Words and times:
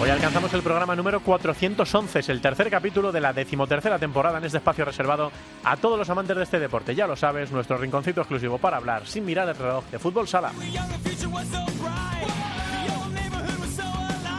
Hoy 0.00 0.08
alcanzamos 0.08 0.50
el 0.54 0.62
programa 0.62 0.96
número 0.96 1.20
411, 1.20 2.20
es 2.20 2.28
el 2.30 2.40
tercer 2.40 2.70
capítulo 2.70 3.12
de 3.12 3.20
la 3.20 3.34
decimotercera 3.34 3.98
temporada 3.98 4.38
en 4.38 4.44
este 4.44 4.56
espacio 4.56 4.86
reservado 4.86 5.30
a 5.62 5.76
todos 5.76 5.98
los 5.98 6.08
amantes 6.08 6.38
de 6.38 6.42
este 6.42 6.58
deporte. 6.58 6.94
Ya 6.94 7.06
lo 7.06 7.16
sabes, 7.16 7.52
nuestro 7.52 7.76
rinconcito 7.76 8.22
exclusivo 8.22 8.56
para 8.56 8.78
hablar 8.78 9.06
sin 9.06 9.26
mirar 9.26 9.46
el 9.50 9.56
reloj 9.56 9.84
de 9.90 9.98
fútbol 9.98 10.26
sala. 10.26 10.52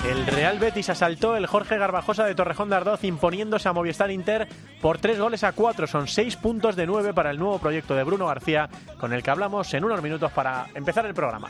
El 0.03 0.25
Real 0.25 0.57
Betis 0.57 0.89
asaltó 0.89 1.37
el 1.37 1.45
Jorge 1.45 1.77
Garbajosa 1.77 2.25
de 2.25 2.33
Torrejón 2.33 2.71
de 2.71 2.77
Ardoz 2.77 3.03
imponiéndose 3.03 3.69
a 3.69 3.73
Movistar 3.73 4.09
Inter 4.09 4.47
por 4.81 4.97
tres 4.97 5.19
goles 5.19 5.43
a 5.43 5.51
cuatro. 5.51 5.85
Son 5.85 6.07
seis 6.07 6.37
puntos 6.37 6.75
de 6.75 6.87
nueve 6.87 7.13
para 7.13 7.29
el 7.29 7.37
nuevo 7.37 7.59
proyecto 7.59 7.93
de 7.93 8.03
Bruno 8.03 8.25
García, 8.25 8.67
con 8.99 9.13
el 9.13 9.21
que 9.21 9.29
hablamos 9.29 9.71
en 9.75 9.85
unos 9.85 10.01
minutos 10.01 10.31
para 10.31 10.65
empezar 10.73 11.05
el 11.05 11.13
programa. 11.13 11.49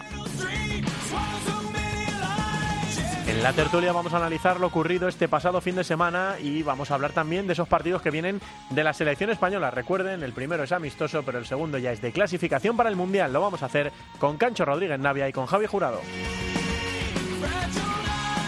En 3.28 3.44
la 3.44 3.54
tertulia 3.54 3.92
vamos 3.92 4.14
a 4.14 4.18
analizar 4.18 4.60
lo 4.60 4.68
ocurrido 4.68 5.08
este 5.08 5.28
pasado 5.28 5.62
fin 5.62 5.76
de 5.76 5.84
semana 5.84 6.36
y 6.42 6.64
vamos 6.64 6.92
a 6.92 6.96
hablar 6.96 7.12
también 7.12 7.48
de 7.48 7.54
esos 7.54 7.68
partidos 7.68 8.02
que 8.02 8.12
vienen 8.12 8.42
de 8.70 8.84
la 8.84 8.94
selección 8.94 9.30
española. 9.30 9.72
Recuerden, 9.72 10.24
el 10.24 10.34
primero 10.34 10.64
es 10.64 10.72
amistoso, 10.72 11.24
pero 11.24 11.38
el 11.38 11.46
segundo 11.46 11.78
ya 11.78 11.92
es 11.92 12.02
de 12.02 12.12
clasificación 12.12 12.76
para 12.76 12.90
el 12.90 12.96
Mundial. 12.96 13.32
Lo 13.32 13.42
vamos 13.42 13.64
a 13.64 13.68
hacer 13.68 13.92
con 14.20 14.38
Cancho 14.38 14.66
Rodríguez 14.66 15.00
Navia 15.00 15.30
y 15.30 15.34
con 15.34 15.46
Javi 15.46 15.66
Jurado. 15.66 16.02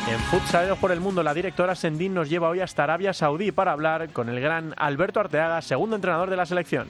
En 0.10 0.20
Futsaleros 0.20 0.78
por 0.80 0.92
el 0.92 1.00
Mundo, 1.00 1.24
la 1.24 1.34
directora 1.34 1.76
Sendín 1.76 2.14
nos 2.14 2.30
lleva 2.30 2.50
hoy 2.50 2.60
hasta 2.60 2.84
Arabia 2.84 3.14
Saudí 3.14 3.52
para 3.52 3.72
hablar 3.72 4.12
con 4.12 4.28
el 4.28 4.42
gran 4.42 4.74
Alberto 4.78 5.20
Arteaga, 5.20 5.62
segundo 5.62 5.96
entrenador 5.96 6.30
de 6.30 6.36
la 6.36 6.46
selección. 6.46 6.88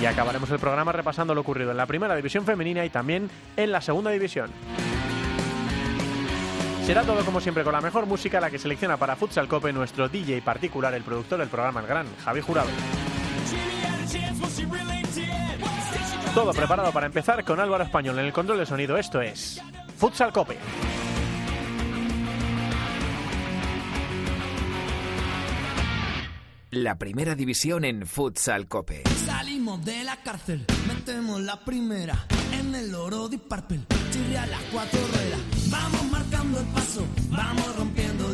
Y 0.00 0.04
acabaremos 0.04 0.50
el 0.50 0.58
programa 0.58 0.92
repasando 0.92 1.34
lo 1.34 1.40
ocurrido 1.40 1.70
en 1.70 1.76
la 1.76 1.86
primera 1.86 2.14
división 2.14 2.44
femenina 2.44 2.84
y 2.84 2.90
también 2.90 3.30
en 3.56 3.72
la 3.72 3.80
segunda 3.80 4.10
división. 4.10 4.50
Será 6.86 7.02
todo 7.02 7.24
como 7.24 7.40
siempre 7.40 7.64
con 7.64 7.72
la 7.72 7.80
mejor 7.80 8.06
música, 8.06 8.38
la 8.40 8.48
que 8.48 8.60
selecciona 8.60 8.96
para 8.96 9.16
Futsal 9.16 9.48
Cope 9.48 9.72
nuestro 9.72 10.08
DJ 10.08 10.40
particular, 10.42 10.94
el 10.94 11.02
productor 11.02 11.40
del 11.40 11.48
programa 11.48 11.80
El 11.80 11.86
Gran, 11.86 12.06
Javi 12.24 12.40
Jurado. 12.40 12.68
Todo 16.32 16.52
preparado 16.52 16.92
para 16.92 17.06
empezar 17.06 17.42
con 17.44 17.58
Álvaro 17.58 17.82
Español 17.82 18.18
en 18.18 18.26
el 18.26 18.32
control 18.32 18.58
de 18.58 18.66
sonido. 18.66 18.98
Esto 18.98 19.20
es 19.20 19.60
Futsal 19.96 20.32
Cope. 20.32 20.58
La 26.70 26.98
primera 26.98 27.34
división 27.34 27.84
en 27.84 28.06
Futsal 28.06 28.68
Cope. 28.68 29.02
De 29.66 30.04
la 30.04 30.16
cárcel, 30.22 30.64
metemos 30.86 31.40
la 31.40 31.64
primera 31.64 32.24
en 32.52 32.72
el 32.76 32.94
oro 32.94 33.28
de 33.28 33.36
Parpel. 33.36 33.84
A 34.38 34.46
las 34.46 34.62
cuatro 34.72 35.00
ruedas, 35.12 35.40
vamos 35.68 36.04
marcando 36.04 36.60
el 36.60 36.66
paso, 36.66 37.04
vamos 37.30 37.76
rompiendo 37.76 38.28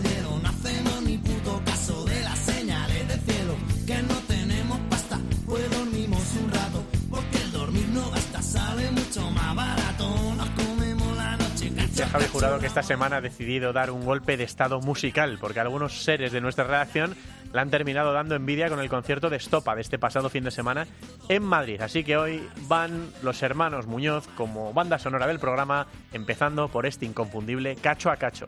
Javi 12.13 12.27
Jurado 12.27 12.59
que 12.59 12.67
esta 12.67 12.83
semana 12.83 13.17
ha 13.17 13.21
decidido 13.23 13.73
dar 13.73 13.91
un 13.91 14.05
golpe 14.05 14.37
de 14.37 14.45
estado 14.45 14.83
musical, 14.83 15.39
porque 15.41 15.61
algunos 15.61 16.05
seres 16.05 16.31
de 16.31 16.43
nuestra 16.43 16.65
redacción 16.65 17.17
la 17.55 17.63
han 17.63 17.71
terminado 17.71 18.13
dando 18.13 18.35
envidia 18.35 18.69
con 18.69 18.81
el 18.81 18.91
concierto 18.91 19.31
de 19.31 19.39
Estopa 19.39 19.75
de 19.75 19.81
este 19.81 19.99
pasado 19.99 20.29
fin 20.29 20.45
de 20.45 20.51
semana 20.51 20.87
en 21.31 21.43
Madrid. 21.43 21.81
Así 21.81 22.05
que 22.05 22.19
hoy 22.19 22.47
van 22.69 23.11
los 23.23 23.43
hermanos 23.43 23.87
Muñoz 23.87 24.29
como 24.37 24.75
banda 24.75 24.99
sonora 24.99 25.27
del 25.27 25.39
programa, 25.39 25.87
empezando 26.13 26.69
por 26.69 26.85
este 26.85 27.07
inconfundible 27.07 27.77
Cacho 27.77 28.11
a 28.11 28.17
Cacho. 28.17 28.47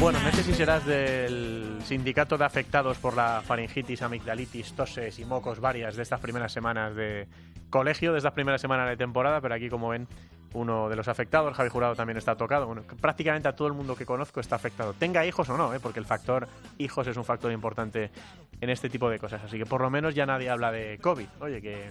Bueno, 0.00 0.20
no 0.22 0.30
sé 0.30 0.44
si 0.44 0.54
serás 0.54 0.86
del 0.86 1.80
sindicato 1.84 2.38
de 2.38 2.44
afectados 2.44 2.98
por 2.98 3.16
la 3.16 3.42
faringitis, 3.44 4.00
amigdalitis, 4.02 4.72
toses 4.74 5.18
y 5.18 5.24
mocos 5.24 5.58
varias 5.58 5.96
de 5.96 6.04
estas 6.04 6.20
primeras 6.20 6.52
semanas 6.52 6.94
de 6.94 7.26
colegio, 7.68 8.12
de 8.12 8.18
estas 8.18 8.32
primeras 8.32 8.60
semanas 8.60 8.88
de 8.88 8.96
temporada, 8.96 9.40
pero 9.40 9.56
aquí 9.56 9.68
como 9.68 9.88
ven 9.88 10.06
uno 10.54 10.88
de 10.88 10.94
los 10.94 11.08
afectados, 11.08 11.52
Javi 11.56 11.68
Jurado 11.68 11.96
también 11.96 12.16
está 12.16 12.36
tocado. 12.36 12.66
Bueno, 12.66 12.84
prácticamente 13.00 13.48
a 13.48 13.56
todo 13.56 13.66
el 13.66 13.74
mundo 13.74 13.96
que 13.96 14.06
conozco 14.06 14.38
está 14.38 14.54
afectado, 14.54 14.92
tenga 14.94 15.26
hijos 15.26 15.48
o 15.48 15.56
no, 15.56 15.74
¿eh? 15.74 15.80
porque 15.80 15.98
el 15.98 16.06
factor 16.06 16.46
hijos 16.78 17.08
es 17.08 17.16
un 17.16 17.24
factor 17.24 17.50
importante 17.50 18.12
en 18.60 18.70
este 18.70 18.88
tipo 18.88 19.10
de 19.10 19.18
cosas. 19.18 19.42
Así 19.42 19.58
que 19.58 19.66
por 19.66 19.80
lo 19.80 19.90
menos 19.90 20.14
ya 20.14 20.26
nadie 20.26 20.48
habla 20.48 20.70
de 20.70 20.98
COVID. 21.02 21.26
Oye, 21.40 21.60
que 21.60 21.90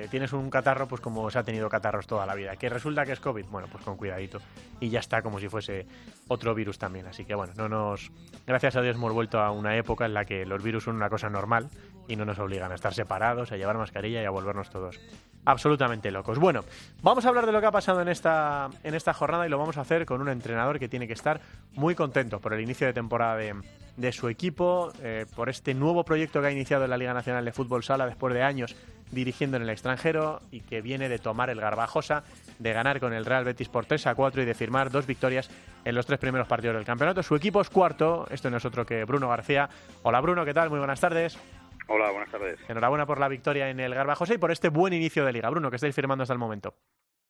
que 0.00 0.08
tienes 0.08 0.32
un 0.32 0.50
catarro, 0.50 0.88
pues 0.88 1.00
como 1.00 1.30
se 1.30 1.38
ha 1.38 1.44
tenido 1.44 1.68
catarros 1.68 2.06
toda 2.06 2.26
la 2.26 2.34
vida. 2.34 2.56
Que 2.56 2.68
resulta 2.68 3.04
que 3.04 3.12
es 3.12 3.20
COVID, 3.20 3.46
bueno, 3.46 3.68
pues 3.70 3.84
con 3.84 3.96
cuidadito. 3.96 4.40
Y 4.80 4.88
ya 4.88 4.98
está, 4.98 5.22
como 5.22 5.38
si 5.38 5.48
fuese 5.48 5.86
otro 6.26 6.54
virus 6.54 6.78
también. 6.78 7.06
Así 7.06 7.24
que 7.24 7.34
bueno, 7.34 7.52
no 7.56 7.68
nos. 7.68 8.10
Gracias 8.46 8.74
a 8.76 8.82
Dios 8.82 8.96
hemos 8.96 9.12
vuelto 9.12 9.38
a 9.40 9.52
una 9.52 9.76
época 9.76 10.06
en 10.06 10.14
la 10.14 10.24
que 10.24 10.44
los 10.46 10.62
virus 10.62 10.84
son 10.84 10.96
una 10.96 11.08
cosa 11.08 11.30
normal 11.30 11.68
y 12.08 12.16
no 12.16 12.24
nos 12.24 12.38
obligan 12.38 12.72
a 12.72 12.74
estar 12.74 12.92
separados, 12.92 13.52
a 13.52 13.56
llevar 13.56 13.78
mascarilla 13.78 14.20
y 14.20 14.24
a 14.24 14.30
volvernos 14.30 14.68
todos 14.68 14.98
absolutamente 15.46 16.10
locos. 16.10 16.38
Bueno, 16.38 16.64
vamos 17.02 17.24
a 17.24 17.28
hablar 17.28 17.46
de 17.46 17.52
lo 17.52 17.60
que 17.60 17.66
ha 17.66 17.72
pasado 17.72 18.00
en 18.00 18.08
esta, 18.08 18.70
en 18.82 18.94
esta 18.94 19.12
jornada 19.12 19.46
y 19.46 19.50
lo 19.50 19.58
vamos 19.58 19.76
a 19.76 19.82
hacer 19.82 20.06
con 20.06 20.20
un 20.20 20.28
entrenador 20.28 20.78
que 20.78 20.88
tiene 20.88 21.06
que 21.06 21.12
estar 21.12 21.40
muy 21.72 21.94
contento 21.94 22.40
por 22.40 22.54
el 22.54 22.60
inicio 22.60 22.86
de 22.86 22.92
temporada 22.92 23.36
de, 23.36 23.54
de 23.96 24.12
su 24.12 24.28
equipo, 24.28 24.90
eh, 25.02 25.26
por 25.34 25.48
este 25.48 25.74
nuevo 25.74 26.04
proyecto 26.04 26.40
que 26.40 26.48
ha 26.48 26.50
iniciado 26.50 26.84
en 26.84 26.90
la 26.90 26.96
Liga 26.96 27.14
Nacional 27.14 27.44
de 27.44 27.52
Fútbol 27.52 27.84
Sala 27.84 28.06
después 28.06 28.34
de 28.34 28.42
años 28.42 28.74
dirigiendo 29.14 29.56
en 29.56 29.62
el 29.62 29.70
extranjero 29.70 30.40
y 30.50 30.60
que 30.60 30.82
viene 30.82 31.08
de 31.08 31.18
tomar 31.18 31.50
el 31.50 31.60
Garbajosa, 31.60 32.24
de 32.58 32.72
ganar 32.72 33.00
con 33.00 33.12
el 33.12 33.24
Real 33.24 33.44
Betis 33.44 33.68
por 33.68 33.86
3 33.86 34.08
a 34.08 34.14
4 34.14 34.42
y 34.42 34.44
de 34.44 34.54
firmar 34.54 34.90
dos 34.90 35.06
victorias 35.06 35.50
en 35.84 35.94
los 35.94 36.06
tres 36.06 36.18
primeros 36.18 36.46
partidos 36.46 36.76
del 36.76 36.84
campeonato. 36.84 37.22
Su 37.22 37.36
equipo 37.36 37.60
es 37.60 37.70
cuarto, 37.70 38.26
esto 38.30 38.50
no 38.50 38.56
es 38.56 38.64
otro 38.64 38.84
que 38.84 39.04
Bruno 39.04 39.28
García. 39.28 39.68
Hola 40.02 40.20
Bruno, 40.20 40.44
¿qué 40.44 40.52
tal? 40.52 40.70
Muy 40.70 40.78
buenas 40.78 41.00
tardes. 41.00 41.38
Hola, 41.86 42.10
buenas 42.10 42.30
tardes. 42.30 42.58
Enhorabuena 42.68 43.06
por 43.06 43.20
la 43.20 43.28
victoria 43.28 43.68
en 43.68 43.78
el 43.78 43.94
Garbajosa 43.94 44.34
y 44.34 44.38
por 44.38 44.50
este 44.50 44.68
buen 44.68 44.92
inicio 44.92 45.24
de 45.24 45.32
liga. 45.32 45.50
Bruno, 45.50 45.70
que 45.70 45.76
estáis 45.76 45.94
firmando 45.94 46.22
hasta 46.22 46.32
el 46.32 46.38
momento. 46.38 46.74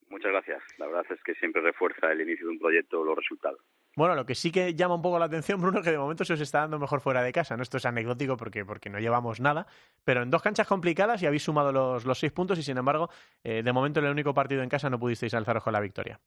Muchas 0.08 0.30
gracias. 0.30 0.62
La 0.78 0.86
verdad 0.86 1.04
es 1.10 1.20
que 1.24 1.34
siempre 1.34 1.60
refuerza 1.60 2.12
el 2.12 2.20
inicio 2.20 2.46
de 2.46 2.52
un 2.52 2.58
proyecto 2.58 3.02
los 3.02 3.16
resultados. 3.16 3.60
Bueno, 3.96 4.16
lo 4.16 4.26
que 4.26 4.34
sí 4.34 4.50
que 4.50 4.74
llama 4.74 4.96
un 4.96 5.02
poco 5.02 5.18
la 5.18 5.26
atención, 5.26 5.60
Bruno, 5.62 5.82
que 5.82 5.90
de 5.90 5.98
momento 5.98 6.24
se 6.24 6.32
os 6.32 6.40
está 6.40 6.60
dando 6.60 6.78
mejor 6.78 7.00
fuera 7.00 7.22
de 7.22 7.32
casa. 7.32 7.56
¿no? 7.56 7.62
Esto 7.62 7.76
es 7.76 7.86
anecdótico 7.86 8.36
porque, 8.36 8.64
porque 8.64 8.90
no 8.90 8.98
llevamos 8.98 9.40
nada, 9.40 9.66
pero 10.04 10.22
en 10.22 10.30
dos 10.30 10.42
canchas 10.42 10.66
complicadas 10.66 11.22
y 11.22 11.26
habéis 11.26 11.42
sumado 11.42 11.72
los, 11.72 12.04
los 12.04 12.18
seis 12.18 12.32
puntos 12.32 12.58
y, 12.58 12.62
sin 12.62 12.78
embargo, 12.78 13.08
eh, 13.42 13.62
de 13.62 13.72
momento 13.72 14.00
en 14.00 14.06
el 14.06 14.12
único 14.12 14.34
partido 14.34 14.62
en 14.62 14.68
casa 14.68 14.90
no 14.90 14.98
pudisteis 14.98 15.34
alzaros 15.34 15.62
con 15.62 15.72
la 15.72 15.80
victoria. 15.80 16.18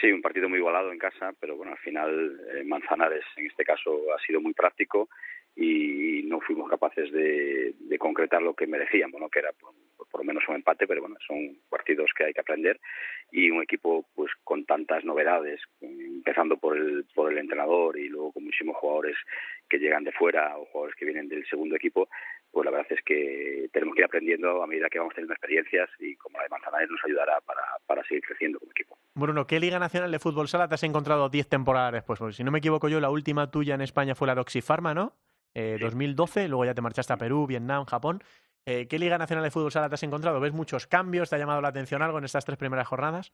Sí, 0.00 0.12
un 0.12 0.20
partido 0.20 0.48
muy 0.48 0.58
igualado 0.58 0.92
en 0.92 0.98
casa, 0.98 1.32
pero 1.40 1.56
bueno, 1.56 1.72
al 1.72 1.78
final 1.78 2.38
eh, 2.54 2.64
Manzanares 2.64 3.24
en 3.36 3.46
este 3.46 3.64
caso 3.64 3.90
ha 4.14 4.20
sido 4.26 4.42
muy 4.42 4.52
práctico 4.52 5.08
y 5.54 6.22
no 6.24 6.38
fuimos 6.40 6.68
capaces 6.68 7.10
de, 7.12 7.74
de 7.78 7.98
concretar 7.98 8.42
lo 8.42 8.54
que 8.54 8.66
merecíamos, 8.66 9.18
¿no? 9.18 9.30
que 9.30 9.38
era 9.38 9.52
por, 9.52 9.72
por, 9.96 10.20
lo 10.20 10.24
menos 10.24 10.44
un 10.48 10.56
empate, 10.56 10.86
pero 10.86 11.00
bueno, 11.00 11.16
son 11.26 11.58
partidos 11.68 12.10
que 12.16 12.24
hay 12.24 12.32
que 12.32 12.40
aprender 12.40 12.80
y 13.30 13.50
un 13.50 13.62
equipo 13.62 14.04
pues 14.14 14.30
con 14.44 14.64
tantas 14.64 15.04
novedades, 15.04 15.60
empezando 15.80 16.56
por 16.56 16.76
el, 16.76 17.04
por 17.14 17.32
el 17.32 17.38
entrenador 17.38 17.98
y 17.98 18.08
luego 18.08 18.32
con 18.32 18.44
muchísimos 18.44 18.76
jugadores 18.76 19.16
que 19.68 19.78
llegan 19.78 20.04
de 20.04 20.12
fuera 20.12 20.56
o 20.56 20.66
jugadores 20.66 20.96
que 20.96 21.04
vienen 21.04 21.28
del 21.28 21.46
segundo 21.46 21.76
equipo, 21.76 22.08
pues 22.50 22.64
la 22.64 22.70
verdad 22.70 22.86
es 22.90 23.02
que 23.04 23.68
tenemos 23.72 23.94
que 23.94 24.00
ir 24.00 24.06
aprendiendo 24.06 24.62
a 24.62 24.66
medida 24.66 24.88
que 24.88 24.98
vamos 24.98 25.14
teniendo 25.14 25.34
experiencias 25.34 25.90
y 25.98 26.16
como 26.16 26.38
la 26.38 26.44
de 26.44 26.50
Manzanares 26.50 26.90
nos 26.90 27.04
ayudará 27.04 27.40
para, 27.40 27.62
para 27.86 28.02
seguir 28.04 28.22
creciendo 28.22 28.58
como 28.58 28.72
equipo. 28.72 28.98
Bruno, 29.14 29.46
¿qué 29.46 29.60
Liga 29.60 29.78
Nacional 29.78 30.10
de 30.10 30.18
Fútbol 30.18 30.48
Sala 30.48 30.68
te 30.68 30.74
has 30.74 30.82
encontrado 30.82 31.28
10 31.28 31.48
temporadas 31.48 31.92
después? 31.92 32.18
Porque 32.18 32.34
si 32.34 32.44
no 32.44 32.50
me 32.50 32.58
equivoco 32.58 32.88
yo, 32.88 33.00
la 33.00 33.10
última 33.10 33.50
tuya 33.50 33.74
en 33.74 33.82
España 33.82 34.14
fue 34.14 34.26
la 34.26 34.34
de 34.34 34.40
Oxypharma, 34.40 34.94
¿no? 34.94 35.14
Eh, 35.58 35.78
2012, 35.80 36.48
luego 36.48 36.66
ya 36.66 36.74
te 36.74 36.82
marchaste 36.82 37.14
a 37.14 37.16
Perú, 37.16 37.46
Vietnam, 37.46 37.86
Japón. 37.86 38.22
Eh, 38.68 38.88
¿Qué 38.88 38.98
Liga 38.98 39.16
Nacional 39.16 39.44
de 39.44 39.52
Fútbol 39.52 39.70
Sala 39.70 39.88
te 39.88 39.94
has 39.94 40.02
encontrado? 40.02 40.40
¿Ves 40.40 40.52
muchos 40.52 40.88
cambios? 40.88 41.30
¿Te 41.30 41.36
ha 41.36 41.38
llamado 41.38 41.60
la 41.60 41.68
atención 41.68 42.02
algo 42.02 42.18
en 42.18 42.24
estas 42.24 42.44
tres 42.44 42.58
primeras 42.58 42.88
jornadas? 42.88 43.32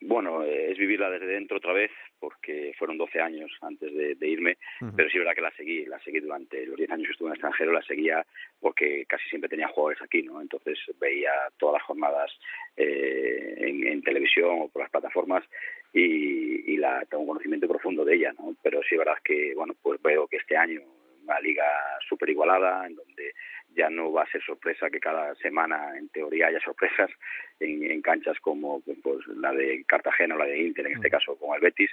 Bueno, 0.00 0.42
es 0.42 0.78
vivirla 0.78 1.10
desde 1.10 1.26
dentro 1.26 1.58
otra 1.58 1.74
vez, 1.74 1.90
porque 2.18 2.72
fueron 2.78 2.96
12 2.96 3.20
años 3.20 3.50
antes 3.60 3.92
de, 3.94 4.26
irme, 4.26 4.56
pero 4.96 5.10
sí 5.10 5.18
es 5.18 5.20
verdad 5.20 5.34
que 5.34 5.42
la 5.42 5.50
seguí, 5.52 5.84
la 5.84 6.00
seguí 6.00 6.20
durante 6.20 6.64
los 6.64 6.76
10 6.76 6.90
años 6.90 7.06
que 7.06 7.12
estuve 7.12 7.28
en 7.28 7.32
el 7.32 7.36
extranjero, 7.36 7.72
la 7.72 7.82
seguía 7.82 8.26
porque 8.58 9.04
casi 9.06 9.28
siempre 9.28 9.50
tenía 9.50 9.68
jugadores 9.68 10.00
aquí, 10.00 10.22
¿no? 10.22 10.40
Entonces 10.40 10.78
veía 10.98 11.30
todas 11.58 11.74
las 11.74 11.82
jornadas 11.82 12.30
eh, 12.76 13.54
en, 13.58 14.02
televisión 14.02 14.62
o 14.62 14.68
por 14.68 14.82
las 14.82 14.90
plataformas 14.90 15.44
y, 15.92 16.72
y 16.72 16.76
la 16.78 17.04
tengo 17.04 17.22
un 17.22 17.28
conocimiento 17.28 17.68
profundo 17.68 18.02
de 18.04 18.14
ella, 18.16 18.32
¿no? 18.38 18.56
Pero 18.62 18.80
sí 18.82 18.94
es 18.94 18.98
verdad 18.98 19.18
que, 19.22 19.54
bueno, 19.54 19.74
pues 19.82 20.00
veo 20.02 20.26
que 20.26 20.38
este 20.38 20.56
año 20.56 20.80
una 21.24 21.40
liga 21.40 21.64
súper 22.08 22.30
igualada, 22.30 22.86
en 22.86 22.96
donde 22.96 23.34
ya 23.74 23.90
no 23.90 24.12
va 24.12 24.22
a 24.22 24.30
ser 24.30 24.42
sorpresa 24.42 24.90
que 24.90 25.00
cada 25.00 25.34
semana, 25.36 25.96
en 25.96 26.08
teoría, 26.08 26.48
haya 26.48 26.60
sorpresas 26.60 27.10
en, 27.60 28.02
canchas 28.02 28.38
como 28.40 28.80
pues, 28.80 29.26
la 29.36 29.52
de 29.52 29.84
Cartagena 29.86 30.34
o 30.34 30.38
la 30.38 30.46
de 30.46 30.60
Inter, 30.60 30.86
en 30.86 30.94
este 30.94 31.08
mm. 31.08 31.10
caso 31.10 31.36
con 31.36 31.54
el 31.54 31.60
Betis, 31.60 31.90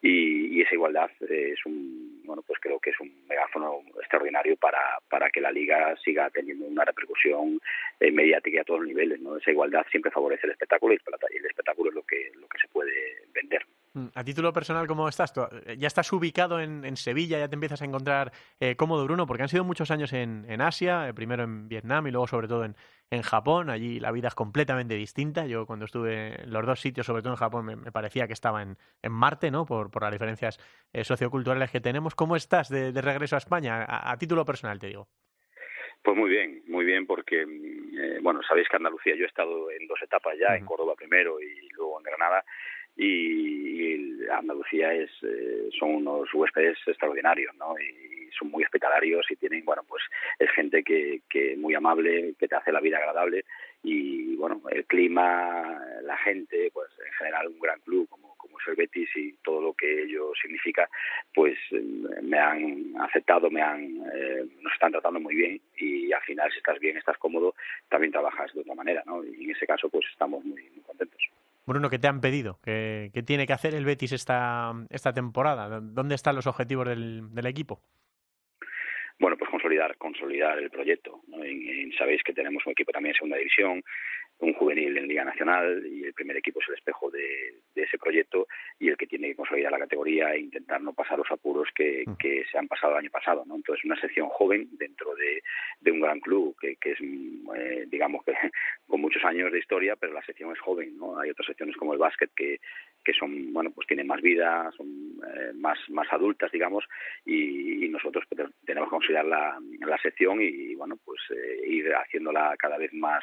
y, 0.00 0.60
esa 0.62 0.74
igualdad 0.74 1.10
es 1.28 1.64
un, 1.66 2.22
bueno, 2.24 2.42
pues 2.46 2.60
creo 2.60 2.78
que 2.78 2.90
es 2.90 3.00
un 3.00 3.12
megáfono 3.28 3.80
extraordinario 3.98 4.56
para, 4.56 4.98
para 5.08 5.28
que 5.28 5.40
la 5.40 5.50
liga 5.50 5.96
siga 6.04 6.30
teniendo 6.30 6.66
una 6.66 6.84
repercusión 6.84 7.60
eh, 7.98 8.12
mediática 8.12 8.60
a 8.60 8.64
todos 8.64 8.80
los 8.80 8.88
niveles, 8.88 9.20
¿no? 9.20 9.36
Esa 9.36 9.50
igualdad 9.50 9.84
siempre 9.90 10.12
favorece 10.12 10.46
el 10.46 10.52
espectáculo 10.52 10.94
y 10.94 11.36
el 11.36 11.46
espectáculo 11.46 11.90
es 11.90 11.96
lo 11.96 12.02
que, 12.04 12.30
lo 12.34 12.46
que 12.46 12.58
se 12.58 12.68
puede 12.68 12.92
vender. 13.34 13.66
Mm, 13.94 14.06
a 14.14 14.24
título 14.24 14.52
personal, 14.54 14.86
¿cómo 14.86 15.06
estás? 15.06 15.34
Eh, 15.66 15.76
¿Ya 15.78 15.86
estás 15.86 16.10
ubicado 16.12 16.60
en, 16.60 16.96
Sevilla? 16.96 17.38
¿Ya 17.38 17.48
te 17.48 17.54
empiezas 17.54 17.82
a 17.82 17.84
encontrar 17.84 18.32
eh, 18.58 18.74
cómodo, 18.74 19.04
Bruno? 19.04 19.26
Porque 19.26 19.42
han 19.42 19.50
sido 19.50 19.64
muchos 19.64 19.90
años 19.90 20.12
en, 20.14 20.60
Asia, 20.60 21.08
eh, 21.08 21.14
primero 21.22 21.44
en 21.44 21.68
Vietnam 21.68 22.06
y 22.08 22.10
luego 22.10 22.26
sobre 22.26 22.48
todo 22.48 22.64
en, 22.64 22.74
Japón. 23.22 23.68
Allí 23.68 24.00
la 24.00 24.10
vida 24.10 24.28
es 24.28 24.34
completamente 24.34 24.94
distinta. 24.94 25.46
Yo 25.46 25.66
cuando 25.66 25.84
estuve 25.84 26.42
en 26.42 26.50
los 26.50 26.64
dos 26.64 26.80
sitios, 26.80 27.06
sobre 27.06 27.20
todo 27.20 27.34
en 27.34 27.38
Japón, 27.38 27.66
me, 27.66 27.92
parecía 27.92 28.26
que 28.26 28.32
estaba 28.32 28.62
en, 28.62 28.76
Marte, 29.10 29.50
¿no? 29.50 29.66
Por, 29.66 29.90
las 30.00 30.12
diferencias 30.12 30.58
socioculturales 31.02 31.70
que 31.70 31.80
tenemos. 31.80 32.14
¿Cómo 32.14 32.36
estás 32.36 32.70
de, 32.70 32.90
regreso 33.02 33.36
a 33.36 33.38
España? 33.38 33.84
A, 33.86 34.16
título 34.16 34.46
personal, 34.46 34.78
te 34.78 34.86
digo. 34.86 35.08
Pues 36.02 36.16
muy 36.16 36.30
bien, 36.30 36.62
muy 36.68 36.86
bien, 36.86 37.06
porque, 37.06 37.44
mm, 37.44 38.22
bueno, 38.22 38.40
sabéis 38.48 38.66
que 38.70 38.76
Andalucía, 38.76 39.14
yo 39.14 39.24
he 39.24 39.28
estado 39.28 39.70
en 39.70 39.86
dos 39.86 40.00
etapas 40.02 40.34
ya, 40.38 40.56
en 40.56 40.64
Córdoba 40.64 40.94
primero 40.96 41.38
y 41.38 41.68
luego 41.76 41.98
en 41.98 42.04
Granada, 42.04 42.42
y, 42.96 44.26
Andalucía 44.30 44.94
es 44.94 45.10
eh, 45.22 45.68
son 45.78 45.96
unos 45.96 46.32
huéspedes 46.32 46.78
extraordinarios, 46.86 47.54
¿no? 47.56 47.74
Y 47.78 48.21
hospitalarios 48.82 49.26
y 49.30 49.36
tienen, 49.36 49.64
bueno, 49.64 49.82
pues 49.88 50.02
es 50.38 50.50
gente 50.50 50.82
que, 50.82 51.20
que 51.28 51.56
muy 51.56 51.74
amable, 51.74 52.34
que 52.38 52.48
te 52.48 52.56
hace 52.56 52.72
la 52.72 52.80
vida 52.80 52.98
agradable 52.98 53.44
y, 53.82 54.36
bueno, 54.36 54.60
el 54.70 54.84
clima, 54.86 55.80
la 56.02 56.16
gente, 56.18 56.70
pues 56.72 56.88
en 57.04 57.12
general 57.14 57.48
un 57.48 57.58
gran 57.58 57.80
club 57.80 58.08
como, 58.08 58.34
como 58.36 58.58
es 58.58 58.68
el 58.68 58.76
Betis 58.76 59.08
y 59.16 59.32
todo 59.44 59.60
lo 59.60 59.74
que 59.74 60.02
ello 60.04 60.32
significa, 60.40 60.88
pues 61.34 61.56
me 62.22 62.38
han 62.38 62.94
aceptado, 63.00 63.50
me 63.50 63.62
han, 63.62 63.82
eh, 64.14 64.44
nos 64.60 64.72
están 64.72 64.92
tratando 64.92 65.20
muy 65.20 65.34
bien 65.34 65.60
y 65.76 66.12
al 66.12 66.22
final 66.22 66.50
si 66.50 66.58
estás 66.58 66.78
bien, 66.78 66.96
estás 66.96 67.18
cómodo, 67.18 67.54
también 67.88 68.12
trabajas 68.12 68.52
de 68.54 68.60
otra 68.60 68.74
manera, 68.74 69.02
¿no? 69.06 69.24
Y 69.24 69.44
en 69.44 69.50
ese 69.50 69.66
caso 69.66 69.88
pues 69.88 70.04
estamos 70.10 70.44
muy, 70.44 70.62
muy 70.70 70.82
contentos. 70.82 71.20
Bruno, 71.64 71.88
¿qué 71.88 71.98
te 72.00 72.08
han 72.08 72.20
pedido? 72.20 72.58
¿Qué, 72.62 73.10
tiene 73.24 73.46
que 73.46 73.52
hacer 73.52 73.74
el 73.74 73.84
Betis 73.84 74.10
esta, 74.12 74.72
esta 74.90 75.12
temporada? 75.12 75.80
¿Dónde 75.80 76.16
están 76.16 76.34
los 76.34 76.48
objetivos 76.48 76.88
del 76.88 77.46
equipo? 77.46 77.80
Bueno, 79.22 79.36
pues 79.36 79.52
consolidar, 79.52 79.96
consolidar 79.98 80.58
el 80.58 80.68
proyecto. 80.68 81.20
sabéis 81.96 82.24
que 82.24 82.32
tenemos 82.32 82.66
un 82.66 82.72
equipo 82.72 82.90
también 82.90 83.12
en 83.12 83.18
segunda 83.18 83.36
división, 83.36 83.80
un 84.40 84.52
juvenil 84.54 84.98
en 84.98 85.06
Liga 85.06 85.22
Nacional 85.22 85.86
y 85.86 86.02
el 86.02 86.12
primer 86.12 86.36
equipo 86.36 86.58
es 86.60 86.68
el 86.68 86.74
espejo 86.74 87.08
de, 87.08 87.54
ese 87.76 87.98
proyecto 87.98 88.48
y 88.80 88.88
el 88.88 88.96
que 88.96 89.06
tiene 89.06 89.28
que 89.28 89.36
consolidar 89.36 89.70
la 89.70 89.78
categoría 89.78 90.34
e 90.34 90.40
intentar 90.40 90.82
no 90.82 90.92
pasar 90.92 91.18
los 91.18 91.30
apuros 91.30 91.68
que, 91.72 92.04
que 92.18 92.44
se 92.50 92.58
han 92.58 92.66
pasado 92.66 92.94
el 92.94 92.98
año 92.98 93.10
pasado. 93.10 93.44
¿no? 93.46 93.54
Entonces, 93.54 93.84
una 93.84 94.00
sección 94.00 94.28
joven 94.28 94.68
dentro 94.72 95.14
de, 95.14 95.40
un 95.92 96.00
gran 96.00 96.18
club 96.18 96.56
que, 96.60 96.74
que 96.74 96.90
es, 96.90 97.00
eh, 97.00 97.84
digamos, 97.86 98.24
que 98.24 98.32
con 98.88 99.00
muchos 99.00 99.24
años 99.24 99.52
de 99.52 99.60
historia, 99.60 99.94
pero 99.94 100.12
la 100.12 100.24
sección 100.24 100.50
es 100.50 100.58
joven. 100.58 100.98
¿no? 100.98 101.16
Hay 101.20 101.30
otras 101.30 101.46
secciones 101.46 101.76
como 101.76 101.92
el 101.92 102.00
básquet 102.00 102.32
que, 102.34 102.58
que 103.04 103.12
son, 103.12 103.52
bueno, 103.52 103.70
pues 103.70 103.86
tienen 103.86 104.06
más 104.06 104.20
vida, 104.20 104.70
son 104.76 104.88
eh, 104.88 105.52
más, 105.54 105.78
más 105.88 106.06
adultas, 106.12 106.50
digamos, 106.52 106.84
y, 107.24 107.88
nosotros 107.92 108.24
pues, 108.28 108.48
tenemos 108.64 108.88
que 108.88 108.96
considerar 108.96 109.26
la, 109.26 109.58
la 109.80 109.98
sección 109.98 110.40
y, 110.40 110.74
bueno, 110.74 110.96
pues 111.04 111.20
eh, 111.30 111.60
ir 111.66 111.92
haciéndola 111.92 112.54
cada 112.58 112.78
vez 112.78 112.92
más 112.94 113.22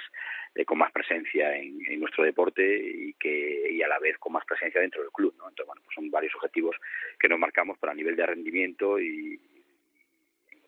con 0.66 0.78
más 0.78 0.92
presencia 0.92 1.56
en, 1.56 1.80
nuestro 2.00 2.24
deporte 2.24 2.62
y 2.64 3.14
que 3.14 3.72
y 3.72 3.81
a 3.81 3.88
la 3.88 4.00
vez 4.00 4.18
con 4.18 4.34
más 4.34 4.46
presencia 4.46 4.81
dentro 4.81 5.02
del 5.02 5.12
club, 5.12 5.34
¿no? 5.38 5.50
Entonces, 5.50 5.66
bueno, 5.66 5.81
pues 5.84 5.96
son 5.96 6.10
varios 6.12 6.34
objetivos 6.36 6.76
que 7.20 7.30
nos 7.30 7.40
marcamos 7.40 7.78
para 7.78 7.94
nivel 7.94 8.16
de 8.16 8.26
rendimiento 8.26 9.00
y 9.00 9.40
en 9.56 9.58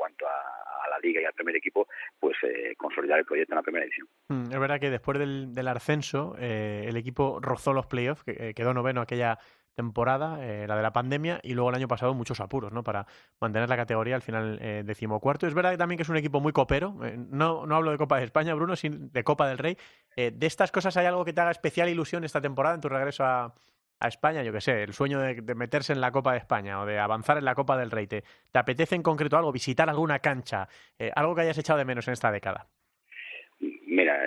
cuanto 0.02 0.26
a, 0.28 0.90
la 0.90 0.98
liga 1.00 1.22
y 1.22 1.26
al 1.26 1.34
primer 1.34 1.56
equipo, 1.56 1.88
pues 2.20 2.36
eh, 2.44 2.76
consolidar 2.76 3.20
el 3.20 3.26
proyecto 3.26 3.54
en 3.54 3.56
la 3.56 3.62
primera 3.62 3.86
edición. 3.86 4.08
Mm, 4.28 4.52
es 4.52 4.60
verdad 4.60 4.80
que 4.80 4.90
después 4.90 5.18
del, 5.18 5.54
del 5.54 5.68
ascenso, 5.70 6.36
eh, 6.38 6.86
el 6.86 6.98
equipo 6.98 7.40
rozó 7.40 7.72
los 7.72 7.86
playoffs, 7.86 8.24
que, 8.24 8.32
eh, 8.32 8.54
quedó 8.54 8.74
noveno 8.74 9.00
aquella 9.00 9.38
temporada, 9.74 10.44
eh, 10.44 10.68
la 10.68 10.76
de 10.76 10.82
la 10.82 10.92
pandemia, 10.92 11.40
y 11.44 11.54
luego 11.54 11.70
el 11.70 11.76
año 11.76 11.88
pasado 11.88 12.14
muchos 12.14 12.42
apuros, 12.42 12.74
¿no? 12.74 12.84
Para 12.84 13.06
mantener 13.40 13.70
la 13.70 13.78
categoría 13.78 14.16
al 14.16 14.22
final 14.22 14.60
eh, 14.60 14.82
decimocuarto. 14.84 15.48
Es 15.48 15.54
verdad 15.54 15.78
también 15.78 15.98
que 15.98 16.04
es 16.04 16.10
un 16.10 16.18
equipo 16.18 16.42
muy 16.42 16.52
copero. 16.52 16.94
No, 17.30 17.66
no 17.66 17.76
hablo 17.76 17.92
de 17.92 17.98
Copa 17.98 18.18
de 18.18 18.26
España, 18.26 18.54
Bruno, 18.54 18.76
sino 18.76 18.98
de 19.00 19.24
Copa 19.24 19.48
del 19.48 19.60
Rey. 19.60 19.78
¿De 20.18 20.46
estas 20.46 20.72
cosas 20.72 20.98
hay 20.98 21.06
algo 21.06 21.24
que 21.24 21.32
te 21.32 21.40
haga 21.40 21.52
especial 21.52 21.88
ilusión 21.88 22.26
esta 22.26 22.42
temporada 22.42 22.76
en 22.76 22.82
tu 22.82 22.90
regreso 22.90 23.24
a, 23.24 23.54
a 24.02 24.08
España? 24.08 24.44
Yo 24.44 24.52
qué 24.52 24.62
sé, 24.62 24.84
el 24.84 24.94
sueño 24.94 25.20
de, 25.20 25.56
meterse 25.56 25.94
en 25.94 26.02
la 26.02 26.12
Copa 26.12 26.34
de 26.34 26.40
España 26.40 26.82
o 26.82 26.86
de 26.86 27.00
avanzar 27.00 27.38
en 27.38 27.46
la 27.46 27.56
Copa 27.56 27.78
del 27.78 27.92
Rey. 27.92 28.08
¿Te, 28.08 28.24
te 28.52 28.60
apetece 28.60 28.96
en 28.96 29.04
concreto 29.04 29.38
algo? 29.38 29.52
¿Visitar 29.52 29.90
alguna 29.90 30.20
cancha? 30.20 30.68
¿Algo 31.16 31.36
que 31.36 31.42
hayas 31.42 31.58
echado 31.58 31.80
de 31.80 31.86
menos 31.86 32.08
en 32.08 32.14
esta 32.14 32.32
década? 32.32 32.68
Mira, 33.60 34.18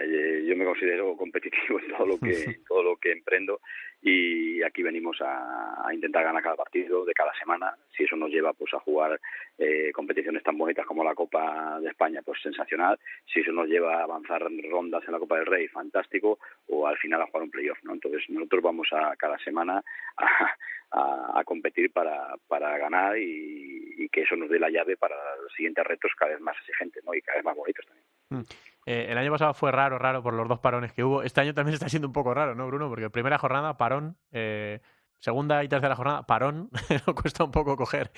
yo 0.46 0.56
me 0.56 0.64
considero 0.64 1.16
competitivo 1.16 1.80
en 1.80 1.88
todo 1.88 2.06
lo 2.06 2.18
que 2.18 2.60
todo 2.68 2.82
lo 2.82 2.96
que 2.96 3.12
emprendo 3.12 3.60
y 4.06 4.62
aquí 4.62 4.82
venimos 4.82 5.16
a, 5.22 5.88
intentar 5.92 6.24
ganar 6.24 6.42
cada 6.42 6.56
partido 6.56 7.06
de 7.06 7.14
cada 7.14 7.32
semana. 7.38 7.74
Si 7.96 8.04
eso 8.04 8.16
nos 8.16 8.30
lleva 8.30 8.52
pues 8.52 8.74
a 8.74 8.80
jugar 8.80 9.18
eh, 9.56 9.92
competiciones 9.92 10.42
tan 10.42 10.58
bonitas 10.58 10.84
como 10.84 11.02
la 11.02 11.14
Copa 11.14 11.80
de 11.80 11.88
España, 11.88 12.20
pues 12.22 12.40
sensacional. 12.42 12.98
Si 13.32 13.40
eso 13.40 13.52
nos 13.52 13.66
lleva 13.66 14.00
a 14.00 14.02
avanzar 14.02 14.42
rondas 14.70 15.04
en 15.06 15.12
la 15.12 15.18
Copa 15.18 15.36
del 15.36 15.46
Rey, 15.46 15.68
fantástico. 15.68 16.38
O 16.68 16.86
al 16.86 16.98
final 16.98 17.22
a 17.22 17.26
jugar 17.26 17.44
un 17.44 17.50
playoff, 17.50 17.78
¿no? 17.82 17.94
Entonces 17.94 18.28
nosotros 18.28 18.62
vamos 18.62 18.88
a 18.92 19.16
cada 19.16 19.38
semana 19.38 19.82
a, 20.18 21.40
a, 21.40 21.44
competir 21.44 21.90
para, 21.90 22.34
para 22.46 22.76
ganar 22.76 23.16
y, 23.16 23.94
y, 23.96 24.08
que 24.10 24.22
eso 24.22 24.36
nos 24.36 24.50
dé 24.50 24.58
la 24.58 24.70
llave 24.70 24.98
para 24.98 25.16
los 25.42 25.52
siguientes 25.54 25.84
retos 25.84 26.12
cada 26.18 26.32
vez 26.32 26.40
más 26.40 26.56
exigentes, 26.58 27.02
¿no? 27.04 27.14
Y 27.14 27.22
cada 27.22 27.38
vez 27.38 27.44
más 27.44 27.56
bonitos 27.56 27.86
también. 27.86 28.13
Mm. 28.34 28.44
Eh, 28.86 29.06
el 29.08 29.18
año 29.18 29.30
pasado 29.30 29.54
fue 29.54 29.72
raro, 29.72 29.98
raro 29.98 30.22
por 30.22 30.34
los 30.34 30.48
dos 30.48 30.60
parones 30.60 30.92
que 30.92 31.04
hubo. 31.04 31.22
Este 31.22 31.40
año 31.40 31.54
también 31.54 31.74
está 31.74 31.88
siendo 31.88 32.08
un 32.08 32.12
poco 32.12 32.34
raro, 32.34 32.54
¿no, 32.54 32.66
Bruno? 32.66 32.88
Porque 32.88 33.10
primera 33.10 33.38
jornada, 33.38 33.76
parón. 33.76 34.16
Eh, 34.32 34.80
segunda 35.18 35.64
y 35.64 35.68
tercera 35.68 35.96
jornada, 35.96 36.26
parón. 36.26 36.70
Cuesta 37.22 37.44
un 37.44 37.50
poco 37.50 37.76
coger, 37.76 38.10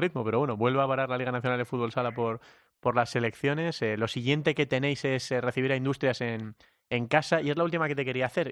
ritmo, 0.00 0.24
pero 0.24 0.38
bueno, 0.38 0.56
vuelve 0.56 0.82
a 0.82 0.86
parar 0.86 1.08
la 1.10 1.18
Liga 1.18 1.32
Nacional 1.32 1.58
de 1.58 1.64
Fútbol 1.64 1.92
Sala 1.92 2.12
por, 2.12 2.40
las 2.94 3.10
selecciones. 3.10 3.82
Eh, 3.82 3.96
lo 3.96 4.08
siguiente 4.08 4.54
que 4.54 4.66
tenéis 4.66 5.04
es 5.04 5.30
recibir 5.30 5.72
a 5.72 5.76
Industrias 5.76 6.20
en, 6.22 6.56
en 6.90 7.06
casa 7.06 7.40
y 7.42 7.50
es 7.50 7.56
la 7.56 7.64
última 7.64 7.88
que 7.88 7.94
te 7.94 8.04
quería 8.04 8.26
hacer. 8.26 8.50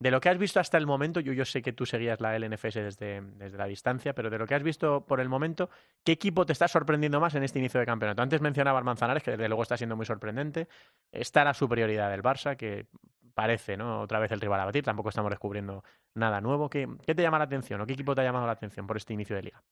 De 0.00 0.10
lo 0.10 0.20
que 0.20 0.28
has 0.28 0.38
visto 0.38 0.60
hasta 0.60 0.76
el 0.76 0.86
momento, 0.86 1.20
yo, 1.20 1.32
yo 1.32 1.44
sé 1.44 1.62
que 1.62 1.72
tú 1.72 1.86
seguías 1.86 2.20
la 2.20 2.36
LNFS 2.38 2.74
desde, 2.74 3.20
desde 3.20 3.56
la 3.56 3.66
distancia, 3.66 4.12
pero 4.12 4.28
de 4.28 4.38
lo 4.38 4.46
que 4.46 4.54
has 4.54 4.62
visto 4.62 5.06
por 5.06 5.20
el 5.20 5.28
momento, 5.28 5.70
¿qué 6.04 6.12
equipo 6.12 6.44
te 6.44 6.52
está 6.52 6.68
sorprendiendo 6.68 7.20
más 7.20 7.34
en 7.34 7.44
este 7.44 7.58
inicio 7.58 7.80
de 7.80 7.86
campeonato? 7.86 8.20
Antes 8.20 8.40
mencionaba 8.40 8.82
Manzanares, 8.82 9.22
que 9.22 9.32
desde 9.32 9.48
luego 9.48 9.62
está 9.62 9.76
siendo 9.76 9.96
muy 9.96 10.04
sorprendente. 10.04 10.66
Está 11.12 11.44
la 11.44 11.54
superioridad 11.54 12.10
del 12.10 12.22
Barça, 12.22 12.56
que 12.56 12.86
parece, 13.34 13.76
¿no? 13.76 14.00
Otra 14.00 14.18
vez 14.18 14.30
el 14.32 14.40
rival 14.40 14.60
a 14.60 14.64
batir, 14.66 14.84
tampoco 14.84 15.08
estamos 15.08 15.30
descubriendo 15.30 15.82
nada 16.14 16.40
nuevo. 16.40 16.68
¿Qué, 16.68 16.86
qué 17.06 17.14
te 17.14 17.22
llama 17.22 17.38
la 17.38 17.44
atención 17.44 17.80
o 17.80 17.86
qué 17.86 17.92
equipo 17.94 18.14
te 18.14 18.20
ha 18.20 18.24
llamado 18.24 18.46
la 18.46 18.52
atención 18.52 18.86
por 18.86 18.96
este 18.96 19.12
inicio 19.12 19.36
de 19.36 19.42
liga? 19.42 19.62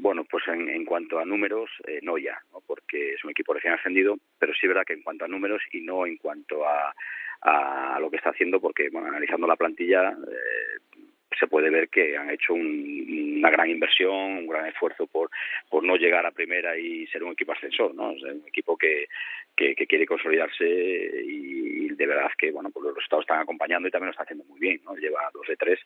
Bueno, 0.00 0.24
pues 0.24 0.44
en, 0.48 0.68
en 0.68 0.84
cuanto 0.84 1.18
a 1.18 1.24
números, 1.24 1.70
eh, 1.86 2.00
no 2.02 2.18
ya, 2.18 2.38
¿no? 2.52 2.60
porque 2.66 3.14
es 3.14 3.24
un 3.24 3.30
equipo 3.30 3.52
recién 3.54 3.72
ascendido, 3.72 4.16
pero 4.38 4.52
sí 4.54 4.66
verdad 4.66 4.84
que 4.86 4.92
en 4.92 5.02
cuanto 5.02 5.24
a 5.24 5.28
números 5.28 5.62
y 5.72 5.80
no 5.80 6.06
en 6.06 6.16
cuanto 6.16 6.66
a 6.66 6.94
a 7.42 7.98
lo 8.00 8.10
que 8.10 8.16
está 8.16 8.30
haciendo 8.30 8.60
porque 8.60 8.88
bueno, 8.90 9.08
analizando 9.08 9.46
la 9.46 9.56
plantilla 9.56 10.10
eh, 10.10 10.96
se 11.38 11.46
puede 11.46 11.70
ver 11.70 11.88
que 11.88 12.16
han 12.16 12.30
hecho 12.30 12.54
una 12.54 13.50
gran 13.50 13.68
inversión, 13.68 14.14
un 14.14 14.46
gran 14.46 14.66
esfuerzo 14.66 15.06
por, 15.06 15.30
por 15.68 15.84
no 15.84 15.96
llegar 15.96 16.24
a 16.24 16.30
primera 16.30 16.78
y 16.78 17.06
ser 17.08 17.22
un 17.24 17.32
equipo 17.32 17.52
ascensor, 17.52 17.94
¿no? 17.94 18.10
un 18.10 18.44
equipo 18.46 18.76
que, 18.76 19.06
que, 19.54 19.74
quiere 19.74 20.06
consolidarse 20.06 20.64
y, 20.64 21.88
de 21.88 22.06
verdad 22.06 22.30
que 22.36 22.50
bueno 22.50 22.70
pues 22.70 22.84
los 22.84 22.94
resultados 22.94 23.24
están 23.24 23.40
acompañando 23.40 23.88
y 23.88 23.90
también 23.90 24.08
lo 24.08 24.10
está 24.10 24.24
haciendo 24.24 24.44
muy 24.44 24.60
bien, 24.60 24.80
¿no? 24.84 24.94
Lleva 24.96 25.30
dos 25.32 25.46
de 25.48 25.56
tres 25.56 25.80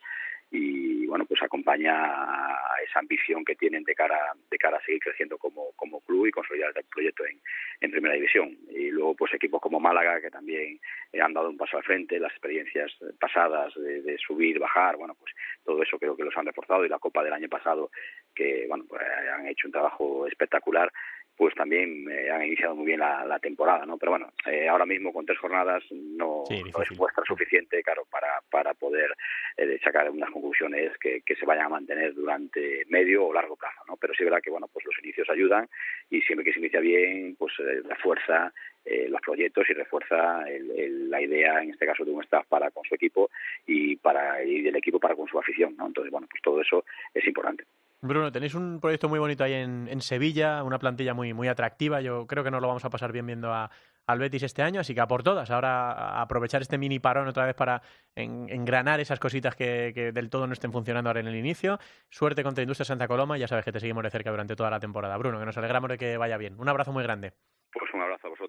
y 0.51 1.07
bueno 1.07 1.25
pues 1.27 1.43
acompaña 1.43 1.93
a 1.95 2.83
esa 2.87 2.99
ambición 2.99 3.45
que 3.45 3.55
tienen 3.55 3.85
de 3.85 3.95
cara 3.95 4.19
de 4.51 4.59
cara 4.59 4.79
a 4.79 4.85
seguir 4.85 5.01
creciendo 5.01 5.39
como, 5.39 5.73
como 5.77 6.01
club 6.01 6.27
y 6.27 6.33
consolidar 6.33 6.73
el 6.75 6.85
proyecto 6.85 7.25
en, 7.25 7.41
en 7.81 7.91
primera 7.91 8.15
división. 8.15 8.57
Y 8.69 8.91
luego 8.91 9.15
pues 9.15 9.33
equipos 9.35 9.61
como 9.61 9.79
Málaga 9.79 10.21
que 10.21 10.31
también 10.31 10.81
han 11.23 11.33
dado 11.33 11.51
un 11.51 11.57
paso 11.57 11.77
al 11.77 11.85
frente 11.85 12.19
las 12.19 12.33
experiencias 12.33 12.91
pasadas 13.21 13.75
de, 13.75 14.03
de 14.03 14.19
subir 14.19 14.59
bajar 14.59 14.97
bueno 14.97 15.15
pues 15.15 15.33
todo 15.65 15.83
eso 15.83 15.99
creo 15.99 16.17
que 16.17 16.25
los 16.25 16.37
han 16.37 16.47
reforzado. 16.47 16.85
Y 16.85 16.89
la 16.89 16.99
Copa 16.99 17.23
del 17.23 17.33
año 17.33 17.49
pasado 17.49 17.91
que 18.35 18.67
bueno 18.69 18.85
pues 18.89 19.03
han 19.33 19.47
hecho 19.47 19.69
un 19.69 19.73
trabajo 19.73 20.27
espectacular 20.27 20.91
pues 21.37 21.55
también 21.55 22.07
eh, 22.11 22.31
han 22.31 22.45
iniciado 22.45 22.75
muy 22.75 22.87
bien 22.87 23.01
la, 23.01 23.25
la, 23.25 23.39
temporada, 23.39 23.87
¿no? 23.87 23.97
Pero 23.97 24.13
bueno, 24.13 24.33
eh, 24.47 24.69
ahora 24.69 24.85
mismo 24.85 25.13
con 25.13 25.25
tres 25.25 25.39
jornadas 25.39 25.83
no, 25.91 26.45
Sí, 26.47 26.63
no 26.63 26.83
es 26.83 26.99
muestra 26.99 27.25
suficiente, 27.27 27.83
claro, 27.83 28.07
para, 28.11 28.43
para 28.51 28.75
poder 28.75 29.15
eh, 29.57 29.79
sacar 29.83 30.11
unas 30.11 30.31
conclusiones 30.31 30.93
que, 30.99 31.23
que 31.23 31.37
se 31.37 31.47
vayan 31.47 31.67
a 31.67 31.71
mantener 31.71 32.15
durante 32.15 32.85
medio 32.89 33.27
o 33.27 33.33
largo 33.33 33.57
plazo, 33.57 33.81
¿no? 33.89 33.97
Pero 33.97 34.13
sí 34.15 34.23
es 34.23 34.27
verdad 34.27 34.43
que, 34.43 34.51
bueno, 34.51 34.69
pues 34.73 34.85
los 34.85 34.99
inicios 35.03 35.31
ayudan 35.31 35.69
y 36.11 36.21
siempre 36.23 36.45
que 36.45 36.53
se 36.53 36.59
inicia 36.59 36.81
bien, 36.81 37.37
pues 37.39 37.55
eh, 37.61 37.83
refuerza 37.89 38.53
eh, 38.85 39.09
los 39.09 39.21
proyectos 39.21 39.69
y 39.69 39.73
refuerza 39.73 40.43
el, 40.49 40.71
el, 40.71 41.11
la 41.11 41.21
idea, 41.21 41.63
en 41.63 41.71
este 41.71 41.87
caso, 41.87 42.05
de 42.05 42.11
un 42.11 42.23
staff 42.23 42.47
para 42.49 42.71
con 42.71 42.85
su 42.85 42.95
equipo 42.95 43.31
y 43.67 43.97
para 43.97 44.43
y 44.43 44.63
del 44.63 44.77
equipo 44.77 44.99
para 44.99 45.15
con 45.15 45.29
su 45.29 45.39
afición, 45.39 45.77
¿no? 45.77 45.87
Entonces, 45.87 46.11
bueno, 46.11 46.27
pues 46.31 46.43
todo 46.43 46.61
eso 46.61 46.85
es 47.15 47.27
importante. 47.27 47.65
Bruno, 48.03 48.33
tenéis 48.33 48.55
un 48.55 48.81
proyecto 48.81 49.11
muy 49.11 49.19
bonito 49.19 49.45
ahí 49.45 49.53
en, 49.53 49.87
en, 49.89 50.01
Sevilla, 50.01 50.65
una 50.65 50.79
plantilla 50.79 51.13
muy, 51.13 51.35
muy 51.35 51.49
atractiva. 51.49 52.01
Yo 52.01 52.27
creo 52.27 52.43
que 52.43 52.51
nos 52.51 52.63
lo 52.63 52.69
vamos 52.69 52.85
a 52.87 52.91
pasar 52.91 53.13
bien 53.13 53.27
viendo 53.27 53.53
a, 53.53 53.71
al 54.07 54.19
Betis 54.19 54.43
este 54.43 54.63
año, 54.63 54.81
así 54.81 54.95
que 54.95 55.01
a 55.01 55.07
por 55.07 55.23
todas. 55.23 55.51
Ahora 55.51 56.21
aprovechar 56.21 56.63
este 56.63 56.79
mini 56.79 56.99
parón 56.99 57.29
otra 57.29 57.45
vez 57.45 57.55
para 57.55 57.83
en, 58.15 58.49
engranar 58.49 59.01
esas 59.01 59.21
cositas 59.21 59.55
que, 59.55 60.13
del 60.15 60.31
todo 60.31 60.47
no 60.47 60.53
estén 60.55 60.73
funcionando 60.73 61.11
ahora 61.11 61.21
en 61.21 61.29
el 61.29 61.37
inicio. 61.37 61.79
Suerte 62.09 62.43
contra 62.43 62.63
Industria 62.63 62.87
Santa 62.87 63.07
Coloma, 63.07 63.37
ya 63.37 63.49
sabes 63.49 63.67
que 63.67 63.73
te 63.73 63.81
seguimos 63.81 64.03
de 64.03 64.11
cerca 64.11 64.31
durante 64.31 64.57
toda 64.57 64.71
la 64.71 64.81
temporada. 64.81 65.17
Bruno, 65.19 65.39
que 65.39 65.47
nos 65.47 65.57
alegramos 65.59 65.91
de 65.91 65.99
que 65.99 66.17
vaya 66.17 66.37
bien. 66.39 66.59
Un 66.59 66.69
abrazo 66.69 66.93
muy 66.93 67.03
grande. 67.03 67.35
Pues 67.73 67.90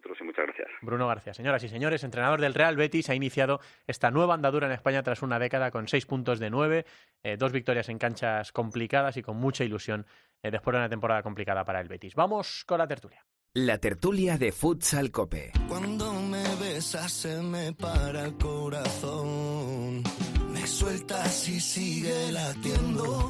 vosotros 0.02 0.18
y 0.22 0.24
muchas 0.24 0.46
gracias. 0.46 0.68
Bruno 0.82 1.08
García. 1.08 1.34
Señoras 1.34 1.64
y 1.64 1.70
señores, 1.70 2.04
entrenador 2.04 2.42
del 2.42 2.54
Real 2.54 2.76
Betis, 2.76 3.10
ha 3.10 3.16
iniciado 3.16 3.60
esta 3.88 4.12
nueva 4.12 4.34
andadura 4.34 4.68
en 4.68 4.74
España 4.74 5.04
tras 5.04 5.22
una 5.22 5.40
década 5.40 5.72
con 5.72 5.88
seis 5.88 6.06
puntos 6.06 6.40
de 6.40 6.50
nueve, 6.50 6.86
eh, 7.24 7.38
dos 7.38 7.52
victorias 7.52 7.90
en 7.90 7.98
canchas 7.98 8.52
complicadas 8.52 9.18
y 9.18 9.22
con 9.22 9.38
mucha 9.38 9.64
ilusión 9.64 10.06
eh, 10.44 10.52
después 10.52 10.74
de 10.74 10.80
una 10.80 10.90
temporada 10.90 11.24
complicada 11.24 11.64
para 11.64 11.80
el 11.82 11.88
Betis. 11.88 12.16
Vamos 12.16 12.64
con 12.66 12.80
la 12.80 12.88
tertulia. 12.88 13.26
La 13.54 13.78
tertulia 13.78 14.38
de 14.38 14.52
Futsal 14.52 15.12
Cope. 15.12 15.52
Cuando 15.68 16.14
me 16.14 16.44
besas 16.56 17.12
se 17.12 17.42
me 17.42 17.74
para 17.74 18.26
el 18.26 18.38
corazón. 18.38 20.04
Me 20.52 20.66
sueltas 20.66 21.50
y 21.50 21.60
sigue 21.60 22.32
latiendo. 22.32 23.30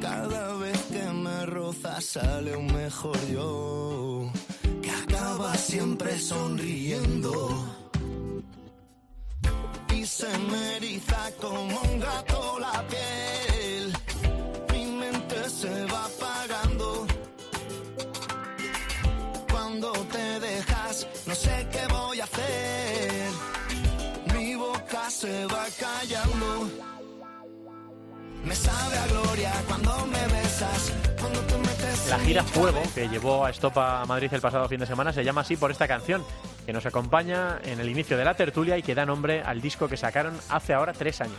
Cada 0.00 0.56
vez 0.56 0.82
que 0.84 1.12
me 1.12 1.46
rozas 1.46 2.04
sale 2.04 2.56
un 2.56 2.66
mejor 2.66 3.18
yo. 3.28 4.30
Que 5.40 5.46
acaba 5.46 5.56
siempre 5.56 6.18
sonriendo. 6.18 7.32
Y 9.94 10.04
se 10.04 10.28
me 10.38 10.76
eriza 10.76 11.30
como 11.40 11.80
un 11.80 12.00
gato 12.00 12.58
la 12.58 12.84
piel. 12.88 13.92
Mi 14.72 14.84
mente 15.00 15.48
se 15.48 15.84
va 15.86 16.04
apagando 16.04 17.06
cuando 19.50 19.92
te 20.12 20.40
dejas, 20.40 21.06
no 21.26 21.34
sé 21.34 21.66
qué 21.72 21.86
voy 21.88 22.20
a 22.20 22.24
hacer. 22.24 23.30
Mi 24.34 24.54
boca 24.56 25.10
se 25.10 25.46
va 25.46 25.64
callando. 25.78 26.70
Me 28.44 28.54
sabe 28.54 28.96
a 28.98 29.06
gloria 29.06 29.52
cuando 29.68 30.06
me 30.06 30.22
besas, 30.34 30.92
cuando 31.18 31.40
La 32.10 32.18
gira 32.18 32.42
Fuego, 32.42 32.82
que 32.92 33.08
llevó 33.08 33.44
a 33.44 33.50
Estopa 33.50 34.02
a 34.02 34.04
Madrid 34.04 34.28
el 34.32 34.40
pasado 34.40 34.66
fin 34.68 34.80
de 34.80 34.86
semana, 34.86 35.12
se 35.12 35.22
llama 35.22 35.42
así 35.42 35.56
por 35.56 35.70
esta 35.70 35.86
canción, 35.86 36.24
que 36.66 36.72
nos 36.72 36.84
acompaña 36.84 37.60
en 37.62 37.78
el 37.78 37.88
inicio 37.88 38.18
de 38.18 38.24
la 38.24 38.34
tertulia 38.34 38.76
y 38.76 38.82
que 38.82 38.96
da 38.96 39.06
nombre 39.06 39.42
al 39.42 39.60
disco 39.60 39.86
que 39.86 39.96
sacaron 39.96 40.36
hace 40.48 40.74
ahora 40.74 40.92
tres 40.92 41.20
años. 41.20 41.38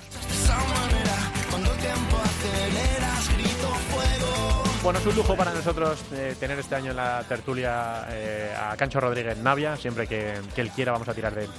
Bueno, 4.82 5.00
es 5.00 5.06
un 5.06 5.16
lujo 5.18 5.36
para 5.36 5.54
nosotros 5.54 6.00
eh, 6.14 6.38
tener 6.40 6.58
este 6.58 6.76
año 6.76 6.92
en 6.92 6.98
la 6.98 7.26
tertulia 7.28 8.08
eh, 8.10 8.56
a 8.58 8.78
Cancho 8.78 9.02
Rodríguez 9.02 9.38
Navia. 9.40 9.76
Siempre 9.76 10.08
que, 10.08 10.40
que, 10.56 10.62
él 10.62 10.70
quiera 10.70 10.94
vamos 10.94 11.10
a 11.10 11.14
tirar 11.14 11.36
de, 11.36 11.50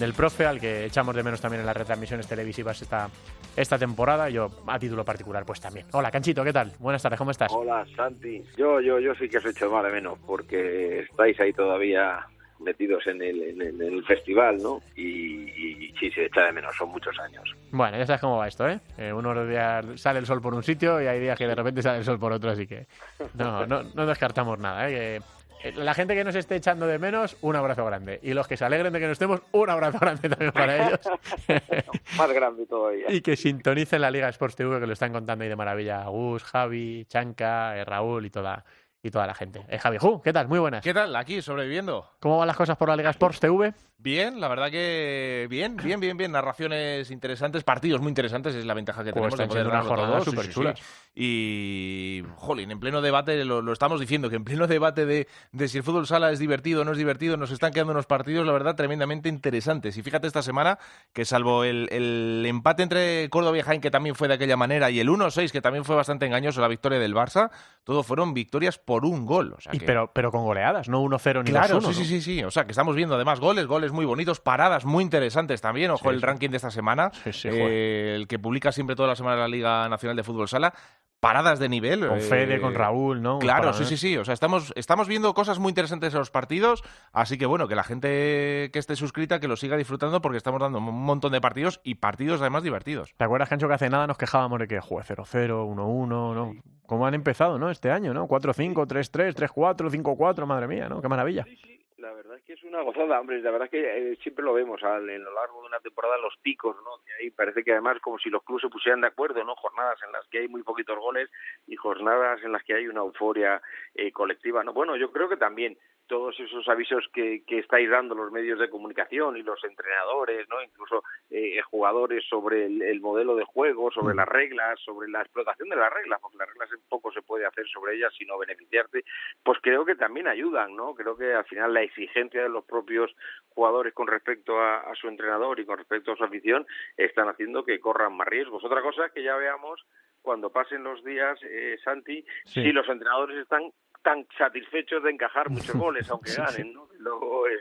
del 0.00 0.14
profe, 0.14 0.46
al 0.46 0.58
que 0.58 0.86
echamos 0.86 1.14
de 1.14 1.22
menos 1.22 1.40
también 1.40 1.60
en 1.60 1.66
las 1.66 1.76
retransmisiones 1.76 2.26
televisivas 2.26 2.80
esta, 2.80 3.08
esta 3.54 3.78
temporada. 3.78 4.28
Yo, 4.30 4.48
a 4.66 4.78
título 4.78 5.04
particular, 5.04 5.44
pues 5.44 5.60
también. 5.60 5.86
Hola, 5.92 6.10
Canchito, 6.10 6.42
¿qué 6.42 6.52
tal? 6.52 6.72
Buenas 6.78 7.02
tardes, 7.02 7.18
¿cómo 7.18 7.30
estás? 7.30 7.52
Hola, 7.52 7.86
Santi. 7.94 8.42
Yo, 8.56 8.80
yo, 8.80 8.98
yo 8.98 9.14
sí 9.14 9.28
que 9.28 9.38
os 9.38 9.44
he 9.44 9.50
hecho 9.50 9.70
mal 9.70 9.84
de 9.84 9.92
menos, 9.92 10.18
porque 10.26 11.00
estáis 11.00 11.38
ahí 11.38 11.52
todavía 11.52 12.26
metidos 12.60 13.06
en 13.06 13.22
el, 13.22 13.42
en 13.42 13.62
el, 13.62 13.80
en 13.80 13.94
el 13.94 14.04
festival, 14.04 14.58
¿no? 14.62 14.80
Y, 14.96 15.04
y, 15.04 15.94
sí, 15.98 16.10
se 16.10 16.26
echa 16.26 16.42
de 16.42 16.52
menos, 16.52 16.74
son 16.76 16.90
muchos 16.90 17.18
años. 17.18 17.44
Bueno, 17.70 17.96
ya 17.98 18.06
sabes 18.06 18.20
cómo 18.20 18.38
va 18.38 18.48
esto, 18.48 18.68
¿eh? 18.68 18.80
eh 18.98 19.12
unos 19.12 19.48
días 19.48 19.84
sale 19.96 20.18
el 20.18 20.26
sol 20.26 20.40
por 20.40 20.54
un 20.54 20.62
sitio 20.62 21.00
y 21.00 21.06
hay 21.06 21.20
días 21.20 21.38
que 21.38 21.46
de 21.46 21.54
repente 21.54 21.82
sale 21.82 21.98
el 21.98 22.04
sol 22.04 22.18
por 22.18 22.32
otro, 22.32 22.50
así 22.50 22.66
que 22.66 22.86
no, 23.34 23.66
no, 23.66 23.82
no 23.82 24.06
descartamos 24.06 24.58
nada, 24.58 24.88
¿eh? 24.88 24.94
Que 24.94 25.39
la 25.76 25.94
gente 25.94 26.14
que 26.14 26.24
nos 26.24 26.34
esté 26.34 26.56
echando 26.56 26.86
de 26.86 26.98
menos, 26.98 27.36
un 27.40 27.56
abrazo 27.56 27.84
grande. 27.84 28.20
Y 28.22 28.32
los 28.32 28.48
que 28.48 28.56
se 28.56 28.64
alegren 28.64 28.92
de 28.92 29.00
que 29.00 29.06
no 29.06 29.12
estemos, 29.12 29.42
un 29.52 29.70
abrazo 29.70 29.98
grande 29.98 30.28
también 30.28 30.52
para 30.52 30.86
ellos. 30.88 31.00
Más 32.16 32.32
grande 32.32 32.66
todavía. 32.66 33.06
y 33.08 33.20
que 33.20 33.36
sintonicen 33.36 34.00
la 34.00 34.10
Liga 34.10 34.28
Sports 34.28 34.56
TV, 34.56 34.80
que 34.80 34.86
lo 34.86 34.92
están 34.92 35.12
contando 35.12 35.42
ahí 35.42 35.48
de 35.48 35.56
maravilla. 35.56 36.04
Gus, 36.06 36.44
Javi, 36.44 37.04
Chanca, 37.06 37.76
eh, 37.76 37.84
Raúl 37.84 38.26
y 38.26 38.30
toda, 38.30 38.64
y 39.02 39.10
toda 39.10 39.26
la 39.26 39.34
gente. 39.34 39.64
Eh, 39.68 39.78
Javi 39.78 39.98
Ju, 39.98 40.20
¿qué 40.20 40.32
tal? 40.32 40.48
Muy 40.48 40.58
buenas. 40.58 40.82
¿Qué 40.82 40.92
tal? 40.92 41.14
Aquí, 41.16 41.40
sobreviviendo. 41.40 42.06
¿Cómo 42.20 42.38
van 42.38 42.46
las 42.46 42.56
cosas 42.56 42.76
por 42.76 42.88
la 42.88 42.96
Liga 42.96 43.10
Sports 43.10 43.40
TV? 43.40 43.72
Bien, 44.02 44.40
la 44.40 44.48
verdad 44.48 44.70
que 44.70 45.46
bien, 45.50 45.76
bien, 45.76 46.00
bien, 46.00 46.16
bien. 46.16 46.32
Narraciones 46.32 47.10
interesantes, 47.10 47.64
partidos 47.64 48.00
muy 48.00 48.08
interesantes, 48.08 48.54
es 48.54 48.64
la 48.64 48.72
ventaja 48.72 49.04
que 49.04 49.12
pues 49.12 49.34
tenemos 49.34 49.38
de 49.38 49.46
poder 49.46 49.66
una 49.66 49.82
jornada 49.82 50.20
súper 50.22 50.46
sí, 50.46 50.52
chula. 50.52 50.74
Sí, 50.74 50.82
y, 51.14 52.24
jolín, 52.36 52.70
en 52.70 52.80
pleno 52.80 53.02
debate, 53.02 53.44
lo, 53.44 53.60
lo, 53.60 53.72
estamos 53.74 54.00
diciendo, 54.00 54.30
que 54.30 54.36
en 54.36 54.44
pleno 54.44 54.66
debate 54.66 55.04
de, 55.04 55.28
de, 55.52 55.68
si 55.68 55.78
el 55.78 55.84
fútbol 55.84 56.06
sala 56.06 56.30
es 56.30 56.38
divertido 56.38 56.80
o 56.80 56.84
no 56.84 56.92
es 56.92 56.98
divertido, 56.98 57.36
nos 57.36 57.50
están 57.50 57.72
quedando 57.72 57.92
unos 57.92 58.06
partidos, 58.06 58.46
la 58.46 58.52
verdad, 58.52 58.74
tremendamente 58.74 59.28
interesantes. 59.28 59.98
Y 59.98 60.02
fíjate 60.02 60.26
esta 60.26 60.42
semana 60.42 60.78
que 61.12 61.26
salvo 61.26 61.64
el, 61.64 61.88
el 61.90 62.44
empate 62.46 62.82
entre 62.82 63.28
Córdoba 63.28 63.58
y 63.58 63.62
Jaén, 63.62 63.82
que 63.82 63.90
también 63.90 64.14
fue 64.14 64.28
de 64.28 64.34
aquella 64.34 64.56
manera, 64.56 64.90
y 64.90 65.00
el 65.00 65.08
1-6, 65.08 65.50
que 65.50 65.60
también 65.60 65.84
fue 65.84 65.94
bastante 65.94 66.24
engañoso, 66.24 66.62
la 66.62 66.68
victoria 66.68 66.98
del 66.98 67.14
Barça, 67.14 67.50
todo 67.84 68.02
fueron 68.02 68.32
victorias 68.32 68.78
por 68.90 69.04
un 69.04 69.24
gol. 69.24 69.54
O 69.56 69.60
sea 69.60 69.72
y 69.72 69.78
que... 69.78 69.86
pero, 69.86 70.10
pero 70.12 70.32
con 70.32 70.42
goleadas, 70.42 70.88
no 70.88 71.00
1-0 71.00 71.44
ni 71.44 71.50
2-1. 71.50 71.52
Claro, 71.52 71.80
sí, 71.80 71.86
¿no? 71.86 71.92
sí, 71.92 72.04
sí, 72.04 72.20
sí. 72.20 72.42
O 72.42 72.50
sea, 72.50 72.64
que 72.64 72.72
estamos 72.72 72.96
viendo 72.96 73.14
además 73.14 73.38
goles, 73.38 73.68
goles 73.68 73.92
muy 73.92 74.04
bonitos, 74.04 74.40
paradas 74.40 74.84
muy 74.84 75.04
interesantes 75.04 75.60
también. 75.60 75.92
Ojo, 75.92 76.08
Sí, 76.10 76.16
el 76.16 76.20
ranking 76.20 76.50
de 76.50 76.56
esta 76.56 76.72
semana, 76.72 77.12
eh, 77.44 78.14
el 78.16 78.26
que 78.26 78.40
publica 78.40 78.72
siempre 78.72 78.96
toda 78.96 79.10
la 79.10 79.14
semana 79.14 79.36
la 79.36 79.46
Liga 79.46 79.88
Nacional 79.88 80.16
de 80.16 80.24
Fútbol 80.24 80.48
Sala. 80.48 80.74
Paradas 81.20 81.58
de 81.58 81.68
nivel. 81.68 82.08
Con 82.08 82.18
eh, 82.18 82.22
Fede, 82.22 82.60
con 82.60 82.74
Raúl, 82.74 83.20
¿no? 83.20 83.38
Claro, 83.38 83.74
sí, 83.74 83.84
sí, 83.84 83.98
sí. 83.98 84.16
O 84.16 84.24
sea, 84.24 84.32
estamos, 84.32 84.72
estamos 84.74 85.06
viendo 85.06 85.34
cosas 85.34 85.58
muy 85.58 85.68
interesantes 85.68 86.14
en 86.14 86.18
los 86.18 86.30
partidos. 86.30 86.82
Así 87.12 87.36
que 87.36 87.44
bueno, 87.44 87.68
que 87.68 87.74
la 87.74 87.84
gente 87.84 88.70
que 88.72 88.78
esté 88.78 88.96
suscrita 88.96 89.38
que 89.38 89.46
lo 89.46 89.56
siga 89.56 89.76
disfrutando 89.76 90.22
porque 90.22 90.38
estamos 90.38 90.60
dando 90.60 90.78
un 90.78 91.04
montón 91.04 91.32
de 91.32 91.40
partidos 91.40 91.80
y 91.84 91.96
partidos 91.96 92.40
además 92.40 92.62
divertidos. 92.62 93.14
¿Te 93.16 93.24
acuerdas, 93.24 93.50
Cancho, 93.50 93.68
que 93.68 93.74
hace 93.74 93.90
nada 93.90 94.06
nos 94.06 94.16
quejábamos 94.16 94.58
de 94.60 94.66
que 94.66 94.80
juegue 94.80 95.06
0-0, 95.06 95.66
1-1, 95.74 96.06
¿no? 96.08 96.52
¿Cómo 96.86 97.06
han 97.06 97.14
empezado, 97.14 97.58
no? 97.58 97.70
Este 97.70 97.90
año, 97.90 98.14
¿no? 98.14 98.26
4-5, 98.26 98.74
3-3, 98.86 99.34
3-4, 99.34 99.90
5-4, 99.90 100.46
madre 100.46 100.66
mía, 100.66 100.88
¿no? 100.88 101.00
Qué 101.00 101.08
maravilla. 101.08 101.44
Sí, 101.44 101.56
sí, 101.56 101.79
la 102.00 102.12
verdad 102.12 102.36
es 102.36 102.42
que 102.44 102.54
es 102.54 102.62
una 102.64 102.82
gozada, 102.82 103.20
hombre. 103.20 103.40
La 103.40 103.50
verdad 103.50 103.66
es 103.66 103.70
que 103.70 104.12
eh, 104.12 104.16
siempre 104.22 104.44
lo 104.44 104.54
vemos 104.54 104.82
al, 104.82 105.08
en 105.08 105.22
lo 105.22 105.32
largo 105.32 105.60
de 105.60 105.68
una 105.68 105.80
temporada, 105.80 106.18
los 106.18 106.36
picos, 106.38 106.76
¿no? 106.76 107.02
Que 107.04 107.12
ahí 107.14 107.30
parece 107.30 107.62
que 107.62 107.72
además 107.72 107.98
como 108.00 108.18
si 108.18 108.30
los 108.30 108.42
clubes 108.42 108.62
se 108.62 108.68
pusieran 108.68 109.00
de 109.00 109.08
acuerdo, 109.08 109.44
¿no? 109.44 109.54
Jornadas 109.56 109.98
en 110.04 110.12
las 110.12 110.26
que 110.28 110.40
hay 110.40 110.48
muy 110.48 110.62
poquitos 110.62 110.98
goles 110.98 111.30
y 111.66 111.76
jornadas 111.76 112.42
en 112.42 112.52
las 112.52 112.64
que 112.64 112.74
hay 112.74 112.88
una 112.88 113.00
euforia 113.00 113.60
eh, 113.94 114.10
colectiva, 114.12 114.64
¿no? 114.64 114.72
Bueno, 114.72 114.96
yo 114.96 115.12
creo 115.12 115.28
que 115.28 115.36
también 115.36 115.76
todos 116.10 116.38
esos 116.40 116.68
avisos 116.68 117.08
que, 117.14 117.44
que 117.46 117.60
estáis 117.60 117.88
dando 117.88 118.16
los 118.16 118.32
medios 118.32 118.58
de 118.58 118.68
comunicación 118.68 119.36
y 119.36 119.44
los 119.44 119.62
entrenadores, 119.62 120.48
¿no? 120.48 120.60
Incluso 120.60 121.04
eh, 121.30 121.60
jugadores 121.62 122.24
sobre 122.28 122.66
el, 122.66 122.82
el, 122.82 123.00
modelo 123.00 123.36
de 123.36 123.44
juego, 123.44 123.92
sobre 123.92 124.16
las 124.16 124.26
reglas, 124.26 124.80
sobre 124.80 125.08
la 125.08 125.20
explotación 125.20 125.68
de 125.68 125.76
las 125.76 125.92
reglas, 125.92 126.18
porque 126.20 126.36
las 126.36 126.48
reglas 126.48 126.68
poco 126.88 127.12
se 127.12 127.22
puede 127.22 127.46
hacer 127.46 127.64
sobre 127.68 127.94
ellas 127.94 128.12
sino 128.18 128.36
beneficiarte, 128.38 129.04
pues 129.44 129.60
creo 129.62 129.84
que 129.84 129.94
también 129.94 130.26
ayudan, 130.26 130.74
¿no? 130.74 130.96
Creo 130.96 131.16
que 131.16 131.32
al 131.32 131.44
final 131.44 131.72
la 131.72 131.82
exigencia 131.82 132.42
de 132.42 132.48
los 132.48 132.64
propios 132.64 133.14
jugadores 133.50 133.94
con 133.94 134.08
respecto 134.08 134.58
a, 134.58 134.80
a 134.80 134.94
su 134.96 135.06
entrenador 135.06 135.60
y 135.60 135.64
con 135.64 135.78
respecto 135.78 136.10
a 136.10 136.16
su 136.16 136.24
afición 136.24 136.66
están 136.96 137.28
haciendo 137.28 137.64
que 137.64 137.78
corran 137.78 138.16
más 138.16 138.26
riesgos. 138.26 138.64
Otra 138.64 138.82
cosa 138.82 139.06
es 139.06 139.12
que 139.12 139.22
ya 139.22 139.36
veamos 139.36 139.86
cuando 140.22 140.50
pasen 140.50 140.82
los 140.82 141.02
días, 141.04 141.38
eh, 141.44 141.78
Santi, 141.82 142.24
Sí. 142.44 142.62
si 142.62 142.72
los 142.72 142.88
entrenadores 142.88 143.38
están 143.38 143.70
tan 144.02 144.26
satisfechos 144.36 145.02
de 145.02 145.10
encajar 145.10 145.50
muchos 145.50 145.74
goles, 145.76 146.08
aunque 146.10 146.32
ganen, 146.32 146.72
¿no? 146.72 146.88
luego 146.98 147.46
es, 147.46 147.60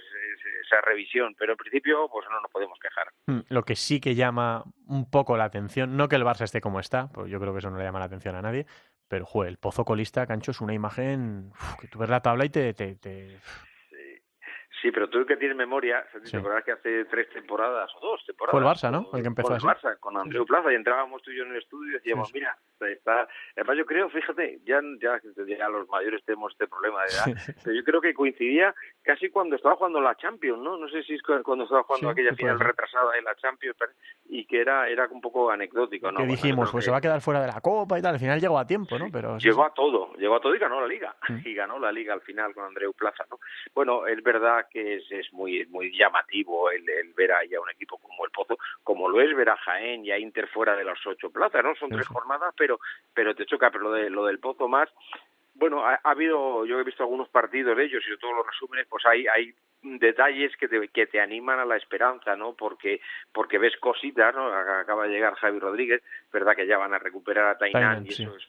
esa 0.65 0.81
revisión, 0.81 1.35
pero 1.37 1.53
en 1.53 1.57
principio 1.57 2.07
pues 2.11 2.25
no 2.29 2.39
nos 2.41 2.51
podemos 2.51 2.77
quejar. 2.79 3.07
Mm, 3.27 3.53
lo 3.53 3.63
que 3.63 3.75
sí 3.75 3.99
que 3.99 4.15
llama 4.15 4.63
un 4.87 5.09
poco 5.09 5.37
la 5.37 5.45
atención, 5.45 5.97
no 5.97 6.07
que 6.07 6.15
el 6.15 6.23
Barça 6.23 6.43
esté 6.43 6.61
como 6.61 6.79
está, 6.79 7.09
pues 7.09 7.29
yo 7.29 7.39
creo 7.39 7.53
que 7.53 7.59
eso 7.59 7.69
no 7.69 7.77
le 7.77 7.83
llama 7.83 7.99
la 7.99 8.05
atención 8.05 8.35
a 8.35 8.41
nadie, 8.41 8.65
pero 9.07 9.25
joder, 9.25 9.49
el 9.49 9.57
pozo 9.57 9.85
colista, 9.85 10.27
Cancho, 10.27 10.51
es 10.51 10.61
una 10.61 10.73
imagen 10.73 11.51
que 11.81 11.87
tú 11.87 11.99
ves 11.99 12.09
la 12.09 12.21
tabla 12.21 12.45
y 12.45 12.49
te, 12.49 12.73
te, 12.73 12.95
te... 12.95 13.39
Sí, 14.81 14.91
pero 14.91 15.09
tú 15.09 15.25
que 15.25 15.35
tienes 15.35 15.57
memoria, 15.57 16.05
¿te 16.11 16.37
acuerdas 16.37 16.63
que 16.63 16.71
hace 16.71 17.05
tres 17.05 17.29
temporadas 17.29 17.91
o 17.95 17.99
dos 17.99 18.25
temporadas? 18.25 18.51
Fue 18.51 18.61
el 18.61 18.65
Barça, 18.65 18.91
¿no? 18.91 19.09
El 19.13 19.21
que 19.21 19.27
empezó 19.27 19.53
así. 19.53 19.65
el 19.65 19.73
Barça, 19.73 19.99
con 19.99 20.17
Andreu 20.17 20.45
Plaza, 20.45 20.71
y 20.71 20.75
entrábamos 20.75 21.21
tú 21.21 21.31
y 21.31 21.37
yo 21.37 21.43
en 21.43 21.51
el 21.51 21.57
estudio 21.57 21.91
y 21.91 21.93
decíamos, 21.95 22.31
mira, 22.33 22.57
está... 22.79 23.27
Además 23.55 23.77
yo 23.77 23.85
creo, 23.85 24.09
fíjate, 24.09 24.59
ya, 24.63 24.79
ya, 25.01 25.19
ya 25.45 25.69
los 25.69 25.87
mayores 25.89 26.23
tenemos 26.23 26.53
este 26.53 26.67
problema 26.67 27.01
de 27.03 27.07
edad, 27.07 27.55
pero 27.63 27.75
yo 27.75 27.83
creo 27.83 28.01
que 28.01 28.13
coincidía 28.13 28.73
casi 29.03 29.29
cuando 29.29 29.55
estaba 29.55 29.75
jugando 29.75 29.99
la 29.99 30.15
Champions, 30.15 30.61
¿no? 30.61 30.77
No 30.77 30.87
sé 30.87 31.03
si 31.03 31.15
es 31.15 31.21
cuando 31.21 31.65
estaba 31.65 31.83
jugando 31.83 32.09
aquella 32.09 32.33
final 32.33 32.59
retrasada 32.59 33.17
en 33.17 33.25
la 33.25 33.35
Champions 33.35 33.77
y 34.25 34.45
que 34.45 34.61
era, 34.61 34.87
era 34.87 35.07
un 35.09 35.21
poco 35.21 35.49
anecdótico, 35.49 36.11
¿no? 36.11 36.19
Que 36.19 36.25
dijimos, 36.25 36.71
pues 36.71 36.85
se 36.85 36.91
va 36.91 36.97
a 36.97 37.01
quedar 37.01 37.21
fuera 37.21 37.41
de 37.41 37.47
la 37.47 37.59
Copa 37.61 37.99
y 37.99 38.01
tal, 38.01 38.13
al 38.13 38.19
final 38.19 38.39
llegó 38.39 38.57
a 38.57 38.65
tiempo, 38.65 38.97
¿no? 38.97 39.07
Pero 39.11 39.37
llegó 39.37 39.65
a 39.65 39.73
todo, 39.73 40.13
llegó 40.13 40.35
a 40.35 40.39
todo 40.39 40.55
y 40.55 40.59
ganó 40.59 40.79
la 40.79 40.87
Liga, 40.87 41.15
mm. 41.27 41.39
y 41.45 41.53
ganó 41.53 41.79
la 41.79 41.91
Liga 41.91 42.13
al 42.13 42.21
final 42.21 42.53
con 42.53 42.65
Andreu 42.65 42.93
Plaza, 42.93 43.25
¿no? 43.29 43.39
Bueno, 43.73 44.07
es 44.07 44.21
verdad 44.23 44.67
que 44.69 44.95
es, 44.95 45.11
es 45.11 45.31
muy 45.33 45.65
muy 45.67 45.91
llamativo 45.97 46.71
el, 46.71 46.87
el 46.89 47.13
ver 47.13 47.31
ahí 47.33 47.53
a 47.55 47.61
un 47.61 47.69
equipo 47.69 47.97
como 47.97 48.25
el 48.25 48.31
Pozo, 48.31 48.57
como 48.83 49.09
lo 49.09 49.21
es 49.21 49.35
ver 49.35 49.49
a 49.49 49.57
Jaén 49.57 50.05
y 50.05 50.11
a 50.11 50.19
Inter 50.19 50.47
fuera 50.47 50.75
de 50.75 50.83
las 50.83 51.05
ocho 51.05 51.29
plazas, 51.31 51.63
¿no? 51.63 51.75
Son 51.75 51.89
tres 51.89 52.07
jornadas, 52.07 52.53
pero 52.57 52.79
pero 53.13 53.35
te 53.35 53.45
choca, 53.45 53.71
pero 53.71 53.85
lo, 53.85 53.91
de, 53.91 54.09
lo 54.09 54.25
del 54.25 54.39
Pozo 54.39 54.67
más 54.67 54.89
bueno, 55.59 55.85
ha, 55.85 55.99
habido, 56.03 56.65
yo 56.65 56.79
he 56.79 56.83
visto 56.83 57.03
algunos 57.03 57.27
partidos 57.29 57.75
de 57.75 57.83
ellos 57.83 58.01
y 58.07 58.17
todos 58.17 58.35
los 58.35 58.47
resúmenes, 58.47 58.87
pues 58.89 59.05
hay, 59.05 59.27
hay 59.27 59.53
detalles 59.81 60.55
que 60.57 60.67
te, 60.67 60.87
que 60.87 61.07
te 61.07 61.19
animan 61.19 61.59
a 61.59 61.65
la 61.65 61.75
esperanza, 61.75 62.35
¿no? 62.35 62.53
Porque, 62.53 63.01
porque 63.33 63.57
ves 63.57 63.75
cositas, 63.77 64.33
¿no? 64.33 64.51
Acaba 64.53 65.05
de 65.05 65.13
llegar 65.13 65.35
Javi 65.35 65.59
Rodríguez, 65.59 66.01
verdad 66.31 66.55
que 66.55 66.65
ya 66.65 66.77
van 66.77 66.93
a 66.93 66.99
recuperar 66.99 67.47
a 67.47 67.57
Tainan 67.57 68.05
y 68.05 68.09
eso 68.09 68.35
es 68.35 68.47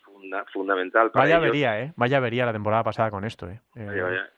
fundamental 0.53 1.11
para 1.11 1.25
Vaya 1.25 1.39
vería, 1.39 1.81
¿eh? 1.81 1.93
Vaya 1.97 2.21
vería 2.21 2.47
la 2.47 2.53
temporada 2.53 2.85
pasada 2.85 3.11
con 3.11 3.25
esto, 3.25 3.49
¿eh? 3.49 3.61
Vaya, 3.75 4.05
vaya. 4.05 4.31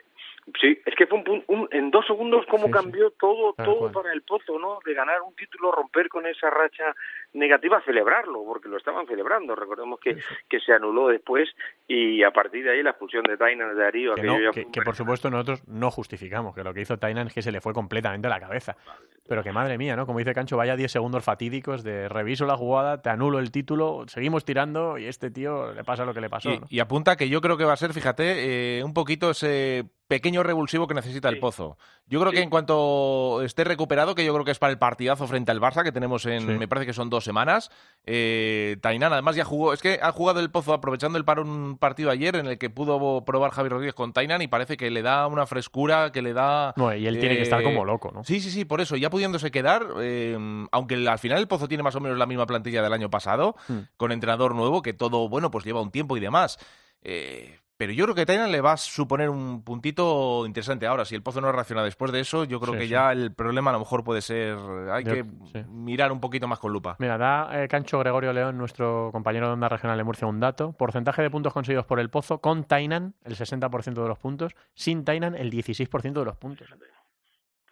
Sí, 0.60 0.76
es 0.84 0.94
que 0.96 1.06
fue 1.06 1.18
un, 1.18 1.44
un, 1.46 1.68
en 1.70 1.92
dos 1.92 2.04
segundos 2.04 2.44
cómo 2.50 2.68
cambió 2.68 3.12
todo, 3.12 3.52
todo 3.52 3.92
para 3.92 4.12
el 4.12 4.22
Pozo, 4.22 4.58
¿no? 4.58 4.80
De 4.84 4.92
ganar 4.92 5.22
un 5.22 5.36
título, 5.36 5.70
romper 5.70 6.08
con 6.08 6.26
esa 6.26 6.50
racha 6.50 6.96
negativa, 7.32 7.80
celebrarlo, 7.84 8.44
porque 8.44 8.68
lo 8.68 8.76
estaban 8.76 9.06
celebrando. 9.06 9.54
Recordemos 9.54 10.00
que, 10.00 10.16
que 10.48 10.58
se 10.58 10.72
anuló 10.72 11.08
después 11.08 11.48
y 11.86 12.24
a 12.24 12.32
partir 12.32 12.64
de 12.64 12.72
ahí 12.72 12.82
la 12.82 12.90
expulsión 12.90 13.22
de 13.22 13.36
Tainan 13.36 13.76
de 13.76 13.82
Darío. 13.82 14.14
Que, 14.16 14.66
que, 14.72 14.82
por 14.82 14.96
supuesto 14.96 15.30
nosotros 15.30 15.62
no 15.68 15.92
justificamos, 15.92 16.56
que 16.56 16.64
lo 16.64 16.74
que 16.74 16.80
hizo 16.80 16.98
Tainan 16.98 17.28
es 17.28 17.34
que 17.34 17.42
se 17.42 17.52
le 17.52 17.60
fue 17.60 17.72
completamente 17.72 18.26
a 18.26 18.30
la 18.30 18.40
cabeza. 18.40 18.76
Pero 19.28 19.44
que 19.44 19.52
madre 19.52 19.78
mía, 19.78 19.94
¿no? 19.94 20.06
Como 20.06 20.18
dice 20.18 20.34
Cancho, 20.34 20.56
vaya 20.56 20.74
10 20.74 20.90
segundos 20.90 21.24
fatídicos 21.24 21.84
de 21.84 22.08
reviso 22.08 22.46
la 22.46 22.56
jugada, 22.56 23.00
te 23.00 23.10
anulo 23.10 23.38
el 23.38 23.52
título, 23.52 24.04
seguimos 24.08 24.44
tirando 24.44 24.98
y 24.98 25.06
este 25.06 25.30
tío 25.30 25.72
le 25.72 25.84
pasa 25.84 26.04
lo 26.04 26.12
que 26.12 26.20
le 26.20 26.28
pasó. 26.28 26.50
Y, 26.68 26.80
apunta 26.80 27.16
que 27.16 27.28
yo 27.28 27.40
creo 27.40 27.56
que 27.56 27.64
va 27.64 27.74
a 27.74 27.76
ser, 27.76 27.92
fíjate, 27.92 28.78
eh, 28.78 28.84
un 28.84 28.92
poquito 28.92 29.30
ese 29.30 29.84
pequeño 30.12 30.42
revulsivo 30.42 30.86
que 30.86 30.92
necesita 30.92 31.30
el 31.30 31.38
Pozo. 31.38 31.78
Yo 32.06 32.20
creo 32.20 32.32
que 32.32 32.42
en 32.42 32.50
cuanto 32.50 33.40
esté 33.42 33.64
recuperado, 33.64 34.14
que 34.14 34.26
yo 34.26 34.34
creo 34.34 34.44
que 34.44 34.50
es 34.50 34.58
para 34.58 34.70
el 34.70 34.78
partidazo 34.78 35.26
frente 35.26 35.50
al 35.52 35.58
Barça, 35.58 35.82
que 35.82 35.90
tenemos 35.90 36.26
en, 36.26 36.58
me 36.58 36.68
parece 36.68 36.84
que 36.84 36.92
son 36.92 37.08
dos 37.08 37.24
semanas, 37.24 37.70
eh, 38.04 38.76
Tainán 38.82 39.14
además 39.14 39.36
ya 39.36 39.46
jugó, 39.46 39.72
es 39.72 39.80
que 39.80 40.00
ha 40.02 40.12
jugado 40.12 40.40
el 40.40 40.50
Pozo 40.50 40.74
aprovechando 40.74 41.16
el 41.16 41.24
paro 41.24 41.40
un 41.40 41.78
partido 41.78 42.10
ayer 42.10 42.36
en 42.36 42.46
el 42.46 42.58
que 42.58 42.68
pudo 42.68 43.24
probar 43.24 43.52
Javi 43.52 43.70
Rodríguez 43.70 43.94
con 43.94 44.12
Tainan 44.12 44.42
y 44.42 44.48
parece 44.48 44.76
que 44.76 44.90
le 44.90 45.00
da 45.00 45.26
una 45.28 45.46
frescura, 45.46 46.12
que 46.12 46.20
le 46.20 46.34
da... 46.34 46.74
No, 46.76 46.94
y 46.94 47.06
él 47.06 47.18
tiene 47.18 47.36
que 47.36 47.42
estar 47.44 47.62
como 47.62 47.84
eh, 47.84 47.86
loco, 47.86 48.10
¿no? 48.12 48.22
Sí, 48.22 48.40
sí, 48.40 48.50
sí, 48.50 48.66
por 48.66 48.82
eso, 48.82 48.96
ya 48.96 49.08
pudiéndose 49.08 49.50
quedar, 49.50 49.86
eh, 50.02 50.36
aunque 50.72 51.08
al 51.08 51.18
final 51.20 51.38
el 51.38 51.48
Pozo 51.48 51.68
tiene 51.68 51.82
más 51.82 51.96
o 51.96 52.00
menos 52.00 52.18
la 52.18 52.26
misma 52.26 52.44
plantilla 52.44 52.82
del 52.82 52.92
año 52.92 53.08
pasado, 53.08 53.56
hmm. 53.66 53.78
con 53.96 54.12
entrenador 54.12 54.54
nuevo, 54.54 54.82
que 54.82 54.92
todo, 54.92 55.30
bueno, 55.30 55.50
pues 55.50 55.64
lleva 55.64 55.80
un 55.80 55.90
tiempo 55.90 56.18
y 56.18 56.20
demás. 56.20 56.58
Eh, 57.00 57.58
pero 57.76 57.92
yo 57.92 58.04
creo 58.04 58.14
que 58.14 58.26
Tainan 58.26 58.52
le 58.52 58.60
va 58.60 58.72
a 58.72 58.76
suponer 58.76 59.28
un 59.28 59.64
puntito 59.64 60.44
interesante. 60.46 60.86
Ahora, 60.86 61.04
si 61.04 61.14
el 61.14 61.22
Pozo 61.22 61.40
no 61.40 61.50
reacciona 61.50 61.82
después 61.82 62.12
de 62.12 62.20
eso, 62.20 62.44
yo 62.44 62.60
creo 62.60 62.74
que 62.74 62.88
ya 62.88 63.12
el 63.12 63.34
problema 63.34 63.70
a 63.70 63.72
lo 63.72 63.80
mejor 63.80 64.04
puede 64.04 64.20
ser. 64.20 64.56
Hay 64.90 65.04
que 65.04 65.24
mirar 65.68 66.12
un 66.12 66.20
poquito 66.20 66.46
más 66.46 66.58
con 66.58 66.72
lupa. 66.72 66.96
Mira, 66.98 67.18
da 67.18 67.62
eh, 67.62 67.68
Cancho 67.68 67.98
Gregorio 67.98 68.32
León, 68.32 68.56
nuestro 68.56 69.10
compañero 69.12 69.46
de 69.48 69.54
Onda 69.54 69.68
Regional 69.68 69.98
de 69.98 70.04
Murcia, 70.04 70.28
un 70.28 70.40
dato. 70.40 70.72
Porcentaje 70.72 71.22
de 71.22 71.30
puntos 71.30 71.52
conseguidos 71.52 71.86
por 71.86 71.98
el 71.98 72.10
Pozo 72.10 72.38
con 72.38 72.64
Tainan, 72.64 73.14
el 73.24 73.34
60% 73.34 74.02
de 74.02 74.08
los 74.08 74.18
puntos. 74.18 74.54
Sin 74.74 75.04
Tainan, 75.04 75.34
el 75.34 75.50
16% 75.50 76.12
de 76.12 76.24
los 76.24 76.36
puntos. 76.36 76.68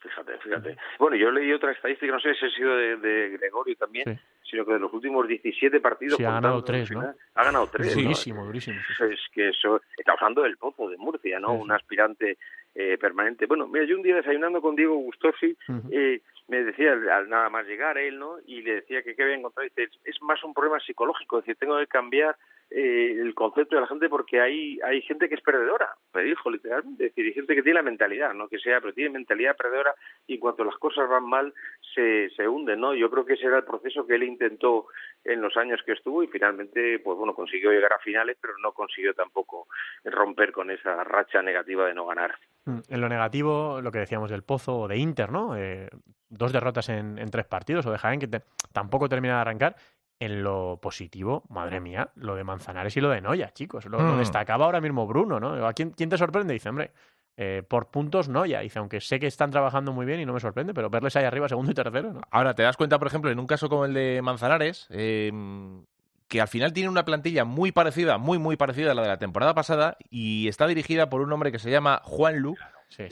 Fíjate, 0.01 0.39
fíjate. 0.39 0.77
Bueno, 0.99 1.17
yo 1.17 1.31
leí 1.31 1.53
otra 1.53 1.73
estadística, 1.73 2.13
no 2.13 2.21
sé 2.21 2.35
si 2.35 2.47
ha 2.47 2.51
sido 2.51 2.75
de, 2.75 3.37
Gregorio 3.39 3.77
también, 3.77 4.21
sino 4.51 4.65
que 4.65 4.73
de 4.73 4.79
los 4.81 4.93
últimos 4.93 5.29
17 5.29 5.81
partidos... 5.81 6.17
Sí, 6.17 6.25
ha 6.25 6.33
ganado 6.33 6.65
tres, 6.65 6.91
¿no? 6.91 7.15
Ha 7.35 7.45
ganado 7.45 7.69
tres, 7.69 7.95
Durísimo, 7.95 8.45
durísimo. 8.45 8.79
Es 9.11 9.21
que 9.33 9.51
eso... 9.51 9.81
Está 9.97 10.13
hablando 10.13 10.43
del 10.43 10.57
Pozo 10.57 10.89
de 10.89 10.97
Murcia, 10.97 11.39
¿no? 11.39 11.53
Un 11.53 11.71
aspirante 11.71 12.39
eh, 12.75 12.99
permanente. 12.99 13.47
Bueno, 13.47 13.67
mira, 13.67 13.85
yo 13.85 13.97
un 13.97 14.03
día 14.03 14.17
desayunando 14.17 14.61
con 14.61 14.77
Diego 14.77 14.95
Gustosi, 14.95 15.57
eh, 15.91 16.21
me 16.49 16.65
decía, 16.65 16.93
al 16.93 17.29
nada 17.29 17.49
más 17.49 17.67
llegar 17.67 17.99
él, 17.99 18.19
¿no? 18.19 18.37
Y 18.47 18.63
le 18.63 18.77
decía 18.77 19.03
que 19.03 19.15
qué 19.15 19.23
había 19.23 19.37
encontrado. 19.37 19.69
Dice, 19.69 19.91
es 20.05 20.23
más 20.23 20.43
un 20.43 20.55
problema 20.55 20.81
psicológico, 20.81 21.39
es 21.39 21.45
decir, 21.45 21.57
tengo 21.59 21.79
que 21.79 21.87
cambiar 21.87 22.37
eh, 22.73 23.17
el 23.21 23.35
concepto 23.35 23.75
de 23.75 23.81
la 23.81 23.89
gente 23.89 24.09
porque 24.09 24.41
hay 24.41 24.79
hay 24.85 25.03
gente 25.03 25.29
que 25.29 25.35
es 25.35 25.41
perdedora, 25.41 25.93
me 26.15 26.23
dijo 26.23 26.49
literalmente, 26.49 27.07
es 27.07 27.11
decir, 27.11 27.27
hay 27.27 27.33
gente 27.33 27.57
que 27.57 27.63
tiene 27.65 27.81
la 27.81 27.83
mentalidad, 27.83 28.33
no 28.33 28.47
que 28.47 28.61
sea, 28.61 28.81
pero 28.81 28.93
tiene 28.93 29.11
mentalidad 29.11 29.57
perdedora 29.57 29.93
y 30.29 30.35
en 30.35 30.41
cuanto 30.41 30.63
las 30.63 30.77
cosas 30.77 31.09
van 31.09 31.25
mal 31.25 31.53
se, 31.95 32.31
se 32.31 32.47
hunden, 32.47 32.81
¿no? 32.81 32.95
Yo 32.95 33.11
creo 33.11 33.25
que 33.25 33.35
ese 33.35 33.47
era 33.47 33.57
el 33.57 33.65
proceso 33.65 34.07
que 34.07 34.15
él 34.15 34.23
intentó 34.23 34.87
en 35.25 35.41
los 35.41 35.57
años 35.57 35.81
que 35.85 35.93
estuvo 35.93 36.23
y 36.23 36.29
finalmente, 36.29 37.01
pues 37.01 37.19
bueno, 37.19 37.35
consiguió 37.35 37.73
llegar 37.73 37.93
a 37.93 37.99
finales, 37.99 38.37
pero 38.41 38.55
no 38.63 38.71
consiguió 38.71 39.15
tampoco 39.15 39.67
romper 40.05 40.53
con 40.53 40.71
esa 40.71 41.03
racha 41.03 41.43
negativa 41.43 41.89
de 41.89 41.95
no 41.95 42.07
ganar. 42.07 42.37
Mm, 42.65 42.79
en 42.89 43.01
lo 43.01 43.09
negativo, 43.09 43.81
lo 43.81 43.91
que 43.91 44.01
decíamos 44.01 44.31
del 44.31 44.43
Pozo 44.43 44.81
o 44.81 44.89
de 44.89 44.99
Inter, 44.99 45.31
¿no? 45.33 45.57
Eh, 45.57 45.89
dos 46.29 46.53
derrotas 46.53 46.89
en, 46.89 47.19
en, 47.19 47.31
tres 47.31 47.47
partidos, 47.47 47.87
o 47.87 47.91
de 47.91 47.99
Jaén, 47.99 48.21
que 48.21 48.43
tampoco 48.73 49.09
termina 49.09 49.35
de 49.37 49.41
arrancar, 49.41 49.77
en 50.21 50.43
lo 50.43 50.79
positivo, 50.81 51.45
madre 51.49 51.81
mía, 51.81 52.11
lo 52.15 52.37
de 52.37 52.45
Manzanares 52.45 52.95
y 52.97 53.01
lo 53.01 53.09
de 53.09 53.23
Noya, 53.23 53.53
chicos. 53.53 53.87
Lo, 53.87 53.99
mm. 53.99 54.19
destacaba 54.19 54.67
ahora 54.67 54.81
mismo 54.81 55.07
Bruno, 55.07 55.41
¿no? 55.41 55.67
¿A 55.67 55.73
quién, 55.73 55.91
quién 55.93 56.11
te 56.11 56.19
sorprende? 56.19 56.53
Dice, 56.53 56.69
hombre, 56.69 56.93
eh, 57.39 57.63
por 57.67 57.91
puntos 57.91 58.29
Noya. 58.29 58.61
Dice, 58.61 58.79
aunque 58.79 59.01
sé 59.01 59.19
que 59.19 59.27
están 59.27 59.51
trabajando 59.51 59.93
muy 59.93 60.05
bien 60.05 60.21
y 60.21 60.27
no 60.27 60.35
me 60.35 60.41
sorprende, 60.41 60.75
pero 60.75 60.91
verles 60.91 61.17
ahí 61.17 61.25
arriba 61.25 61.49
segundo 61.49 61.73
y 61.73 61.75
tercero, 61.75 62.13
¿no? 62.13 62.21
Ahora, 62.31 62.55
te 62.55 62.63
das 62.63 62.77
cuenta, 62.77 62.99
por 62.99 63.09
ejemplo, 63.09 63.31
en 63.31 63.39
un 63.39 63.47
caso 63.47 63.71
como 63.71 63.87
el 63.87 63.95
de 63.95 64.21
Manzanares, 64.23 64.89
em, 64.91 65.87
que 66.31 66.41
al 66.41 66.49
final 66.49 66.73
tiene 66.73 66.89
una 66.89 67.05
plantilla 67.05 67.45
muy 67.45 67.73
parecida, 67.73 68.17
muy, 68.17 68.39
muy 68.39 68.57
parecida 68.57 68.93
a 68.93 68.95
la 68.95 69.03
de 69.03 69.09
la 69.09 69.19
temporada 69.19 69.53
pasada 69.53 69.97
y 70.11 70.47
está 70.49 70.69
dirigida 70.69 71.11
por 71.11 71.21
un 71.21 71.33
hombre 71.33 71.51
que 71.51 71.59
se 71.59 71.71
llama 71.71 72.01
Juan 72.05 72.39
Lu. 72.39 72.55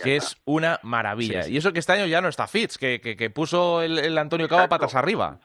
que 0.02 0.16
es 0.16 0.40
una 0.44 0.78
maravilla. 0.82 1.46
Y 1.48 1.56
eso 1.56 1.72
que 1.72 1.80
este 1.80 1.92
año 1.92 2.06
ya 2.06 2.20
no 2.20 2.28
está 2.28 2.46
Fitz, 2.46 2.78
que, 2.78 3.00
que, 3.00 3.30
puso 3.30 3.82
el, 3.82 4.16
Antonio 4.18 4.48
Cava 4.48 4.68
patas 4.68 4.94
arriba 4.94 5.38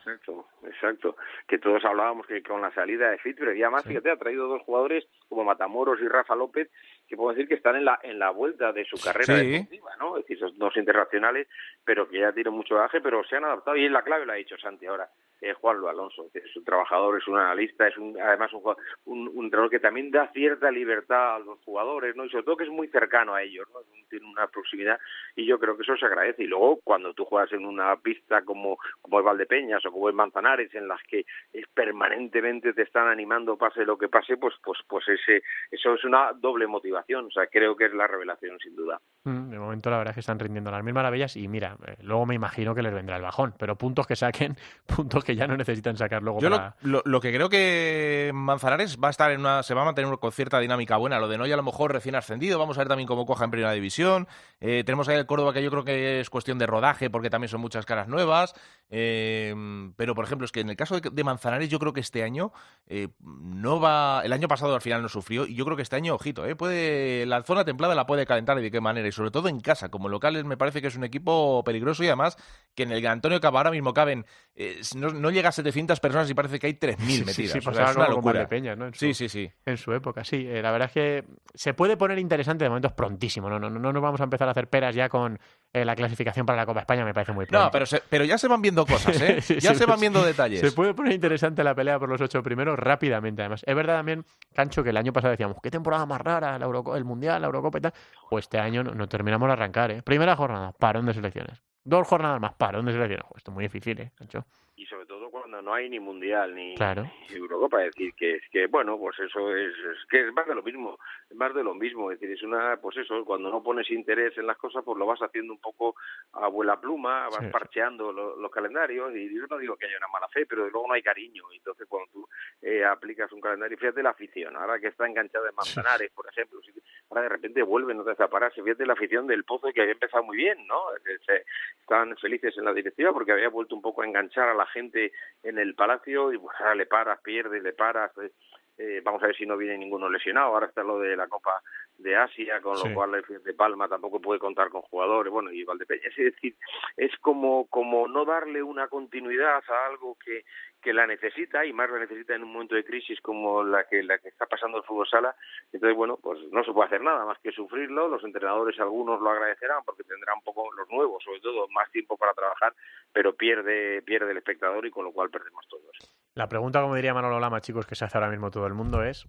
exacto. 0.84 1.16
Que 1.48 1.58
todos 1.58 1.84
hablábamos 1.86 2.28
que 2.28 2.42
con 2.44 2.62
la 2.62 2.74
salida 2.74 3.10
de 3.10 3.18
Fit, 3.18 3.38
pero 3.38 3.54
ya 3.54 3.70
más, 3.70 3.84
fíjate, 3.84 4.12
ha 4.12 4.18
traído 4.18 4.48
dos 4.48 4.62
jugadores 4.64 5.06
como 5.30 5.44
Matamoros 5.44 6.00
y 6.02 6.08
Rafa 6.08 6.36
López, 6.36 6.70
que 7.08 7.16
puedo 7.16 7.34
decir 7.34 7.48
que 7.48 7.56
están 7.56 7.76
en 7.76 7.86
la 7.86 8.00
en 8.04 8.20
la 8.20 8.30
vuelta 8.30 8.72
de 8.72 8.86
su 8.86 8.98
carrera 9.02 9.36
deportiva, 9.36 9.96
¿no? 10.00 10.18
Es 10.18 10.24
decir, 10.24 10.40
son 10.40 10.58
dos 10.58 10.76
internacionales, 10.78 11.48
pero 11.84 12.08
que 12.08 12.20
ya 12.20 12.32
tienen 12.32 12.54
mucho 12.54 12.76
baje, 12.76 13.02
pero 13.02 13.24
se 13.24 13.36
han 13.36 13.46
adaptado 13.46 13.78
y 13.78 13.86
es 13.86 13.92
la 13.92 14.04
clave, 14.04 14.26
lo 14.26 14.34
ha 14.34 14.36
dicho 14.36 14.58
Santi 14.58 14.86
ahora. 14.86 15.10
Eh, 15.44 15.52
Juan 15.56 15.78
Lu 15.78 15.90
Alonso, 15.90 16.30
que 16.32 16.40
es 16.40 16.56
un 16.56 16.64
trabajador, 16.64 17.18
es 17.18 17.28
un 17.28 17.38
analista, 17.38 17.86
es 17.86 17.98
un, 17.98 18.18
además 18.18 18.50
un, 18.54 19.28
un, 19.28 19.44
entrenador 19.44 19.70
que 19.70 19.82
también 19.82 20.10
da 20.10 20.32
cierta 20.32 20.72
libertad 20.72 21.36
a 21.36 21.40
los 21.40 21.60
jugadores, 21.66 22.16
¿no? 22.16 22.24
Y 22.24 22.30
sobre 22.30 22.46
todo 22.46 22.56
que 22.56 22.64
es 22.64 22.70
muy 22.70 22.88
cercano 22.88 23.36
a 23.36 23.44
ellos, 23.44 23.68
¿no? 23.74 23.82
Tiene 24.10 24.26
una 24.26 24.48
proximidad 24.48 24.98
y 25.36 25.46
yo 25.46 25.60
creo 25.60 25.76
que 25.76 25.84
eso 25.84 25.98
se 25.98 26.06
agradece. 26.06 26.44
Y 26.44 26.48
luego 26.48 26.80
cuando 26.82 27.14
tú 27.14 27.26
juegas 27.26 27.52
en 27.52 27.66
una 27.66 27.94
pista 27.98 28.44
como, 28.46 28.78
como 29.02 29.18
el 29.18 29.26
Valdepeñas 29.26 29.86
o 29.86 29.92
como 29.92 30.08
el 30.08 30.16
Manzanares, 30.16 30.74
en 30.76 30.88
las 30.88 31.04
que 31.04 31.26
permanentemente 31.74 32.72
te 32.72 32.84
están 32.84 33.10
animando 33.10 33.58
pase 33.58 33.84
lo 33.84 33.98
que 33.98 34.08
pase, 34.08 34.38
pues, 34.38 34.54
pues, 34.64 34.80
pues 34.88 35.06
ese, 35.10 35.44
eso 35.72 35.96
es 35.96 36.06
una 36.06 36.32
doble 36.32 36.68
motivación. 36.68 36.93
O 37.00 37.32
sea, 37.32 37.48
creo 37.48 37.76
que 37.76 37.86
es 37.86 37.94
la 37.94 38.08
revelación 38.08 38.58
sin 38.60 38.76
duda. 38.76 39.00
Mm, 39.24 39.50
de 39.50 39.60
momento 39.60 39.90
la 39.90 39.98
verdad 39.98 40.12
es 40.12 40.16
que 40.16 40.20
están 40.20 40.40
rindiendo 40.40 40.72
las 40.72 40.84
mil 40.84 40.94
maravillas 40.94 41.36
y 41.36 41.48
mira, 41.48 41.78
eh, 41.88 41.96
luego 42.02 42.26
me 42.26 42.36
imagino 42.36 42.76
que 42.76 42.82
les 42.82 42.94
vendrá 42.94 43.16
el 43.16 43.22
bajón, 43.22 43.54
pero 43.58 43.78
puntos 43.78 44.06
que 44.06 44.16
saquen, 44.16 44.58
puntos 44.86 45.24
que 45.24 45.36
ya 45.36 45.48
no 45.48 45.56
necesitan 45.56 45.96
sacar 45.98 46.22
luego 46.22 46.40
Yo 46.40 46.50
para... 46.50 46.76
lo, 46.82 46.92
lo, 46.92 47.02
lo, 47.06 47.22
que 47.22 47.34
creo 47.34 47.50
que 47.50 48.32
Manzanares 48.34 48.98
va 49.02 49.08
a 49.08 49.12
estar 49.12 49.32
en 49.32 49.40
una, 49.40 49.64
se 49.64 49.74
va 49.74 49.82
a 49.82 49.86
mantener 49.86 50.18
con 50.18 50.32
cierta 50.32 50.60
dinámica 50.60 50.98
buena. 50.98 51.20
Lo 51.20 51.28
de 51.28 51.38
Noya 51.38 51.54
a 51.54 51.58
lo 51.58 51.64
mejor 51.64 51.94
recién 51.94 52.16
ascendido, 52.16 52.60
vamos 52.60 52.78
a 52.78 52.82
ver 52.82 52.88
también 52.88 53.08
cómo 53.08 53.26
coja 53.26 53.46
en 53.46 53.52
primera 53.52 53.72
división. 53.72 54.28
Eh, 54.60 54.84
tenemos 54.86 55.08
ahí 55.08 55.18
el 55.18 55.26
Córdoba 55.26 55.54
que 55.54 55.64
yo 55.64 55.72
creo 55.72 55.84
que 55.84 56.20
es 56.20 56.30
cuestión 56.30 56.58
de 56.58 56.68
rodaje 56.68 57.10
porque 57.10 57.30
también 57.30 57.50
son 57.50 57.62
muchas 57.62 57.86
caras 57.86 58.08
nuevas. 58.08 58.54
Eh, 58.90 59.54
pero 59.96 60.16
por 60.16 60.26
ejemplo, 60.26 60.46
es 60.46 60.52
que 60.52 60.60
en 60.60 60.70
el 60.70 60.76
caso 60.76 61.00
de, 61.00 61.10
de 61.10 61.24
Manzanares 61.24 61.70
yo 61.70 61.80
creo 61.80 61.94
que 61.94 62.02
este 62.02 62.24
año 62.24 62.52
eh, 62.88 63.08
no 63.22 63.80
va, 63.80 64.22
el 64.24 64.34
año 64.34 64.48
pasado 64.48 64.76
al 64.76 64.82
final 64.82 65.02
no 65.02 65.10
sufrió 65.10 65.46
y 65.46 65.56
yo 65.56 65.66
creo 65.66 65.76
que 65.76 65.84
este 65.84 65.96
año, 65.96 66.16
ojito, 66.16 66.46
eh, 66.46 66.56
puede, 66.84 67.26
la 67.26 67.44
zona 67.44 67.66
templada 67.66 67.96
la 67.96 68.06
puede 68.06 68.26
calentar 68.26 68.58
y 68.60 68.62
de 68.62 68.72
qué 68.72 68.82
manera 68.82 69.08
y 69.08 69.12
sobre 69.12 69.32
todo 69.32 69.48
en 69.48 69.60
casa, 69.60 69.90
como 69.90 70.10
locales 70.10 70.44
me 70.46 70.58
parece 70.58 70.82
que 70.82 70.88
es 70.88 70.96
un 70.96 71.04
equipo 71.04 71.64
peligroso 71.64 72.04
y 72.04 72.08
además 72.08 72.38
que 72.76 72.84
en 72.84 72.92
el 72.92 73.06
Antonio 73.08 73.40
Cabo 73.40 73.58
ahora 73.58 73.72
mismo 73.72 73.94
caben, 73.94 74.26
eh, 74.56 74.82
no, 74.96 75.10
no, 75.10 75.32
llega 75.32 75.50
a 75.50 75.52
700 75.52 76.00
personas 76.00 76.30
y 76.30 76.34
parece 76.34 76.60
que 76.60 76.68
hay 76.68 76.74
3.000 76.74 76.98
sí, 76.98 77.20
metidas. 77.26 77.36
Sí, 77.36 77.48
sí, 77.48 77.68
o 77.68 77.74
sea, 77.74 77.92
es 77.92 77.96
una 77.96 78.08
locura. 78.08 78.40
de 78.40 78.48
Peñas, 78.48 78.78
¿no? 78.78 78.88
Su, 78.88 79.00
sí, 79.00 79.14
sí, 79.14 79.30
sí. 79.30 79.52
En 79.66 79.78
su 79.78 79.94
época, 79.94 80.24
sí. 80.24 80.46
Eh, 80.48 80.62
la 80.62 80.72
verdad 80.72 80.88
es 80.88 80.94
que 80.94 81.26
se 81.54 81.74
puede 81.74 81.98
poner 81.98 82.20
interesante, 82.20 82.66
de 82.66 82.70
momento 82.70 82.88
es 82.88 82.94
prontísimo, 82.94 83.50
¿no? 83.50 83.60
No, 83.60 83.70
no, 83.70 83.80
no 83.80 83.94
nos 83.94 84.02
vamos 84.02 84.22
a 84.22 84.26
empezar 84.26 84.48
a 84.48 84.52
hacer 84.52 84.70
peras 84.70 84.96
ya 84.96 85.10
con 85.10 85.40
eh, 85.74 85.84
la 85.84 85.96
clasificación 85.96 86.46
para 86.46 86.60
la 86.60 86.66
Copa 86.68 86.82
España, 86.82 87.04
me 87.04 87.14
parece 87.16 87.32
muy 87.32 87.48
pronto. 87.48 87.66
No, 87.66 87.72
pero, 87.72 87.88
se, 87.88 88.02
pero 88.08 88.24
ya 88.26 88.38
se 88.38 88.48
van 88.48 88.62
viendo 88.62 88.86
cosas, 88.86 89.20
¿eh? 89.20 89.42
sí, 89.42 89.60
ya 89.60 89.74
se 89.74 89.88
van 89.88 90.00
viendo 90.00 90.24
detalles. 90.24 90.60
Se 90.60 90.72
puede 90.72 90.94
poner 90.94 91.14
interesante 91.14 91.64
la 91.64 91.74
pelea 91.74 91.98
por 91.98 92.10
los 92.10 92.22
ocho 92.22 92.44
primeros 92.44 92.78
rápidamente, 92.78 93.42
además. 93.42 93.64
Es 93.66 93.76
verdad 93.76 93.96
también, 93.96 94.24
Cancho, 94.54 94.84
que 94.84 94.92
el 94.92 94.98
año 94.98 95.12
pasado 95.12 95.32
decíamos, 95.32 95.58
qué 95.64 95.72
temporada 95.72 96.06
más 96.06 96.22
rara, 96.22 96.60
la 96.60 96.66
Euro, 96.66 96.96
el 96.96 97.06
Mundial, 97.06 97.42
la 97.42 97.48
Eurocopa 97.48 97.80
y 97.80 97.82
tal. 97.82 97.94
Pues 98.30 98.46
este 98.46 98.60
año 98.60 98.84
no, 98.84 98.94
no 98.94 99.08
terminamos 99.08 99.48
de 99.48 99.54
arrancar, 99.54 99.90
¿eh? 99.90 100.04
Primera 100.04 100.36
jornada, 100.36 100.74
parón 100.74 101.08
de 101.08 101.14
selecciones. 101.16 101.62
Dos 101.84 102.08
jornadas 102.08 102.40
más, 102.40 102.54
parón 102.54 102.86
de 102.86 102.92
selecciones. 102.92 103.26
Pues 103.28 103.40
esto 103.40 103.52
es 103.52 103.56
muy 103.56 103.64
difícil, 103.64 104.00
¿eh, 104.00 104.12
Cancho? 104.16 104.46
y 104.76 104.86
sobre 104.86 105.06
todo 105.06 105.30
cuando 105.54 105.70
no 105.70 105.76
hay 105.76 105.88
ni 105.88 106.00
mundial 106.00 106.56
ni, 106.56 106.74
claro. 106.76 107.04
ni 107.30 107.36
Eurocopa. 107.36 107.78
Decir 107.80 108.14
que 108.16 108.36
es 108.38 108.44
que 108.52 108.66
bueno 108.68 108.98
pues 108.98 109.20
eso 109.20 109.56
es, 109.56 109.72
es, 109.72 110.06
que 110.10 110.28
es 110.28 110.34
más 110.34 110.48
de 110.48 110.56
lo 110.56 110.64
mismo 110.64 110.98
es 111.30 111.36
más 111.38 111.54
de 111.54 111.64
lo 111.64 111.76
mismo. 111.76 112.12
Es 112.12 112.20
decir 112.20 112.36
es 112.36 112.42
una 112.44 112.78
pues 112.78 112.98
eso 112.98 113.24
cuando 113.24 113.52
no 113.52 113.62
pones 113.62 113.90
interés 113.92 114.36
en 114.40 114.48
las 114.48 114.58
cosas 114.58 114.84
pues 114.84 114.98
lo 114.98 115.06
vas 115.06 115.20
haciendo 115.22 115.54
un 115.54 115.60
poco 115.60 115.96
a 116.34 116.46
abuela 116.46 116.80
pluma 116.82 117.26
vas 117.30 117.40
Sí. 117.44 117.52
parcheando 117.52 118.12
lo- 118.12 118.36
los 118.36 118.52
calendarios. 118.52 119.16
Y 119.16 119.32
yo 119.36 119.46
no 119.48 119.58
digo 119.60 119.76
que 119.76 119.86
haya 119.86 119.98
una 119.98 120.08
mala 120.08 120.28
fe 120.30 120.46
pero 120.48 120.64
luego 120.70 120.88
no 120.88 120.94
hay 120.96 121.04
cariño. 121.04 121.44
Entonces 121.54 121.86
cuando 121.88 122.10
tú 122.12 122.28
eh, 122.64 122.84
aplicas 122.84 123.32
un 123.32 123.42
calendario 123.42 123.78
fíjate 123.78 124.02
la 124.02 124.10
afición 124.10 124.56
ahora 124.56 124.80
que 124.80 124.88
está 124.88 125.06
enganchada 125.06 125.50
en 125.50 125.56
Manzanares 125.56 126.10
por 126.16 126.28
ejemplo 126.28 126.60
si- 126.64 126.72
ahora 127.12 127.24
de 127.24 127.30
repente 127.30 127.62
vuelven 127.62 128.00
otra 128.00 128.14
vez 128.14 128.22
a 128.22 128.28
pararse 128.28 128.64
fíjate 128.64 128.86
la 128.88 128.94
afición 128.94 129.28
del 129.28 129.44
Pozo 129.44 129.68
que 129.72 129.82
había 129.82 129.94
empezado 129.94 130.24
muy 130.24 130.38
bien 130.38 130.66
no 130.66 130.80
se- 131.26 131.44
estaban 131.80 132.16
felices 132.18 132.58
en 132.58 132.66
la 132.66 132.74
directiva 132.74 133.12
porque 133.14 133.34
había 133.34 133.50
vuelto 133.50 133.76
un 133.76 133.82
poco 133.82 134.02
a 134.02 134.06
enganchar 134.08 134.50
a 134.50 134.54
la 134.56 134.66
gente 134.68 135.12
en 135.44 135.60
el 135.60 135.76
Palacio 135.76 136.34
y 136.34 136.38
ahora 136.38 136.76
le 136.76 136.86
paras, 136.86 137.20
pierde, 137.22 137.62
le 137.62 137.74
paras. 137.74 138.12
pues, 138.16 138.32
eh, 138.78 139.02
vamos 139.04 139.22
a 139.24 139.28
ver 139.28 139.36
si 139.36 139.46
no 139.46 139.58
viene 139.58 139.78
ninguno 139.78 140.10
lesionado. 140.10 140.54
Ahora 140.54 140.68
está 140.68 140.84
lo 140.84 141.00
de 141.00 141.16
la 141.16 141.28
Copa 141.28 141.62
de 141.98 142.16
Asia, 142.16 142.60
con 142.62 142.78
Sí. 142.78 142.90
lo 142.90 142.96
cual 142.96 143.16
el 143.16 143.44
de 143.44 143.54
Palma 143.54 143.88
tampoco 143.88 144.20
puede 144.20 144.40
contar 144.40 144.70
con 144.70 144.82
jugadores. 144.82 145.32
Bueno, 145.32 145.52
y 145.52 145.64
Valdepeña. 145.64 146.08
Es 146.08 146.16
decir, 146.16 146.56
es 146.98 147.16
como, 147.20 147.68
como 147.68 148.08
no 148.08 148.26
darle 148.26 148.64
una 148.64 148.88
continuidad 148.88 149.64
a 149.68 149.86
algo 149.88 150.18
que, 150.24 150.44
que 150.82 150.94
la 150.94 151.08
necesita 151.08 151.66
y 151.66 151.72
más 151.72 151.90
la 151.90 152.00
necesita 152.00 152.36
en 152.36 152.44
un 152.44 152.52
momento 152.52 152.76
de 152.76 152.84
crisis 152.84 153.22
como 153.22 153.64
la 153.64 153.86
que 153.86 154.04
la 154.04 154.18
que 154.18 154.28
está 154.28 154.46
pasando 154.46 154.80
el 154.80 154.84
fútbol 154.84 155.08
sala 155.08 155.34
entonces 155.72 155.96
bueno 155.96 156.20
pues 156.22 156.40
no 156.52 156.62
se 156.66 156.74
puede 156.74 156.88
hacer 156.88 157.02
nada 157.02 157.26
más 157.26 157.40
que 157.40 157.54
sufrirlo 157.54 158.10
los 158.10 158.22
entrenadores 158.26 158.78
algunos 158.82 159.22
lo 159.22 159.30
agradecerán 159.30 159.82
porque 159.86 160.04
tendrán 160.04 160.38
un 160.40 160.44
poco 160.44 160.70
los 160.74 160.90
nuevos 160.90 161.24
sobre 161.24 161.40
todo 161.40 161.70
más 161.70 161.90
tiempo 161.92 162.18
para 162.18 162.34
trabajar 162.34 162.74
pero 163.14 163.34
pierde 163.34 164.02
pierde 164.02 164.32
el 164.32 164.38
espectador 164.38 164.86
y 164.86 164.92
con 164.92 165.06
lo 165.06 165.14
cual 165.14 165.30
perdemos 165.30 165.66
todos 165.70 165.98
La 166.36 166.50
pregunta, 166.50 166.82
como 166.82 166.96
diría 166.96 167.14
Manolo 167.14 167.40
Lama, 167.40 167.62
chicos, 167.62 167.86
que 167.86 167.96
se 167.96 168.06
hace 168.06 168.18
ahora 168.18 168.30
mismo 168.30 168.50
todo 168.50 168.66
el 168.66 168.74
mundo 168.74 169.04
es: 169.04 169.28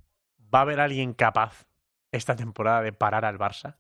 ¿va 0.55 0.61
a 0.61 0.63
haber 0.63 0.81
alguien 0.81 1.13
capaz 1.13 1.67
esta 2.13 2.37
temporada 2.37 2.83
de 2.83 2.93
parar 2.93 3.25
al 3.25 3.39
Barça? 3.39 3.77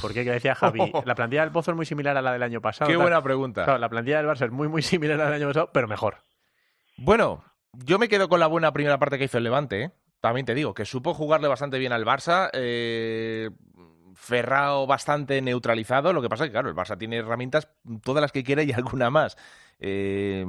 Porque, 0.00 0.24
que 0.24 0.30
decía 0.30 0.54
Javi, 0.54 0.80
la 1.04 1.14
plantilla 1.14 1.42
del 1.42 1.52
Pozo 1.52 1.70
es 1.72 1.76
muy 1.76 1.86
similar 1.86 2.16
a 2.16 2.22
la 2.22 2.32
del 2.32 2.42
año 2.42 2.60
pasado. 2.60 2.88
Qué 2.88 2.94
tal. 2.94 3.02
buena 3.02 3.22
pregunta. 3.22 3.64
Claro, 3.64 3.78
la 3.78 3.88
plantilla 3.88 4.18
del 4.18 4.26
Barça 4.26 4.46
es 4.46 4.50
muy, 4.50 4.68
muy 4.68 4.82
similar 4.82 5.20
a 5.20 5.24
la 5.24 5.30
del 5.30 5.42
año 5.42 5.48
pasado, 5.48 5.70
pero 5.72 5.88
mejor. 5.88 6.18
Bueno, 6.96 7.44
yo 7.72 7.98
me 7.98 8.08
quedo 8.08 8.28
con 8.28 8.40
la 8.40 8.46
buena 8.46 8.72
primera 8.72 8.98
parte 8.98 9.18
que 9.18 9.24
hizo 9.24 9.38
el 9.38 9.44
Levante, 9.44 9.82
¿eh? 9.82 9.90
También 10.20 10.44
te 10.44 10.54
digo, 10.54 10.74
que 10.74 10.84
supo 10.84 11.14
jugarle 11.14 11.48
bastante 11.48 11.78
bien 11.78 11.92
al 11.92 12.04
Barça. 12.04 12.50
Eh, 12.52 13.50
Ferrao 14.14 14.86
bastante 14.86 15.40
neutralizado. 15.40 16.12
Lo 16.12 16.20
que 16.20 16.28
pasa 16.28 16.44
es 16.44 16.48
que, 16.48 16.52
claro, 16.52 16.68
el 16.68 16.76
Barça 16.76 16.98
tiene 16.98 17.16
herramientas, 17.16 17.70
todas 18.04 18.20
las 18.20 18.32
que 18.32 18.44
quiere 18.44 18.64
y 18.64 18.72
alguna 18.72 19.08
más. 19.08 19.38
Eh, 19.78 20.44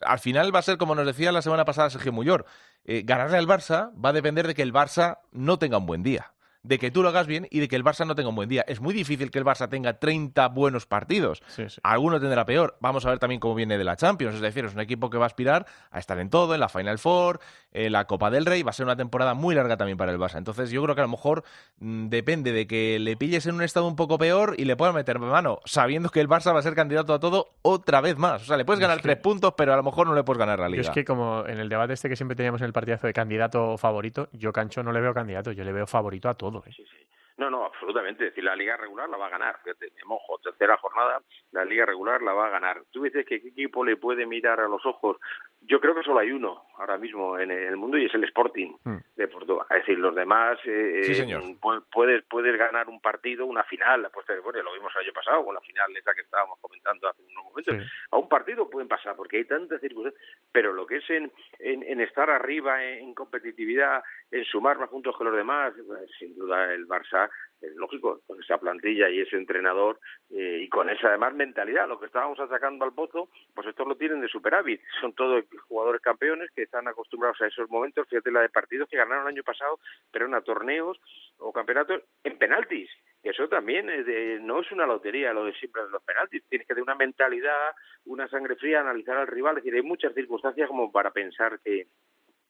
al 0.00 0.18
final 0.18 0.54
va 0.54 0.60
a 0.60 0.62
ser, 0.62 0.78
como 0.78 0.94
nos 0.94 1.06
decía 1.06 1.32
la 1.32 1.42
semana 1.42 1.64
pasada 1.64 1.90
Sergio 1.90 2.12
Muyor, 2.12 2.46
eh, 2.84 3.02
ganarle 3.04 3.36
al 3.36 3.46
Barça 3.46 3.92
va 4.02 4.10
a 4.10 4.12
depender 4.12 4.46
de 4.46 4.54
que 4.54 4.62
el 4.62 4.72
Barça 4.72 5.18
no 5.32 5.58
tenga 5.58 5.78
un 5.78 5.86
buen 5.86 6.02
día. 6.02 6.32
De 6.62 6.80
que 6.80 6.90
tú 6.90 7.00
lo 7.00 7.10
hagas 7.10 7.28
bien 7.28 7.46
y 7.52 7.60
de 7.60 7.68
que 7.68 7.76
el 7.76 7.84
Barça 7.84 8.04
no 8.04 8.16
tenga 8.16 8.28
un 8.28 8.34
buen 8.34 8.48
día. 8.48 8.64
Es 8.66 8.80
muy 8.80 8.92
difícil 8.92 9.30
que 9.30 9.38
el 9.38 9.44
Barça 9.44 9.68
tenga 9.68 10.00
30 10.00 10.48
buenos 10.48 10.84
partidos. 10.84 11.40
Sí, 11.46 11.68
sí. 11.68 11.80
Alguno 11.84 12.18
tendrá 12.18 12.44
peor. 12.44 12.76
Vamos 12.80 13.06
a 13.06 13.10
ver 13.10 13.20
también 13.20 13.40
cómo 13.40 13.54
viene 13.54 13.78
de 13.78 13.84
la 13.84 13.94
Champions. 13.94 14.34
Es 14.34 14.40
decir, 14.40 14.64
es 14.64 14.74
un 14.74 14.80
equipo 14.80 15.08
que 15.08 15.16
va 15.16 15.26
a 15.26 15.28
aspirar 15.28 15.64
a 15.92 16.00
estar 16.00 16.18
en 16.18 16.28
todo, 16.28 16.54
en 16.54 16.60
la 16.60 16.68
Final 16.68 16.98
Four, 16.98 17.38
en 17.84 17.92
la 17.92 18.06
Copa 18.06 18.30
del 18.30 18.46
Rey. 18.46 18.62
Va 18.62 18.70
a 18.70 18.72
ser 18.72 18.86
una 18.86 18.96
temporada 18.96 19.34
muy 19.34 19.54
larga 19.54 19.76
también 19.76 19.98
para 19.98 20.12
el 20.12 20.18
Barça. 20.18 20.38
Entonces 20.38 20.70
yo 20.70 20.82
creo 20.82 20.94
que 20.94 21.00
a 21.02 21.04
lo 21.04 21.10
mejor 21.10 21.44
mm, 21.78 22.08
depende 22.08 22.52
de 22.52 22.66
que 22.66 22.98
le 22.98 23.16
pilles 23.16 23.46
en 23.46 23.54
un 23.56 23.62
estado 23.62 23.86
un 23.86 23.96
poco 23.96 24.18
peor 24.18 24.54
y 24.58 24.64
le 24.64 24.76
puedas 24.76 24.94
meter 24.94 25.18
mano, 25.18 25.60
sabiendo 25.64 26.08
que 26.08 26.20
el 26.20 26.28
Barça 26.28 26.52
va 26.54 26.60
a 26.60 26.62
ser 26.62 26.74
candidato 26.74 27.12
a 27.14 27.20
todo 27.20 27.50
otra 27.62 28.00
vez 28.00 28.16
más. 28.16 28.42
O 28.42 28.44
sea, 28.46 28.56
le 28.56 28.64
puedes 28.64 28.80
ganar 28.80 28.96
Es 28.96 29.02
que- 29.02 29.08
tres 29.08 29.18
puntos, 29.22 29.54
pero 29.56 29.72
a 29.72 29.76
lo 29.76 29.82
mejor 29.82 30.06
no 30.06 30.14
le 30.14 30.24
puedes 30.24 30.38
ganar 30.38 30.58
la 30.58 30.66
Yo 30.66 30.70
liga. 30.72 30.82
es 30.82 30.90
que, 30.90 31.04
como 31.04 31.44
en 31.46 31.58
el 31.58 31.68
debate 31.68 31.92
este 31.92 32.08
que 32.08 32.16
siempre 32.16 32.34
teníamos 32.36 32.60
en 32.60 32.66
el 32.66 32.72
partidazo 32.72 33.06
de 33.06 33.12
candidato 33.12 33.76
favorito, 33.78 34.28
yo, 34.32 34.52
Cancho, 34.52 34.82
no 34.82 34.92
le 34.92 35.00
veo 35.00 35.12
candidato, 35.14 35.52
yo 35.52 35.64
le 35.64 35.72
veo 35.72 35.86
favorito 35.86 36.28
a 36.28 36.34
todo. 36.34 36.64
¿eh? 36.66 36.70
sí 36.74 36.82
sí 36.84 37.06
no 37.38 37.50
no 37.50 37.64
absolutamente 37.66 38.24
es 38.24 38.30
decir 38.30 38.44
la 38.44 38.56
liga 38.56 38.76
regular 38.76 39.08
la 39.08 39.16
va 39.16 39.26
a 39.26 39.30
ganar 39.30 39.58
fíjate 39.62 39.90
me 39.96 40.04
mojo 40.04 40.38
tercera 40.38 40.76
jornada 40.78 41.20
la 41.52 41.64
liga 41.64 41.84
regular 41.86 42.22
la 42.22 42.32
va 42.32 42.46
a 42.46 42.50
ganar 42.50 42.82
tú 42.90 43.02
dices 43.02 43.24
que 43.26 43.40
qué 43.42 43.48
equipo 43.48 43.84
le 43.84 43.96
puede 43.96 44.26
mirar 44.26 44.60
a 44.60 44.68
los 44.68 44.84
ojos 44.86 45.18
yo 45.60 45.80
creo 45.80 45.94
que 45.94 46.02
solo 46.02 46.20
hay 46.20 46.30
uno 46.30 46.62
ahora 46.78 46.96
mismo 46.98 47.38
en 47.38 47.50
el 47.50 47.76
mundo 47.76 47.98
y 47.98 48.04
es 48.04 48.14
el 48.14 48.24
Sporting 48.24 48.74
Hmm. 48.84 48.98
de 49.16 49.26
Portugal. 49.28 49.66
Es 49.70 49.78
decir, 49.78 49.98
los 49.98 50.14
demás 50.14 50.58
eh, 50.64 51.00
Sí, 51.04 51.12
eh, 51.12 51.14
señor. 51.14 51.42
pu- 51.60 51.82
puedes 51.90 52.22
puedes 52.24 52.56
ganar 52.56 52.88
un 52.88 53.00
partido, 53.00 53.46
una 53.46 53.64
final, 53.64 54.08
pues 54.12 54.28
eh, 54.30 54.38
bueno, 54.44 54.62
lo 54.62 54.72
vimos 54.74 54.92
el 54.94 55.02
año 55.04 55.12
pasado 55.12 55.44
con 55.44 55.54
la 55.54 55.60
final 55.62 55.96
esa 55.96 56.14
que 56.14 56.20
estábamos 56.20 56.58
comentando 56.60 57.08
hace 57.08 57.22
unos 57.22 57.44
momentos. 57.46 57.74
Sí. 57.74 57.82
A 58.12 58.18
un 58.18 58.28
partido 58.28 58.70
pueden 58.70 58.86
pasar 58.88 59.16
porque 59.16 59.38
hay 59.38 59.44
tantas 59.46 59.80
circunstancias, 59.80 60.22
pero 60.52 60.72
lo 60.72 60.86
que 60.86 60.96
es 60.98 61.10
en, 61.10 61.32
en, 61.58 61.82
en 61.82 62.00
estar 62.00 62.30
arriba 62.30 62.84
en, 62.84 63.12
competitividad, 63.14 64.04
en 64.30 64.44
sumar 64.44 64.78
más 64.78 64.88
puntos 64.90 65.16
que 65.18 65.24
los 65.24 65.34
demás, 65.34 65.72
pues, 65.86 66.10
sin 66.18 66.36
duda 66.36 66.72
el 66.74 66.86
Barça 66.86 67.25
es 67.60 67.74
lógico, 67.76 68.20
con 68.26 68.40
esa 68.42 68.58
plantilla 68.58 69.08
y 69.08 69.20
ese 69.20 69.36
entrenador 69.36 69.98
eh, 70.30 70.60
y 70.62 70.68
con 70.68 70.90
esa 70.90 71.08
además 71.08 71.34
mentalidad, 71.34 71.88
lo 71.88 71.98
que 71.98 72.06
estábamos 72.06 72.38
atacando 72.38 72.84
al 72.84 72.92
pozo, 72.92 73.30
pues 73.54 73.66
estos 73.66 73.86
lo 73.86 73.96
tienen 73.96 74.20
de 74.20 74.28
superávit, 74.28 74.80
son 75.00 75.14
todos 75.14 75.44
jugadores 75.68 76.00
campeones 76.02 76.50
que 76.54 76.62
están 76.62 76.86
acostumbrados 76.88 77.40
a 77.40 77.46
esos 77.46 77.68
momentos, 77.70 78.06
fíjate 78.08 78.30
la 78.30 78.42
de 78.42 78.48
partidos 78.50 78.88
que 78.88 78.96
ganaron 78.96 79.22
el 79.22 79.34
año 79.34 79.42
pasado, 79.42 79.78
pero 80.10 80.34
a 80.34 80.40
torneos 80.42 80.98
o 81.38 81.52
campeonatos 81.52 82.02
en 82.24 82.36
penaltis, 82.38 82.90
eso 83.22 83.48
también 83.48 83.88
es 83.90 84.04
de- 84.06 84.38
no 84.40 84.60
es 84.60 84.70
una 84.72 84.86
lotería 84.86 85.32
lo 85.32 85.44
de 85.44 85.54
siempre 85.54 85.82
de 85.82 85.90
los 85.90 86.02
penaltis, 86.02 86.44
tienes 86.48 86.66
que 86.66 86.74
tener 86.74 86.82
una 86.82 86.94
mentalidad, 86.94 87.74
una 88.04 88.28
sangre 88.28 88.56
fría, 88.56 88.80
analizar 88.80 89.16
al 89.16 89.26
rival, 89.26 89.56
es 89.56 89.64
decir, 89.64 89.76
hay 89.76 89.86
muchas 89.86 90.14
circunstancias 90.14 90.68
como 90.68 90.92
para 90.92 91.10
pensar 91.10 91.58
que 91.64 91.86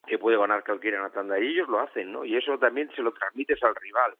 que 0.05 0.17
puede 0.17 0.37
ganar 0.37 0.63
cualquiera 0.63 0.97
en 0.97 1.03
la 1.03 1.09
tanda 1.09 1.37
y 1.37 1.47
ellos 1.47 1.67
lo 1.67 1.81
hacen, 1.81 2.13
¿no? 2.13 2.23
Y 2.23 2.37
eso 2.37 2.57
también 2.57 2.89
se 2.95 3.01
lo 3.01 3.11
transmites 3.11 3.61
al 3.61 3.75
rival 3.75 4.13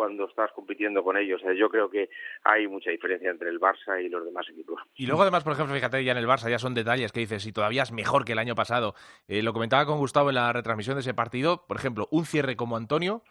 cuando 0.00 0.24
estás 0.24 0.50
compitiendo 0.54 1.04
con 1.04 1.18
ellos. 1.18 1.42
O 1.42 1.44
sea, 1.44 1.52
yo 1.54 1.68
creo 1.68 1.90
que 1.90 2.08
hay 2.42 2.66
mucha 2.66 2.90
diferencia 2.90 3.30
entre 3.30 3.50
el 3.50 3.60
Barça 3.60 4.02
y 4.02 4.08
los 4.08 4.24
demás 4.24 4.46
equipos. 4.48 4.80
Y 4.94 5.04
luego, 5.04 5.20
además, 5.20 5.44
por 5.44 5.52
ejemplo, 5.52 5.74
fíjate, 5.74 6.02
ya 6.02 6.12
en 6.12 6.18
el 6.18 6.26
Barça 6.26 6.48
ya 6.48 6.58
son 6.58 6.72
detalles 6.72 7.12
que 7.12 7.20
dices, 7.20 7.44
y 7.44 7.52
todavía 7.52 7.82
es 7.82 7.92
mejor 7.92 8.24
que 8.24 8.32
el 8.32 8.38
año 8.38 8.54
pasado. 8.54 8.94
Eh, 9.28 9.42
lo 9.42 9.52
comentaba 9.52 9.84
con 9.84 9.98
Gustavo 9.98 10.30
en 10.30 10.36
la 10.36 10.54
retransmisión 10.54 10.96
de 10.96 11.02
ese 11.02 11.12
partido. 11.12 11.66
Por 11.66 11.76
ejemplo, 11.76 12.08
un 12.10 12.24
cierre 12.24 12.56
como 12.56 12.78
Antonio. 12.78 13.22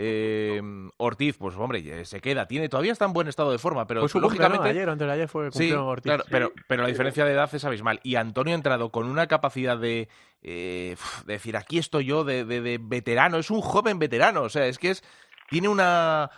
eh, 0.00 0.60
Ortiz, 0.98 1.38
pues 1.38 1.56
hombre, 1.56 2.04
se 2.04 2.20
queda. 2.20 2.46
Tiene, 2.46 2.68
todavía 2.68 2.92
está 2.92 3.04
en 3.06 3.12
buen 3.12 3.26
estado 3.26 3.50
de 3.50 3.58
forma, 3.58 3.86
pero 3.86 4.00
Fue 4.02 4.08
su 4.08 4.20
cumple, 4.20 4.38
¿no? 4.38 4.44
lógicamente. 4.48 4.78
ayer 4.78 4.88
antes 4.88 5.06
de 5.08 5.12
ayer 5.12 5.28
fue 5.28 5.50
Sí, 5.50 5.72
Ortiz. 5.72 6.04
claro, 6.04 6.24
pero, 6.30 6.52
pero 6.68 6.82
la 6.82 6.88
diferencia 6.88 7.24
de 7.24 7.32
edad 7.32 7.50
es 7.52 7.64
abismal. 7.64 7.98
Y 8.04 8.14
Antonio 8.14 8.52
ha 8.52 8.56
entrado 8.56 8.90
con 8.90 9.06
una 9.08 9.26
capacidad 9.26 9.76
de, 9.76 10.08
eh, 10.42 10.94
de 11.26 11.32
decir, 11.32 11.56
aquí 11.56 11.78
estoy 11.78 12.04
yo, 12.04 12.22
de, 12.22 12.44
de- 12.44 12.60
de 12.60 12.78
veterano. 12.80 13.38
Es 13.38 13.50
un 13.50 13.60
joven 13.60 13.98
veterano. 13.98 14.42
O 14.42 14.48
sea, 14.48 14.66
es 14.66 14.78
que 14.78 14.90
es 14.90 15.02
tiene 15.48 15.68
una, 15.68 16.30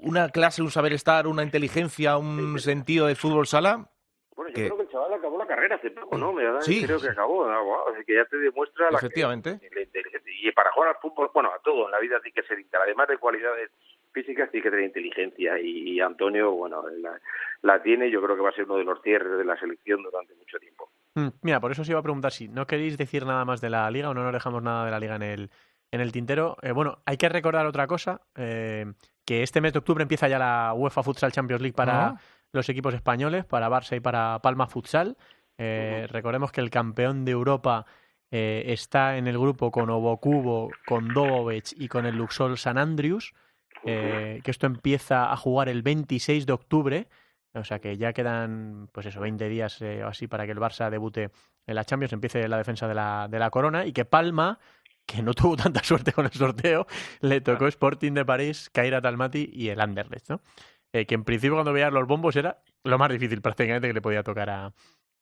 una 0.00 0.28
clase, 0.30 0.62
un 0.62 0.70
saber 0.70 0.92
estar, 0.92 1.26
una 1.26 1.42
inteligencia, 1.42 2.16
un 2.16 2.58
sentido 2.58 3.06
de 3.06 3.14
fútbol 3.14 3.46
sala. 3.46 3.86
Bueno, 4.36 4.50
yo 4.50 4.54
Que- 4.54 4.64
creo 4.66 4.76
que 4.78 4.82
el 4.84 4.88
chaval 4.90 5.12
acabó 5.14 5.38
la 5.38 5.46
carrera 5.46 5.76
hace 5.76 5.90
poco, 5.90 6.16
¿no? 6.16 6.32
Me 6.32 6.44
da, 6.44 6.62
Sí. 6.62 6.82
creo 6.84 6.98
que 6.98 7.08
acabó. 7.10 7.46
¿no? 7.46 7.62
Wow, 7.64 7.88
así 7.94 8.04
que 8.06 8.14
ya 8.14 8.24
te 8.24 8.38
demuestra 8.38 8.90
la 8.90 8.96
Efectivamente. 8.98 9.60
la 9.74 9.82
inteligencia. 9.82 10.32
Y 10.42 10.50
para 10.52 10.72
jugar 10.72 10.90
al 10.90 10.96
fútbol, 10.96 11.30
bueno, 11.34 11.50
a 11.52 11.58
todo 11.60 11.84
en 11.86 11.90
la 11.90 12.00
vida 12.00 12.18
tiene 12.22 12.32
que 12.34 12.42
ser, 12.48 12.58
además 12.82 13.08
de 13.08 13.18
cualidades 13.18 13.70
físicas, 14.12 14.50
tiene 14.50 14.64
que 14.64 14.70
tener 14.70 14.86
inteligencia. 14.86 15.58
Y, 15.60 15.90
y 15.96 16.00
Antonio, 16.00 16.52
bueno, 16.52 16.82
la, 16.88 17.20
la 17.60 17.82
tiene. 17.82 18.10
Yo 18.10 18.22
creo 18.22 18.34
que 18.36 18.42
va 18.42 18.48
a 18.48 18.54
ser 18.54 18.64
uno 18.64 18.76
de 18.78 18.84
los 18.84 19.02
cierres 19.02 19.36
de 19.36 19.44
la 19.44 19.58
selección 19.58 20.02
durante 20.02 20.34
mucho 20.34 20.58
tiempo. 20.58 20.90
Mm, 21.16 21.28
mira, 21.42 21.60
por 21.60 21.70
eso 21.72 21.82
os 21.82 21.88
iba 21.90 21.98
a 21.98 22.02
preguntar 22.02 22.32
si 22.32 22.48
no 22.48 22.66
queréis 22.66 22.96
decir 22.96 23.26
nada 23.26 23.44
más 23.44 23.60
de 23.60 23.68
la 23.68 23.90
liga 23.90 24.08
o 24.08 24.14
no 24.14 24.22
nos 24.24 24.32
dejamos 24.32 24.62
nada 24.62 24.86
de 24.86 24.90
la 24.90 25.00
liga 25.00 25.16
en 25.16 25.22
el, 25.22 25.50
en 25.92 26.00
el 26.00 26.12
tintero. 26.12 26.56
Eh, 26.62 26.72
bueno, 26.72 26.98
hay 27.04 27.16
que 27.16 27.28
recordar 27.28 27.66
otra 27.66 27.86
cosa, 27.86 28.20
eh, 28.36 28.86
que 29.24 29.42
este 29.42 29.60
mes 29.60 29.72
de 29.72 29.78
octubre 29.80 30.02
empieza 30.02 30.28
ya 30.28 30.38
la 30.38 30.72
UEFA 30.74 31.02
Futsal 31.02 31.32
Champions 31.32 31.62
League 31.62 31.74
para 31.74 32.08
Ah. 32.08 32.20
los 32.52 32.68
equipos 32.68 32.94
españoles, 32.94 33.44
para 33.44 33.68
Barça 33.68 33.96
y 33.96 34.00
para 34.00 34.38
Palma 34.40 34.66
Futsal. 34.66 35.16
Eh, 35.58 36.06
Recordemos 36.10 36.52
que 36.52 36.60
el 36.60 36.70
campeón 36.70 37.24
de 37.24 37.32
Europa 37.32 37.84
está 38.32 39.16
en 39.16 39.26
el 39.26 39.36
grupo 39.38 39.72
con 39.72 39.90
Obocubo, 39.90 40.70
con 40.86 41.08
Dobovec 41.12 41.72
y 41.76 41.88
con 41.88 42.06
el 42.06 42.16
Luxol 42.16 42.56
San 42.58 42.78
Andrews, 42.78 43.34
eh, 43.84 44.40
que 44.44 44.50
esto 44.52 44.66
empieza 44.66 45.32
a 45.32 45.36
jugar 45.36 45.68
el 45.68 45.82
26 45.82 46.46
de 46.46 46.52
octubre. 46.52 47.08
O 47.54 47.64
sea 47.64 47.80
que 47.80 47.96
ya 47.96 48.12
quedan, 48.12 48.88
pues 48.92 49.06
eso, 49.06 49.20
20 49.20 49.48
días 49.48 49.82
o 49.82 50.06
así 50.06 50.28
para 50.28 50.46
que 50.46 50.52
el 50.52 50.58
Barça 50.60 50.88
debute 50.90 51.30
en 51.66 51.74
la 51.74 51.84
Champions, 51.84 52.12
empiece 52.12 52.46
la 52.46 52.56
defensa 52.58 52.86
de 52.86 52.94
la, 52.94 53.26
de 53.28 53.38
la 53.40 53.50
corona 53.50 53.84
y 53.84 53.92
que 53.92 54.04
Palma, 54.04 54.60
que 55.06 55.22
no 55.22 55.34
tuvo 55.34 55.56
tanta 55.56 55.82
suerte 55.84 56.12
con 56.12 56.26
el 56.26 56.32
sorteo, 56.32 56.86
le 57.20 57.40
tocó 57.40 57.66
Sporting 57.66 58.12
de 58.12 58.24
París, 58.24 58.70
Kaira 58.72 59.00
Talmati 59.00 59.50
y 59.52 59.68
el 59.68 59.80
Anderlecht, 59.80 60.30
¿no? 60.30 60.40
Eh, 60.92 61.06
que 61.06 61.14
en 61.14 61.24
principio 61.24 61.54
cuando 61.54 61.72
veías 61.72 61.92
los 61.92 62.06
bombos 62.06 62.34
era 62.34 62.62
lo 62.82 62.98
más 62.98 63.10
difícil 63.10 63.40
prácticamente 63.40 63.86
que 63.86 63.94
le 63.94 64.02
podía 64.02 64.24
tocar 64.24 64.50
a, 64.50 64.72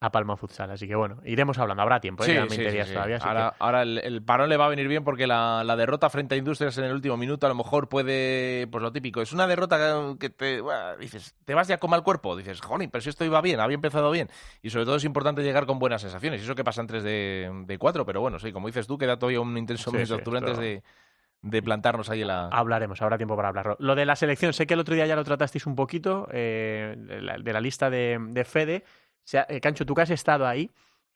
a 0.00 0.10
Palma 0.12 0.36
Futsal. 0.36 0.70
Así 0.70 0.86
que 0.86 0.94
bueno, 0.94 1.20
iremos 1.24 1.58
hablando, 1.58 1.82
habrá 1.82 2.00
tiempo, 2.00 2.22
¿eh? 2.22 2.26
Sí, 2.26 2.32
quedan 2.32 2.50
sí, 2.50 2.56
20 2.58 2.70
sí, 2.70 2.76
días 2.76 2.88
sí. 2.88 2.94
todavía. 2.94 3.16
así 3.16 3.24
que- 3.24 3.28
Ahora, 3.30 3.54
ahora 3.58 3.82
el, 3.82 3.98
el 3.98 4.22
parón 4.22 4.48
le 4.48 4.56
va 4.56 4.66
a 4.66 4.68
venir 4.68 4.86
bien 4.86 5.02
porque 5.02 5.26
la, 5.26 5.64
la 5.64 5.74
derrota 5.74 6.08
frente 6.08 6.36
a 6.36 6.38
Industrias 6.38 6.78
en 6.78 6.84
el 6.84 6.92
último 6.92 7.16
minuto 7.16 7.46
a 7.46 7.48
lo 7.48 7.56
mejor 7.56 7.88
puede, 7.88 8.68
pues 8.70 8.80
lo 8.80 8.92
típico, 8.92 9.20
es 9.20 9.32
una 9.32 9.46
derrota 9.48 10.14
que 10.20 10.30
te, 10.30 10.60
bueno, 10.60 10.96
dices, 10.98 11.34
te 11.44 11.54
vas 11.54 11.66
ya 11.66 11.78
con 11.78 11.90
mal 11.90 12.02
cuerpo, 12.04 12.36
dices, 12.36 12.60
jolín, 12.60 12.90
pero 12.90 13.02
si 13.02 13.08
esto 13.10 13.24
iba 13.24 13.40
bien, 13.40 13.58
había 13.58 13.74
empezado 13.74 14.10
bien. 14.12 14.28
Y 14.62 14.70
sobre 14.70 14.84
todo 14.84 14.96
es 14.96 15.04
importante 15.04 15.42
llegar 15.42 15.66
con 15.66 15.78
buenas 15.80 16.00
sensaciones. 16.02 16.40
Y 16.40 16.44
eso 16.44 16.54
que 16.54 16.64
pasa 16.64 16.80
en 16.80 16.86
3 16.86 17.02
de, 17.02 17.62
de 17.66 17.78
4, 17.78 18.06
pero 18.06 18.20
bueno, 18.20 18.38
sí, 18.38 18.52
como 18.52 18.68
dices 18.68 18.86
tú, 18.86 18.98
queda 18.98 19.18
todavía 19.18 19.40
un 19.40 19.56
intenso 19.58 19.90
mes 19.90 20.08
de 20.08 20.14
octubre 20.14 20.38
antes 20.38 20.58
de, 20.58 20.82
de 21.42 21.62
plantarnos 21.62 22.08
ahí 22.10 22.22
en 22.22 22.28
la... 22.28 22.46
Hablaremos, 22.48 23.02
habrá 23.02 23.16
tiempo 23.16 23.34
para 23.34 23.48
hablarlo. 23.48 23.76
Lo 23.80 23.96
de 23.96 24.06
la 24.06 24.14
selección, 24.14 24.52
sé 24.52 24.66
que 24.66 24.74
el 24.74 24.80
otro 24.80 24.94
día 24.94 25.06
ya 25.06 25.16
lo 25.16 25.24
tratasteis 25.24 25.66
un 25.66 25.74
poquito, 25.74 26.28
eh, 26.30 26.94
de, 26.96 27.20
la, 27.20 27.38
de 27.38 27.52
la 27.52 27.60
lista 27.60 27.90
de, 27.90 28.16
de 28.30 28.44
Fede. 28.44 28.84
Se 29.28 29.38
ha- 29.38 29.46
eh, 29.46 29.60
Cancho, 29.60 29.84
tú 29.84 29.94
que 29.94 30.00
has 30.00 30.10
estado 30.10 30.46
ahí, 30.46 30.70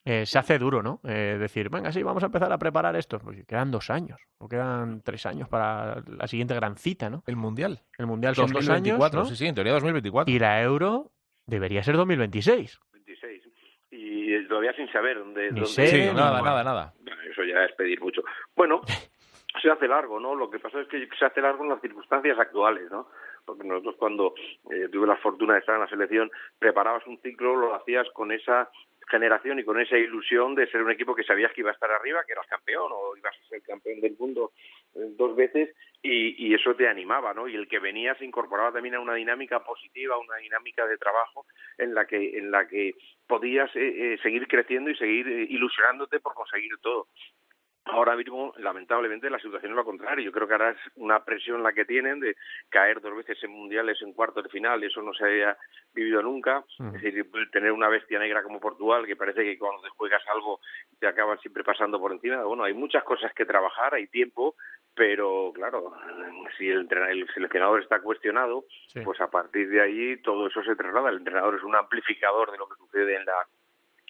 eh, 0.05 0.27
se 0.27 0.39
hace 0.39 0.59
duro, 0.59 0.83
¿no? 0.83 1.01
Eh, 1.03 1.39
decir, 1.41 1.71
venga, 1.71 1.91
sí, 1.93 2.03
vamos 2.03 2.23
a 2.23 2.27
empezar 2.27 2.53
a 2.53 2.59
preparar 2.59 2.95
esto. 2.95 3.19
Pues 3.19 3.43
quedan 3.47 3.71
dos 3.71 3.89
años, 3.89 4.21
o 4.37 4.47
quedan 4.51 5.01
tres 5.01 5.25
años 5.25 5.49
para 5.49 6.03
la 6.07 6.27
siguiente 6.27 6.55
gran 6.55 6.77
cita, 6.77 7.09
¿no? 7.09 7.23
El 7.27 7.37
Mundial. 7.37 7.81
El 7.97 8.07
Mundial 8.07 8.35
son 8.35 8.49
dos 8.53 8.69
años, 8.69 8.99
2024, 8.99 9.21
¿no? 9.21 9.25
sí, 9.27 9.35
sí, 9.37 9.47
en 9.47 9.55
teoría 9.55 9.73
2024. 9.73 10.31
Y 10.31 10.39
la 10.39 10.61
Euro 10.61 11.11
debería 11.47 11.83
ser 11.83 11.97
2026. 11.97 12.79
26. 12.93 13.49
Y 13.91 14.47
todavía 14.47 14.75
sin 14.75 14.93
saber 14.93 15.19
dónde... 15.19 15.45
Ni 15.51 15.61
dónde- 15.61 15.67
sé, 15.67 15.87
Sí, 15.87 16.07
nada, 16.15 16.33
bueno. 16.33 16.45
nada, 16.45 16.65
nada. 16.65 16.95
Eso 17.31 17.45
ya 17.45 17.65
es 17.65 17.73
pedir 17.77 17.99
mucho. 18.03 18.21
Bueno, 18.55 18.83
se 19.63 19.71
hace 19.71 19.89
largo, 19.89 20.21
¿no? 20.21 20.35
Lo 20.35 20.51
que 20.51 20.59
pasa 20.59 20.81
es 20.81 20.89
que 20.89 21.09
se 21.19 21.25
hace 21.25 21.41
largo 21.41 21.63
en 21.65 21.71
las 21.71 21.81
circunstancias 21.81 22.39
actuales, 22.39 22.91
¿no? 22.91 23.09
Porque 23.45 23.65
nosotros 23.65 23.97
cuando 23.97 24.35
eh, 24.71 24.89
tuve 24.91 25.07
la 25.07 25.17
fortuna 25.17 25.55
de 25.55 25.61
estar 25.61 25.75
en 25.75 25.83
la 25.83 25.89
selección, 25.89 26.31
preparabas 26.59 27.07
un 27.07 27.19
ciclo, 27.21 27.57
lo 27.57 27.75
hacías 27.75 28.09
con 28.15 28.33
esa 28.33 28.71
generación 29.13 29.59
y 29.59 29.65
con 29.65 29.81
esa 29.81 29.99
ilusión 29.99 30.55
de 30.55 30.67
ser 30.69 30.83
un 30.83 30.91
equipo 30.91 31.15
que 31.15 31.25
sabías 31.25 31.53
que 31.53 31.61
iba 31.61 31.71
a 31.71 31.75
estar 31.75 31.91
arriba, 31.91 32.25
que 32.27 32.33
eras 32.33 32.47
campeón 32.47 32.91
o 32.93 33.17
ibas 33.17 33.35
a 33.37 33.49
ser 33.49 33.63
campeón 33.63 34.01
del 34.01 34.17
mundo 34.19 34.53
eh, 34.95 35.01
dos 35.19 35.37
veces 35.37 35.75
y, 36.03 36.47
y 36.47 36.55
eso 36.55 36.75
te 36.75 36.89
animaba, 36.89 37.35
¿no? 37.35 37.47
Y 37.47 37.55
el 37.55 37.69
que 37.69 37.79
venía 37.79 38.15
se 38.15 38.25
incorporaba 38.25 38.73
también 38.73 38.95
a 38.95 39.01
una 39.01 39.15
dinámica 39.15 39.61
positiva, 39.61 40.19
una 40.19 40.37
dinámica 40.37 40.87
de 40.87 40.99
trabajo 40.99 41.47
en 41.79 41.95
la 41.95 42.07
que 42.07 42.39
en 42.39 42.51
la 42.51 42.67
que 42.67 42.95
podías 43.27 43.75
eh, 43.77 44.15
eh, 44.15 44.19
seguir 44.23 44.47
creciendo 44.49 44.91
y 44.91 44.97
seguir 44.97 45.27
ilusionándote 45.29 46.21
por 46.21 46.35
conseguir 46.35 46.73
todo. 46.81 47.09
Ahora 47.85 48.15
mismo, 48.15 48.55
lamentablemente, 48.59 49.29
la 49.29 49.41
situación 49.41 49.73
es 49.73 49.77
lo 49.77 49.85
contrario. 49.85 50.25
Yo 50.25 50.31
creo 50.33 50.47
que 50.47 50.55
ahora 50.55 50.71
es 50.71 50.79
una 50.95 51.25
presión 51.25 51.65
la 51.65 51.73
que 51.73 51.85
tienen 51.85 52.21
de 52.21 52.37
caer 52.69 53.01
dos 53.01 53.17
veces 53.17 53.43
en 53.43 53.51
mundiales 53.51 54.01
en 54.03 54.13
cuartos 54.13 54.45
de 54.45 54.51
final. 54.51 54.83
Eso 54.85 55.03
no 55.03 55.13
se 55.13 55.25
había 55.25 55.57
vivido 55.93 56.23
nunca. 56.23 56.65
Mm. 56.79 56.95
Es 56.97 57.03
decir, 57.03 57.27
tener 57.51 57.73
una 57.73 57.89
bestia 57.89 58.21
negra 58.21 58.45
como 58.45 58.61
Portugal, 58.61 59.05
que 59.05 59.17
parece 59.17 59.43
que 59.43 59.59
cuando 59.59 59.83
te 59.83 59.89
juegas 59.91 60.23
algo 60.29 60.61
te 61.01 61.09
acaban 61.09 61.39
siempre 61.41 61.65
pasando 61.65 61.99
por 61.99 62.13
encima. 62.13 62.45
Bueno, 62.45 62.63
hay 62.65 62.73
muchas 62.73 63.03
cosas 63.03 63.33
que 63.35 63.45
trabajar, 63.45 63.95
hay 63.95 64.07
tiempo, 64.07 64.55
pero 64.95 65.51
claro, 65.53 65.93
si 66.57 66.69
el, 66.69 66.87
el 67.11 67.29
seleccionador 67.35 67.83
está 67.83 68.01
cuestionado, 68.01 68.65
Sí. 68.87 69.01
pues 69.01 69.21
a 69.21 69.29
partir 69.29 69.69
de 69.71 69.81
ahí 69.81 70.17
todo 70.23 70.47
eso 70.47 70.63
se 70.63 70.77
traslada. 70.77 71.11
El 71.11 71.17
entrenador 71.19 71.57
es 71.57 71.63
un 71.65 71.75
amplificador 71.75 72.53
de 72.53 72.59
lo 72.59 72.69
que 72.69 72.77
sucede 72.77 73.17
en 73.17 73.25
la 73.25 73.47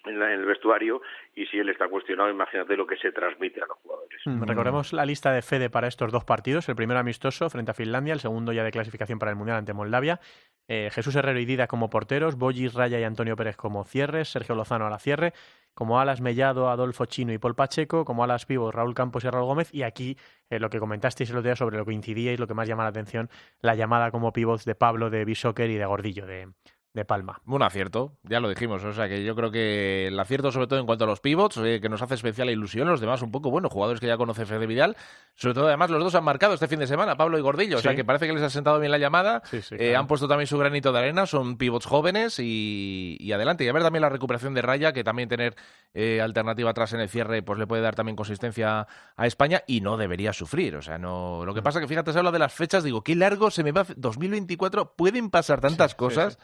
en, 0.05 0.19
la- 0.19 0.33
en 0.33 0.39
el 0.41 0.45
vestuario 0.45 1.01
y 1.35 1.45
si 1.47 1.57
él 1.57 1.69
está 1.69 1.87
cuestionado, 1.87 2.29
imagínate 2.29 2.75
lo 2.75 2.85
que 2.87 2.97
se 2.97 3.11
transmite 3.11 3.61
a 3.61 3.65
los 3.65 3.77
jugadores. 3.79 4.21
Mm, 4.25 4.43
Recordemos 4.43 4.93
la 4.93 5.05
lista 5.05 5.31
de 5.31 5.41
Fede 5.41 5.69
para 5.69 5.87
estos 5.87 6.11
dos 6.11 6.23
partidos. 6.25 6.67
El 6.69 6.75
primero 6.75 6.99
amistoso 6.99 7.49
frente 7.49 7.71
a 7.71 7.73
Finlandia, 7.73 8.13
el 8.13 8.19
segundo 8.19 8.53
ya 8.53 8.63
de 8.63 8.71
clasificación 8.71 9.19
para 9.19 9.31
el 9.31 9.37
Mundial 9.37 9.57
ante 9.57 9.73
Moldavia. 9.73 10.19
Eh, 10.67 10.89
Jesús 10.93 11.15
Herrero 11.15 11.39
y 11.39 11.45
Dida 11.45 11.67
como 11.67 11.89
porteros, 11.89 12.37
Bollis, 12.37 12.73
Raya 12.73 12.99
y 12.99 13.03
Antonio 13.03 13.35
Pérez 13.35 13.57
como 13.57 13.83
cierres, 13.83 14.29
Sergio 14.29 14.55
Lozano 14.55 14.87
a 14.87 14.89
la 14.89 14.99
cierre, 14.99 15.33
como 15.73 15.99
alas 15.99 16.21
Mellado, 16.21 16.69
Adolfo 16.69 17.05
Chino 17.05 17.33
y 17.33 17.37
Paul 17.37 17.55
Pacheco, 17.55 18.05
como 18.05 18.23
alas 18.23 18.45
pivos 18.45 18.73
Raúl 18.73 18.93
Campos 18.93 19.23
y 19.25 19.29
Raúl 19.29 19.45
Gómez. 19.45 19.73
Y 19.73 19.83
aquí 19.83 20.17
eh, 20.49 20.59
lo 20.59 20.69
que 20.69 20.79
comentasteis 20.79 21.29
el 21.31 21.37
otro 21.37 21.47
día 21.49 21.55
sobre 21.57 21.77
lo 21.77 21.85
que 21.85 21.91
incidíais, 21.93 22.39
lo 22.39 22.47
que 22.47 22.53
más 22.53 22.67
llama 22.67 22.83
la 22.83 22.89
atención, 22.89 23.29
la 23.59 23.75
llamada 23.75 24.11
como 24.11 24.31
pivots 24.31 24.63
de 24.63 24.75
Pablo, 24.75 25.09
de 25.09 25.25
Bishoker 25.25 25.69
y 25.69 25.75
de 25.75 25.85
Gordillo, 25.85 26.25
de, 26.25 26.47
de 26.93 27.05
Palma. 27.05 27.41
Un 27.47 27.63
acierto, 27.63 28.13
ya 28.23 28.39
lo 28.39 28.47
dijimos. 28.49 28.83
O 28.83 28.93
sea 28.93 29.09
que 29.09 29.23
yo 29.23 29.35
creo 29.35 29.49
que 29.49 30.07
el 30.07 30.19
acierto, 30.19 30.51
sobre 30.51 30.67
todo 30.67 30.79
en 30.79 30.85
cuanto 30.85 31.05
a 31.05 31.07
los 31.07 31.19
pivots, 31.21 31.57
eh, 31.57 31.79
que 31.81 31.89
nos 31.89 32.01
hace 32.03 32.13
especial 32.13 32.49
ilusión. 32.51 32.87
Los 32.87 33.01
demás, 33.01 33.23
un 33.23 33.31
poco, 33.31 33.49
bueno, 33.49 33.67
jugadores 33.67 33.99
que 33.99 34.05
ya 34.05 34.15
conoce 34.15 34.45
Fede 34.45 34.67
Vidal. 34.67 34.95
Sobre 35.35 35.55
todo, 35.55 35.67
además, 35.67 35.89
los 35.89 36.03
dos 36.03 36.13
han 36.13 36.23
marcado 36.23 36.53
este 36.53 36.67
fin 36.67 36.77
de 36.77 36.85
semana, 36.85 37.17
Pablo 37.17 37.39
y 37.39 37.41
Gordillo. 37.41 37.77
O 37.77 37.81
sea 37.81 37.95
que 37.95 38.05
parece 38.05 38.27
que 38.27 38.33
les 38.33 38.43
ha 38.43 38.49
sentado 38.51 38.79
bien 38.79 38.91
la 38.91 38.99
llamada. 38.99 39.41
Sí, 39.45 39.61
sí, 39.63 39.75
Eh, 39.79 39.95
han 39.95 40.05
puesto 40.05 40.27
también 40.27 40.45
su 40.45 40.57
granito 40.59 40.91
de 40.91 40.99
arena, 40.99 41.25
son 41.25 41.57
pivots 41.57 41.87
jóvenes 41.87 42.37
y, 42.37 43.17
y 43.19 43.31
adelante. 43.31 43.63
Y 43.63 43.69
a 43.69 43.73
ver 43.73 43.81
también 43.81 44.01
la 44.03 44.09
recuperación 44.09 44.53
de 44.53 44.61
Raya, 44.61 44.93
que 44.93 45.03
también 45.03 45.27
tener 45.29 45.55
eh, 45.95 46.21
alternativa 46.21 46.69
atrás 46.69 46.93
en 46.93 46.99
el 46.99 47.09
cierre, 47.09 47.41
pues 47.41 47.57
le 47.57 47.65
puede 47.65 47.81
dar 47.81 47.95
también 47.95 48.15
consistencia 48.15 48.87
a 49.17 49.25
España 49.25 49.63
y 49.65 49.81
no 49.81 49.97
debería 49.97 50.31
sufrir. 50.31 50.75
O 50.75 50.83
sea, 50.83 50.99
no. 50.99 51.43
Lo 51.43 51.55
que 51.55 51.63
pasa 51.63 51.79
que 51.79 51.87
fíjate, 51.87 52.13
se 52.13 52.19
habla 52.19 52.31
de 52.31 52.37
las 52.39 52.53
fechas, 52.53 52.83
digo, 52.83 53.03
qué 53.03 53.15
largo 53.15 53.49
se 53.49 53.63
me 53.63 53.71
va. 53.71 53.83
2024, 53.95 54.93
pueden 54.95 55.31
pasar 55.31 55.59
tantas 55.59 55.91
Sí, 55.91 55.95
sí, 55.95 55.97
cosas. 55.97 56.37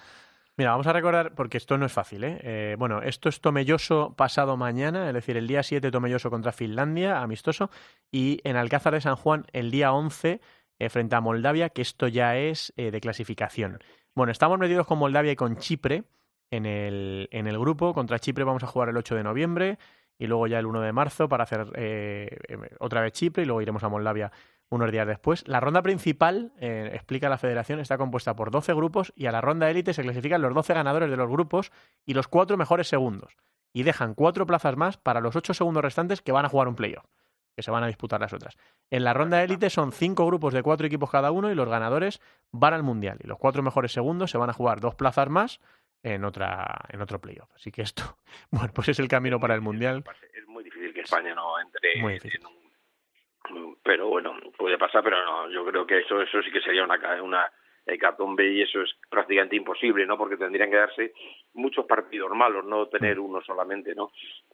Mira, 0.60 0.72
vamos 0.72 0.88
a 0.88 0.92
recordar, 0.92 1.36
porque 1.36 1.58
esto 1.58 1.78
no 1.78 1.86
es 1.86 1.94
fácil, 1.94 2.22
¿eh? 2.26 2.38
Eh, 2.44 2.76
bueno, 2.78 3.02
esto 3.02 3.30
es 3.30 3.40
Tomelloso 3.40 4.14
pasado 4.18 4.58
mañana, 4.58 5.08
es 5.08 5.14
decir, 5.14 5.38
el 5.38 5.48
día 5.48 5.64
7 5.64 5.90
Tomelloso 5.90 6.30
contra 6.30 6.52
Finlandia, 6.52 7.22
amistoso, 7.22 7.70
y 8.12 8.42
en 8.44 8.58
Alcázar 8.58 8.94
de 8.94 9.00
San 9.00 9.16
Juan 9.16 9.46
el 9.54 9.72
día 9.72 9.94
11 9.94 10.42
eh, 10.80 10.90
frente 10.90 11.16
a 11.16 11.22
Moldavia, 11.22 11.70
que 11.70 11.82
esto 11.82 12.10
ya 12.10 12.36
es 12.36 12.74
eh, 12.76 12.92
de 12.92 13.00
clasificación. 13.00 13.80
Bueno, 14.14 14.34
estamos 14.34 14.60
metidos 14.60 14.86
con 14.86 15.00
Moldavia 15.00 15.32
y 15.32 15.38
con 15.38 15.56
Chipre 15.56 16.04
en 16.52 16.66
el, 16.66 17.30
en 17.32 17.48
el 17.48 17.58
grupo. 17.58 17.94
Contra 17.94 18.20
Chipre 18.20 18.44
vamos 18.44 18.64
a 18.64 18.68
jugar 18.68 18.90
el 18.90 18.98
8 18.98 19.16
de 19.16 19.24
noviembre 19.24 19.78
y 20.18 20.28
luego 20.28 20.46
ya 20.48 20.60
el 20.60 20.66
1 20.66 20.82
de 20.82 20.92
marzo 20.92 21.30
para 21.30 21.44
hacer 21.46 21.68
eh, 21.76 22.38
otra 22.82 23.00
vez 23.00 23.14
Chipre 23.14 23.44
y 23.44 23.46
luego 23.46 23.62
iremos 23.62 23.82
a 23.84 23.88
Moldavia 23.88 24.30
unos 24.70 24.92
días 24.92 25.08
después. 25.08 25.48
La 25.48 25.60
ronda 25.60 25.82
principal, 25.82 26.52
eh, 26.60 26.92
explica 26.94 27.30
la 27.30 27.38
federación, 27.38 27.80
está 27.80 27.98
compuesta 27.98 28.36
por 28.36 28.52
12 28.52 28.74
grupos 28.74 29.14
y 29.16 29.26
a 29.26 29.32
la 29.32 29.42
ronda 29.42 29.70
élite 29.70 29.94
se 29.94 30.04
clasifican 30.04 30.42
los 30.42 30.54
12 30.54 30.74
ganadores 30.74 31.10
de 31.10 31.18
los 31.18 31.30
grupos 31.30 31.72
y 32.06 32.14
los 32.14 32.28
cuatro 32.28 32.58
mejores 32.58 32.88
segundos. 32.88 33.36
Y 33.74 33.84
dejan 33.84 34.14
cuatro 34.16 34.46
plazas 34.46 34.76
más 34.76 34.98
para 34.98 35.22
los 35.22 35.36
ocho 35.36 35.54
segundos 35.54 35.84
restantes 35.84 36.22
que 36.22 36.32
van 36.32 36.46
a 36.46 36.50
jugar 36.50 36.68
un 36.68 36.76
playoff, 36.76 37.06
que 37.56 37.62
se 37.62 37.72
van 37.72 37.84
a 37.84 37.88
disputar 37.88 38.20
las 38.20 38.34
otras. 38.34 38.58
En 38.90 39.04
la 39.04 39.14
ronda 39.14 39.44
élite 39.44 39.70
son 39.70 39.92
cinco 39.92 40.26
grupos 40.26 40.54
de 40.54 40.64
cuatro 40.64 40.88
equipos 40.88 41.10
cada 41.12 41.32
uno 41.32 41.52
y 41.52 41.56
los 41.56 41.70
ganadores 41.70 42.22
van 42.52 42.74
al 42.74 42.84
mundial. 42.84 43.18
Y 43.24 43.28
los 43.28 43.38
cuatro 43.38 43.62
mejores 43.62 43.92
segundos 43.92 44.32
se 44.32 44.38
van 44.38 44.50
a 44.50 44.54
jugar 44.54 44.80
dos 44.80 44.96
plazas 44.96 45.30
más 45.30 45.60
en 46.04 46.24
otra 46.24 46.86
en 46.90 47.02
otro 47.02 47.20
playoff. 47.20 47.50
Así 47.56 47.72
que 47.72 47.82
esto, 47.82 48.18
bueno, 48.52 48.72
pues 48.74 48.90
es 48.90 49.00
el 49.00 49.08
camino 49.08 49.40
para 49.40 49.56
el 49.56 49.62
mundial. 49.62 50.04
Es 50.34 50.48
muy 50.48 50.64
difícil 50.64 50.94
que 50.94 51.02
España 51.02 51.34
no 51.36 51.60
entre 51.60 52.00
en 52.00 52.46
un 52.46 52.59
pero 53.84 54.08
bueno, 54.08 54.34
puede 54.58 54.78
pasar, 54.78 55.04
pero 55.04 55.24
no, 55.24 55.50
yo 55.50 55.66
creo 55.66 55.86
que 55.86 56.00
eso 56.00 56.22
eso 56.22 56.42
sí 56.42 56.52
que 56.52 56.62
sería 56.62 56.84
una 56.84 57.00
ca- 57.00 57.22
una 57.22 57.50
hecatombe 57.86 58.48
y 58.54 58.62
eso 58.62 58.82
es 58.84 58.92
prácticamente 59.10 59.56
imposible, 59.56 60.06
¿no? 60.06 60.16
Porque 60.16 60.38
tendrían 60.38 60.70
que 60.70 60.76
darse 60.76 61.12
muchos 61.54 61.86
partidos 61.88 62.30
malos, 62.36 62.64
no 62.64 62.86
tener 62.88 63.20
uno 63.20 63.42
solamente, 63.42 63.96
¿no? 63.96 64.12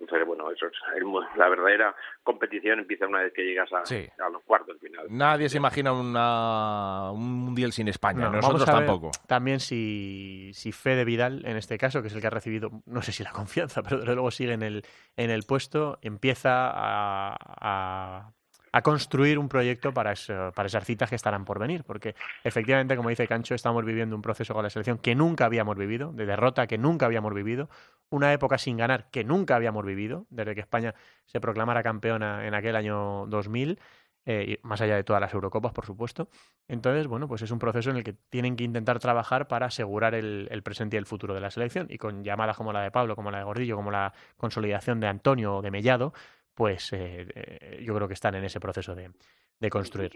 Pero 0.10 0.25
bueno, 0.25 0.49
eso 0.51 0.67
es 0.67 0.73
el 0.95 1.03
mu- 1.03 1.19
la 1.36 1.49
verdadera 1.49 1.93
competición 2.23 2.79
empieza 2.79 3.08
una 3.08 3.23
vez 3.23 3.34
que 3.34 3.43
llegas 3.43 3.73
a, 3.73 3.86
Sí. 3.86 4.08
a 4.25 4.29
los 4.29 4.41
cuartos 4.43 4.79
de 4.79 4.88
final. 4.88 5.08
Nadie 5.10 5.49
se 5.49 5.58
imagina 5.58 5.91
una, 5.91 7.12
un 7.12 7.29
mundial 7.43 7.73
sin 7.73 7.89
España, 7.89 8.29
No, 8.29 8.31
nosotros 8.38 8.63
tampoco. 8.65 9.12
También 9.27 9.60
si, 9.60 10.51
si 10.53 10.71
Fede 10.71 11.03
Vidal, 11.03 11.45
en 11.45 11.58
este 11.58 11.77
caso, 11.77 12.01
que 12.01 12.08
es 12.08 12.15
el 12.15 12.21
que 12.21 12.27
ha 12.27 12.29
recibido, 12.29 12.69
no 12.86 13.01
sé 13.01 13.12
si 13.12 13.23
la 13.23 13.31
confianza, 13.34 13.84
pero 13.84 13.97
desde 13.99 14.13
luego 14.13 14.31
sigue 14.31 14.53
en 14.53 14.62
el, 14.63 14.84
en 15.17 15.29
el 15.29 15.43
puesto, 15.45 15.97
empieza 16.01 16.69
a, 16.69 17.36
a- 17.60 18.31
a 18.75 18.81
construir 18.81 19.39
un 19.39 19.47
proyecto 19.47 19.93
para, 19.93 20.13
para 20.53 20.67
esas 20.67 20.83
citas 20.83 21.09
que 21.09 21.15
estarán 21.15 21.45
por 21.45 21.59
venir, 21.59 21.85
porque 21.85 22.13
efectivamente, 22.43 22.97
como 22.97 23.07
dice 23.07 23.25
Cancho, 23.25 23.55
estamos 23.55 23.85
viviendo 23.85 24.17
un 24.17 24.21
proceso 24.21 24.53
con 24.53 24.63
la 24.63 24.69
selección 24.69 24.97
que 24.97 25.15
nunca 25.15 25.45
habíamos 25.45 25.77
vivido, 25.77 26.11
de 26.11 26.25
derrota 26.25 26.67
que 26.67 26.77
nunca 26.77 27.05
habíamos 27.05 27.33
vivido, 27.33 27.69
una 28.09 28.33
época 28.33 28.57
sin 28.57 28.75
ganar 28.75 29.09
que 29.11 29.23
nunca 29.23 29.55
habíamos 29.55 29.85
vivido, 29.85 30.25
desde 30.29 30.55
que 30.55 30.59
España 30.59 30.93
se 31.25 31.39
proclamara 31.39 31.83
campeona 31.83 32.45
en 32.45 32.53
aquel 32.53 32.75
año 32.75 33.27
2000 33.27 33.79
eh, 34.25 34.59
más 34.63 34.81
allá 34.81 34.95
de 34.95 35.05
todas 35.05 35.21
las 35.21 35.33
Eurocopas, 35.33 35.71
por 35.71 35.85
supuesto. 35.85 36.27
Entonces, 36.67 37.07
bueno, 37.07 37.29
pues 37.29 37.43
es 37.43 37.51
un 37.51 37.59
proceso 37.59 37.91
en 37.91 37.97
el 37.97 38.03
que 38.03 38.11
tienen 38.13 38.57
que 38.57 38.65
intentar 38.65 38.99
trabajar 38.99 39.47
para 39.47 39.67
asegurar 39.67 40.15
el, 40.15 40.61
presente 40.63 40.97
y 40.97 40.99
el 40.99 41.05
futuro 41.05 41.33
de 41.33 41.39
la 41.39 41.51
selección. 41.51 41.88
Y 41.89 41.97
con 41.97 42.23
llamadas 42.25 42.57
como 42.57 42.73
la 42.73 42.81
de 42.81 42.91
Pablo, 42.91 43.15
como 43.15 43.31
la 43.31 43.38
de 43.38 43.43
Gordillo, 43.45 43.75
como 43.77 43.91
la 43.91 44.13
consolidación 44.35 44.99
de 44.99 45.07
Antonio 45.07 45.57
o 45.57 45.61
de 45.61 45.71
Mellado, 45.71 46.13
pues 46.55 46.93
eh, 46.93 47.27
eh, 47.35 47.83
yo 47.83 47.93
creo 47.95 48.07
que 48.07 48.13
están 48.13 48.35
en 48.35 48.45
ese 48.45 48.59
proceso 48.59 48.95
de, 48.95 49.11
de 49.59 49.69
construir. 49.69 50.11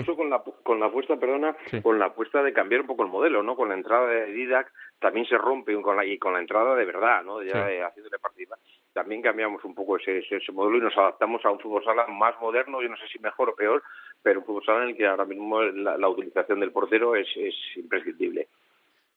incluso 0.00 0.16
con, 0.16 0.28
la, 0.28 0.42
con 0.62 0.80
la 0.80 0.86
apuesta, 0.86 1.16
perdona, 1.16 1.56
con 1.82 1.98
la 1.98 2.06
apuesta 2.06 2.42
de 2.42 2.52
cambiar 2.52 2.82
un 2.82 2.88
poco 2.88 3.04
el 3.04 3.10
modelo, 3.10 3.42
¿no? 3.42 3.56
Con 3.56 3.68
la 3.68 3.74
entrada 3.76 4.06
de 4.08 4.26
Didac 4.32 4.72
también 4.98 5.26
se 5.26 5.38
rompe 5.38 5.80
con 5.80 5.96
la, 5.96 6.04
y 6.04 6.18
con 6.18 6.32
la 6.32 6.40
entrada 6.40 6.74
de 6.74 6.84
verdad, 6.84 7.22
¿no? 7.22 7.42
Ya 7.42 7.66
haciéndole 7.86 8.18
partida 8.18 8.58
también 8.96 9.20
cambiamos 9.20 9.62
un 9.66 9.74
poco 9.74 9.98
ese, 9.98 10.24
ese, 10.30 10.52
modelo 10.52 10.78
y 10.78 10.80
nos 10.80 10.96
adaptamos 10.96 11.44
a 11.44 11.50
un 11.50 11.60
fútbol 11.60 11.84
sala 11.84 12.06
más 12.06 12.34
moderno, 12.40 12.80
yo 12.80 12.88
no 12.88 12.96
sé 12.96 13.06
si 13.12 13.18
mejor 13.18 13.50
o 13.50 13.54
peor, 13.54 13.82
pero 14.22 14.40
un 14.40 14.46
fútbol 14.46 14.64
sala 14.64 14.84
en 14.84 14.88
el 14.88 14.96
que 14.96 15.06
ahora 15.06 15.26
mismo 15.26 15.62
la, 15.62 16.08
utilización 16.08 16.60
del 16.60 16.72
portero 16.72 17.14
es, 17.14 17.28
es 17.36 17.54
imprescindible. 17.76 18.48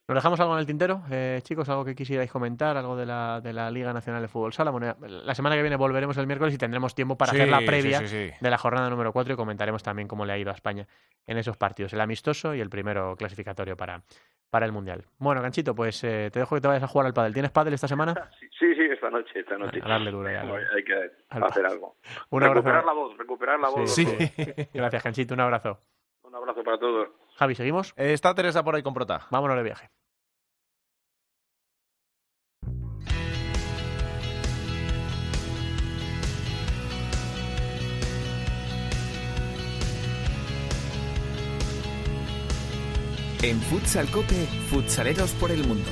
¿Nos 0.10 0.16
dejamos 0.16 0.40
algo 0.40 0.54
en 0.54 0.60
el 0.60 0.66
tintero, 0.66 1.04
eh, 1.12 1.40
chicos? 1.44 1.70
¿Algo 1.70 1.86
que 1.86 1.94
quisierais 1.94 2.32
comentar? 2.32 2.76
¿Algo 2.76 2.96
de 2.96 3.06
la, 3.06 3.42
de 3.42 3.54
la 3.54 3.70
Liga 3.70 3.94
Nacional 3.94 4.24
de 4.24 4.28
Fútbol 4.28 4.52
Sala? 4.54 4.72
la 5.00 5.36
semana 5.36 5.56
que 5.56 5.62
viene 5.62 5.76
volveremos 5.76 6.18
el 6.18 6.26
miércoles 6.26 6.56
y 6.56 6.58
tendremos 6.58 6.96
tiempo 6.96 7.16
para 7.16 7.32
hacer 7.32 7.48
la 7.48 7.60
previa 7.60 8.00
de 8.02 8.50
la 8.50 8.58
jornada 8.58 8.90
número 8.90 9.14
4 9.14 9.34
y 9.34 9.36
comentaremos 9.36 9.84
también 9.84 10.08
cómo 10.08 10.26
le 10.26 10.34
ha 10.34 10.38
ido 10.40 10.50
a 10.50 10.56
España 10.56 10.88
en 11.28 11.38
esos 11.38 11.58
partidos, 11.58 11.94
el 11.94 12.02
amistoso 12.02 12.56
y 12.56 12.60
el 12.60 12.72
primero 12.72 13.16
clasificatorio 13.18 13.78
para, 13.78 14.02
para 14.50 14.66
el 14.66 14.72
Mundial. 14.72 15.06
Bueno, 15.20 15.44
Ganchito, 15.44 15.76
pues 15.76 16.04
eh, 16.04 16.32
te 16.34 16.40
dejo 16.40 16.56
que 16.56 16.62
te 16.62 16.68
vayas 16.68 16.82
a 16.82 16.88
jugar 16.88 17.06
al 17.06 17.14
pádel. 17.14 17.34
¿Tienes 17.34 17.52
pádel 17.52 17.76
esta 17.76 17.88
semana? 17.88 18.16
Sí, 18.60 18.76
sí, 18.76 18.82
esta 18.92 19.10
noche, 19.10 19.40
esta 19.40 19.58
noche. 19.58 19.80
A 19.82 19.88
darle 19.88 20.12
duro 20.12 20.30
ya. 20.30 20.42
Hay 20.42 20.84
que 20.84 21.12
hacer 21.30 21.66
algo. 21.66 21.96
Un 22.30 22.42
recuperar 22.42 22.84
la 22.84 22.92
voz, 22.92 23.18
recuperar 23.18 23.58
la 23.58 23.70
voz. 23.70 23.94
Sí. 23.96 24.06
Gracias, 24.74 25.02
Ganchito, 25.02 25.34
un 25.34 25.40
abrazo. 25.40 25.80
Un 26.24 26.36
abrazo 26.36 26.62
para 26.62 26.78
todos. 26.78 27.08
Javi, 27.38 27.56
¿seguimos? 27.56 27.94
Eh, 27.96 28.12
está 28.12 28.36
Teresa 28.36 28.64
por 28.64 28.76
ahí 28.76 28.84
con 28.84 28.94
Prota. 28.94 29.28
Vámonos 29.32 29.56
de 29.56 29.64
viaje. 29.64 29.90
En 43.42 43.62
Futsal 43.62 44.12
Cope, 44.12 44.48
futsaleros 44.70 45.32
por 45.32 45.50
el 45.50 45.66
mundo. 45.66 45.90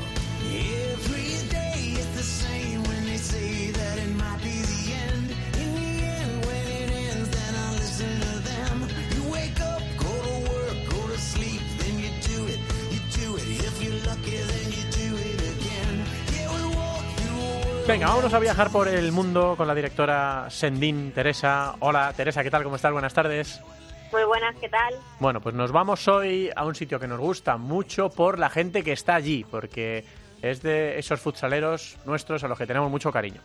Venga, 17.87 18.07
vámonos 18.07 18.33
a 18.33 18.39
viajar 18.39 18.69
por 18.69 18.89
el 18.89 19.13
mundo 19.13 19.53
con 19.55 19.65
la 19.65 19.73
directora 19.73 20.47
Sendín 20.49 21.13
Teresa. 21.13 21.75
Hola 21.79 22.11
Teresa, 22.11 22.43
¿qué 22.43 22.51
tal? 22.51 22.63
¿Cómo 22.63 22.75
estás? 22.75 22.91
Buenas 22.91 23.13
tardes. 23.13 23.61
Muy 24.11 24.23
buenas, 24.23 24.55
¿qué 24.55 24.69
tal? 24.69 24.95
Bueno, 25.19 25.41
pues 25.41 25.53
nos 25.53 25.71
vamos 25.71 26.07
hoy 26.07 26.49
a 26.55 26.65
un 26.65 26.75
sitio 26.75 26.99
que 26.99 27.07
nos 27.07 27.19
gusta 27.19 27.57
mucho 27.57 28.09
por 28.09 28.39
la 28.39 28.49
gente 28.49 28.83
que 28.83 28.93
está 28.93 29.15
allí, 29.15 29.45
porque 29.49 30.05
es 30.41 30.61
de 30.61 30.97
esos 30.97 31.19
futsaleros 31.19 31.97
nuestros 32.05 32.43
a 32.43 32.47
los 32.47 32.57
que 32.57 32.65
tenemos 32.65 32.89
mucho 32.89 33.11
cariño. 33.11 33.41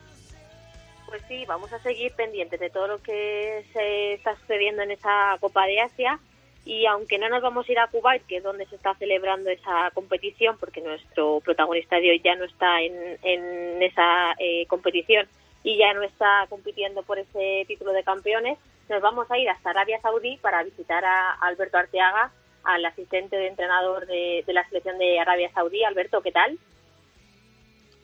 Pues 1.06 1.22
sí, 1.28 1.44
vamos 1.46 1.72
a 1.72 1.80
seguir 1.80 2.12
pendientes 2.12 2.60
de 2.60 2.70
todo 2.70 2.86
lo 2.86 3.02
que 3.02 3.66
se 3.72 4.14
está 4.14 4.36
sucediendo 4.36 4.82
en 4.82 4.92
esa 4.92 5.36
Copa 5.40 5.66
de 5.66 5.80
Asia 5.80 6.18
y 6.64 6.86
aunque 6.86 7.18
no 7.18 7.28
nos 7.28 7.42
vamos 7.42 7.68
a 7.68 7.72
ir 7.72 7.78
a 7.80 7.88
Kuwait, 7.88 8.24
que 8.26 8.36
es 8.36 8.42
donde 8.44 8.66
se 8.66 8.76
está 8.76 8.94
celebrando 8.94 9.50
esa 9.50 9.90
competición, 9.94 10.56
porque 10.58 10.80
nuestro 10.80 11.40
protagonista 11.40 11.96
de 11.96 12.10
hoy 12.10 12.20
ya 12.24 12.36
no 12.36 12.44
está 12.44 12.80
en, 12.80 13.18
en 13.22 13.82
esa 13.82 14.32
eh, 14.38 14.64
competición 14.68 15.26
y 15.64 15.76
ya 15.76 15.92
no 15.92 16.02
está 16.02 16.46
compitiendo 16.48 17.02
por 17.02 17.18
ese 17.18 17.64
título 17.66 17.92
de 17.92 18.04
campeones, 18.04 18.58
nos 18.88 19.02
vamos 19.02 19.30
a 19.30 19.38
ir 19.38 19.48
hasta 19.48 19.70
Arabia 19.70 20.00
Saudí 20.00 20.36
para 20.38 20.62
visitar 20.62 21.04
a 21.04 21.32
Alberto 21.34 21.78
Arteaga, 21.78 22.32
al 22.64 22.84
asistente 22.84 23.36
de 23.36 23.48
entrenador 23.48 24.06
de, 24.06 24.44
la 24.48 24.66
selección 24.68 24.98
de 24.98 25.18
Arabia 25.18 25.50
Saudí. 25.52 25.84
Alberto, 25.84 26.22
¿qué 26.22 26.32
tal? 26.32 26.58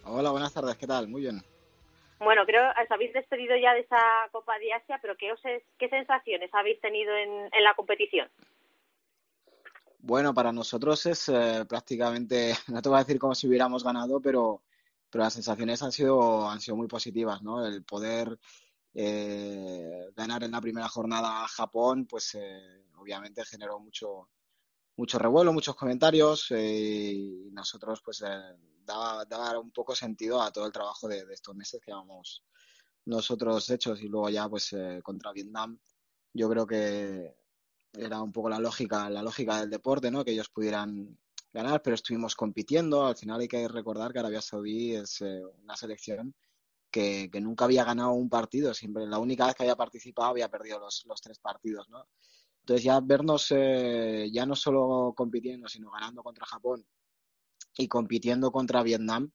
Hola, 0.05 0.31
buenas 0.31 0.53
tardes, 0.53 0.77
¿qué 0.77 0.87
tal? 0.87 1.09
Muy 1.09 1.23
bien. 1.23 1.43
Bueno, 2.19 2.45
creo 2.47 2.63
que 2.75 2.83
os 2.83 2.91
habéis 2.91 3.13
despedido 3.13 3.57
ya 3.57 3.75
de 3.75 3.81
esa 3.81 4.29
Copa 4.33 4.59
de 4.59 4.73
Asia, 4.73 4.99
pero 5.01 5.17
¿qué, 5.17 5.33
qué 5.79 5.89
sensaciones 5.89 6.51
habéis 6.53 6.81
tenido 6.81 7.15
en, 7.17 7.49
la 7.63 7.75
competición? 7.75 8.29
Bueno, 10.01 10.35
para 10.35 10.53
nosotros 10.53 11.05
es 11.07 11.29
eh, 11.29 11.65
prácticamente, 11.69 12.55
no 12.69 12.83
te 12.83 12.89
voy 12.89 12.97
a 12.97 13.05
decir 13.05 13.19
como 13.19 13.35
si 13.35 13.47
hubiéramos 13.47 13.85
ganado, 13.85 14.21
pero, 14.21 14.63
pero 15.11 15.25
las 15.25 15.35
sensaciones 15.35 15.83
han 15.83 15.93
sido, 15.93 16.49
han 16.49 16.61
sido 16.61 16.77
muy 16.77 16.89
positivas, 16.89 17.43
¿no? 17.43 17.65
El 17.65 17.85
poder 17.85 18.39
eh, 18.95 20.11
ganar 20.17 20.43
en 20.45 20.51
la 20.51 20.61
primera 20.61 20.89
jornada 20.89 21.45
a 21.45 21.49
Japón, 21.49 22.07
pues 22.07 22.35
eh, 22.35 22.85
obviamente 22.97 23.45
generó 23.45 23.79
mucho, 23.79 24.31
mucho 24.97 25.19
revuelo, 25.19 25.53
muchos 25.53 25.77
comentarios 25.77 26.51
eh, 26.51 27.13
y 27.13 27.51
nosotros 27.53 28.01
pues 28.05 28.25
daba, 28.85 29.25
daba, 29.25 29.59
un 29.59 29.71
poco 29.71 29.95
sentido 29.95 30.41
a 30.43 30.51
todo 30.51 30.67
el 30.67 30.73
trabajo 30.73 31.07
de, 31.09 31.25
estos 31.31 31.55
meses 31.55 31.81
que 31.81 31.91
llevamos 31.93 32.45
nosotros 33.05 33.69
hechos. 33.71 34.01
Y 34.03 34.09
luego 34.09 34.31
ya 34.31 34.49
pues 34.49 34.75
contra 35.03 35.33
Vietnam 35.33 35.79
yo 36.33 36.49
creo 36.49 36.67
que 36.67 37.37
era 37.93 38.23
un 38.23 38.33
poco 38.33 38.49
la 38.49 38.59
lógica 38.59 39.09
la 39.09 39.23
lógica 39.23 39.61
del 39.61 39.71
deporte 39.71 40.11
no 40.11 40.25
que 40.25 40.33
ellos 40.33 40.51
pudieran 40.51 41.19
ganar 41.53 41.83
pero 41.83 41.95
estuvimos 41.95 42.35
compitiendo. 42.35 43.07
Al 43.07 43.17
final 43.17 43.41
hay 43.41 43.49
que 43.49 43.69
recordar 43.69 44.13
que 44.13 44.19
Arabia 44.19 44.43
Saudí 44.43 44.95
es 44.95 45.21
una 45.21 45.77
selección 45.77 46.35
que, 46.91 47.31
nunca 47.41 47.65
había 47.65 47.85
ganado 47.85 48.13
un 48.13 48.29
partido, 48.29 48.75
siempre 48.75 49.07
la 49.07 49.19
única 49.19 49.47
vez 49.47 49.55
que 49.55 49.65
había 49.65 49.77
participado 49.77 50.31
había 50.31 50.49
perdido 50.49 50.79
los, 50.79 51.05
los 51.07 51.21
tres 51.21 51.39
partidos, 51.39 51.89
¿no? 51.89 52.07
Entonces 52.61 52.85
ya 52.85 53.01
vernos 53.01 53.47
eh, 53.51 54.29
ya 54.31 54.45
no 54.45 54.55
solo 54.55 55.15
compitiendo, 55.17 55.69
sino 55.69 55.91
ganando 55.91 56.23
contra 56.23 56.45
Japón 56.45 56.85
y 57.79 57.89
compitiendo 57.89 58.53
contra 58.53 58.83
Vietnam, 58.83 59.31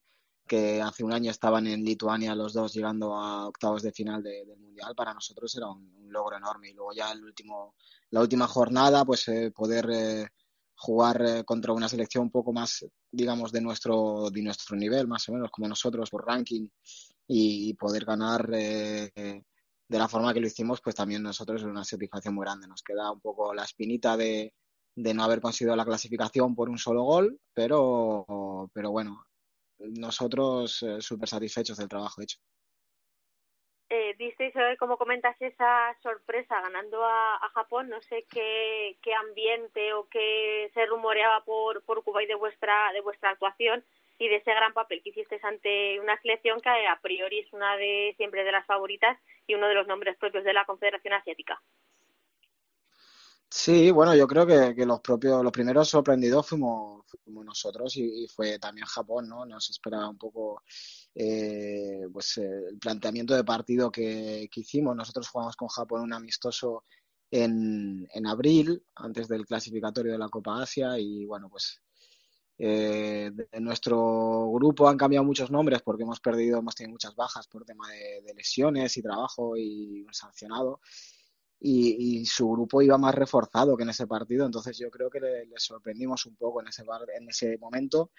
que 0.47 0.81
hace 0.81 1.03
un 1.03 1.13
año 1.13 1.31
estaban 1.31 1.65
en 1.65 1.83
Lituania 1.83 2.35
los 2.35 2.53
dos 2.53 2.73
llegando 2.73 3.15
a 3.15 3.47
octavos 3.47 3.81
de 3.81 3.91
final 3.91 4.21
del 4.21 4.55
Mundial, 4.57 4.93
para 4.95 5.15
nosotros 5.15 5.55
era 5.55 5.67
un, 5.67 5.91
logro 6.11 6.37
enorme. 6.37 6.69
Y 6.69 6.73
luego 6.73 6.93
ya 6.93 7.11
el 7.11 7.23
último, 7.23 7.73
la 8.11 8.21
última 8.21 8.45
jornada, 8.45 9.03
pues 9.03 9.27
eh, 9.29 9.49
poder 9.49 9.89
eh, 9.91 10.27
jugar 10.75 11.43
contra 11.43 11.73
una 11.73 11.89
selección 11.89 12.25
un 12.25 12.31
poco 12.31 12.53
más, 12.53 12.85
digamos, 13.11 13.51
de 13.51 13.61
nuestro, 13.61 14.29
de 14.29 14.43
nuestro 14.43 14.75
nivel, 14.75 15.07
más 15.07 15.27
o 15.29 15.33
menos, 15.33 15.49
como 15.49 15.67
nosotros, 15.67 16.09
por 16.11 16.23
ranking, 16.23 16.67
y 17.27 17.73
poder 17.75 18.05
ganar 18.05 18.49
eh, 18.53 19.11
de 19.15 19.97
la 19.97 20.07
forma 20.07 20.33
que 20.33 20.39
lo 20.39 20.47
hicimos, 20.47 20.81
pues 20.81 20.95
también 20.95 21.23
nosotros 21.23 21.61
es 21.61 21.67
una 21.67 21.83
satisfacción 21.83 22.35
muy 22.35 22.45
grande. 22.45 22.67
Nos 22.67 22.83
queda 22.83 23.11
un 23.11 23.21
poco 23.21 23.53
la 23.53 23.63
espinita 23.63 24.17
de, 24.17 24.53
de 24.95 25.13
no 25.13 25.23
haber 25.23 25.41
conseguido 25.41 25.75
la 25.75 25.85
clasificación 25.85 26.55
por 26.55 26.69
un 26.69 26.77
solo 26.77 27.03
gol, 27.03 27.39
pero, 27.53 28.69
pero 28.73 28.91
bueno, 28.91 29.25
nosotros 29.79 30.83
eh, 30.83 31.01
súper 31.01 31.29
satisfechos 31.29 31.77
del 31.77 31.89
trabajo 31.89 32.21
hecho. 32.21 32.39
Eh, 33.89 34.15
disteis, 34.17 34.53
como 34.79 34.97
comentas, 34.97 35.35
esa 35.39 35.95
sorpresa 36.01 36.59
ganando 36.61 37.03
a, 37.03 37.35
a, 37.35 37.49
Japón. 37.49 37.89
No 37.89 38.01
sé 38.01 38.25
qué, 38.27 38.97
qué 39.03 39.13
ambiente 39.13 39.93
o 39.93 40.07
qué 40.09 40.71
se 40.73 40.85
rumoreaba 40.87 41.43
por, 41.45 41.83
por 41.83 42.03
Cuba 42.03 42.23
y 42.23 42.25
de 42.25 42.33
vuestra, 42.33 42.91
de 42.93 43.01
vuestra 43.01 43.29
actuación 43.31 43.85
y 44.23 44.29
de 44.29 44.37
ese 44.37 44.53
gran 44.53 44.73
papel 44.73 45.01
que 45.03 45.09
hiciste 45.09 45.37
ante 45.43 45.99
una 45.99 46.19
selección 46.21 46.61
que 46.61 46.69
a 46.69 46.99
priori 47.01 47.39
es 47.39 47.51
una 47.51 47.75
de 47.75 48.13
siempre 48.15 48.45
de 48.45 48.53
las 48.53 48.65
favoritas 48.65 49.19
y 49.45 49.53
uno 49.53 49.67
de 49.67 49.75
los 49.75 49.85
nombres 49.85 50.15
propios 50.17 50.45
de 50.45 50.53
la 50.53 50.65
Confederación 50.65 51.13
Asiática. 51.13 51.61
Sí, 53.49 53.91
bueno, 53.91 54.15
yo 54.15 54.25
creo 54.25 54.47
que, 54.47 54.73
que 54.75 54.85
los 54.85 55.01
propios, 55.01 55.43
los 55.43 55.51
primeros 55.51 55.89
sorprendidos 55.89 56.47
fuimos, 56.47 57.03
nosotros 57.25 57.95
y, 57.97 58.27
fue 58.27 58.57
también 58.57 58.87
Japón, 58.87 59.27
¿no? 59.27 59.45
Nos 59.45 59.69
esperaba 59.69 60.09
un 60.09 60.17
poco 60.17 60.63
eh, 61.13 62.07
pues 62.11 62.37
el 62.37 62.79
planteamiento 62.79 63.35
de 63.35 63.43
partido 63.43 63.91
que, 63.91 64.49
que, 64.51 64.61
hicimos. 64.61 64.95
Nosotros 64.95 65.27
jugamos 65.27 65.55
con 65.55 65.67
Japón 65.67 66.01
un 66.01 66.13
amistoso 66.13 66.85
en, 67.29 68.07
en 68.11 68.25
abril, 68.25 68.83
antes 68.95 69.27
del 69.27 69.45
clasificatorio 69.45 70.13
de 70.13 70.17
la 70.17 70.29
Copa 70.29 70.61
Asia 70.61 70.97
y 70.97 71.25
bueno, 71.25 71.49
pues 71.49 71.83
eh, 72.57 73.31
de 73.33 73.59
nuestro 73.59 74.51
grupo 74.51 74.87
han 74.87 74.97
cambiado 74.97 75.25
muchos 75.25 75.49
nombres 75.51 75.81
porque 75.81 76.03
hemos 76.03 76.19
perdido, 76.19 76.59
hemos 76.59 76.75
tenido 76.75 76.93
muchas 76.93 77.15
bajas 77.15 77.47
por 77.47 77.65
tema 77.65 77.87
de, 77.89 78.33
lesiones 78.35 78.95
y 78.97 79.01
trabajo 79.01 79.57
y 79.57 80.03
un 80.03 80.13
sancionado. 80.13 80.79
y, 81.59 82.25
su 82.25 82.49
grupo 82.51 82.81
iba 82.81 82.97
más 82.97 83.15
reforzado 83.15 83.77
que 83.77 83.83
en 83.83 83.89
ese 83.89 84.07
partido, 84.07 84.45
entonces 84.45 84.77
yo 84.77 84.89
creo 84.91 85.09
que 85.09 85.19
le, 85.19 85.47
sorprendimos 85.57 86.25
un 86.25 86.35
poco 86.35 86.61
en 86.61 86.67
ese, 86.67 86.83
en 87.17 87.29
ese 87.29 87.57
momento 87.57 88.11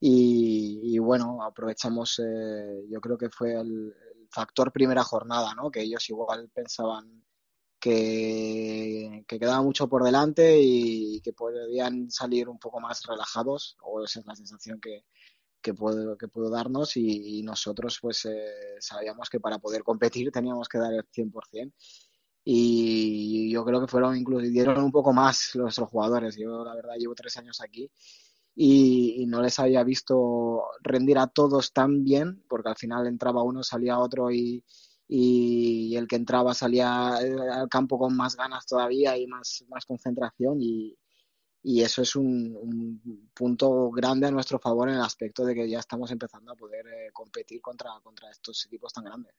y, 0.00 0.98
bueno, 0.98 1.42
aprovechamos, 1.42 2.20
eh, 2.24 2.84
yo 2.88 3.00
creo 3.00 3.18
que 3.18 3.30
fue 3.30 3.54
el, 3.54 3.94
factor 4.30 4.70
primera 4.72 5.02
jornada, 5.02 5.54
¿no? 5.54 5.70
que 5.70 5.80
ellos 5.80 6.06
igual 6.10 6.50
pensaban 6.52 7.24
que, 7.80 9.24
que, 9.26 9.38
quedaba 9.38 9.62
mucho 9.62 9.88
por 9.88 10.04
delante 10.04 10.58
y 10.60 11.20
que 11.20 11.32
podían 11.32 12.10
salir 12.10 12.48
un 12.48 12.58
poco 12.58 12.80
más 12.80 13.04
relajados, 13.04 13.76
o 13.82 14.04
esa 14.04 14.20
es 14.20 14.26
la 14.26 14.34
sensación 14.34 14.80
que, 14.80 15.04
que 15.60 15.74
puedo, 15.74 16.16
que 16.16 16.28
puedo 16.28 16.50
darnos 16.50 16.96
y, 16.96 17.42
nosotros 17.42 17.98
pues 18.00 18.24
eh, 18.26 18.76
sabíamos 18.80 19.28
que 19.30 19.40
para 19.40 19.58
poder 19.58 19.82
competir 19.82 20.30
teníamos 20.30 20.68
que 20.68 20.78
dar 20.78 20.92
el 20.92 21.04
100% 21.04 21.72
y 22.44 23.50
yo 23.50 23.64
creo 23.64 23.80
que 23.80 23.86
fueron 23.86 24.16
incluso 24.16 24.46
dieron 24.46 24.82
un 24.82 24.90
poco 24.90 25.12
más 25.12 25.50
nuestros 25.54 25.90
jugadores. 25.90 26.36
Yo 26.36 26.64
la 26.64 26.74
verdad 26.74 26.94
llevo 26.98 27.14
tres 27.14 27.36
años 27.36 27.60
aquí 27.60 27.90
y, 28.54 29.26
no 29.26 29.42
les 29.42 29.58
había 29.58 29.84
visto 29.84 30.64
rendir 30.80 31.18
a 31.18 31.26
todos 31.26 31.72
tan 31.72 32.04
bien 32.04 32.42
porque 32.48 32.70
al 32.70 32.76
final 32.76 33.06
entraba 33.06 33.42
uno, 33.42 33.62
salía 33.62 33.98
otro 33.98 34.30
y, 34.30 34.64
y 35.08 35.96
el 35.96 36.06
que 36.06 36.16
entraba 36.16 36.54
salía 36.54 37.18
eh, 37.22 37.34
al 37.50 37.68
campo 37.68 37.98
con 37.98 38.14
más 38.16 38.36
ganas 38.36 38.66
todavía 38.66 39.16
y 39.16 39.26
más, 39.26 39.64
más 39.68 39.86
concentración 39.86 40.60
y, 40.60 40.96
y 41.62 41.82
eso 41.82 42.02
es 42.02 42.14
un, 42.16 43.28
punto 43.34 43.90
grande 43.90 44.26
a 44.26 44.30
nuestro 44.30 44.58
favor 44.58 44.88
en 44.88 44.96
el 44.96 45.00
aspecto 45.02 45.44
de 45.44 45.54
que 45.54 45.68
ya 45.68 45.78
estamos 45.80 46.10
empezando 46.10 46.52
a 46.52 46.56
poder 46.56 46.86
eh, 46.86 47.10
competir 47.12 47.60
contra, 47.60 47.90
contra 48.02 48.30
estos 48.30 48.64
equipos 48.66 48.92
tan 48.92 49.04
grandes. 49.04 49.34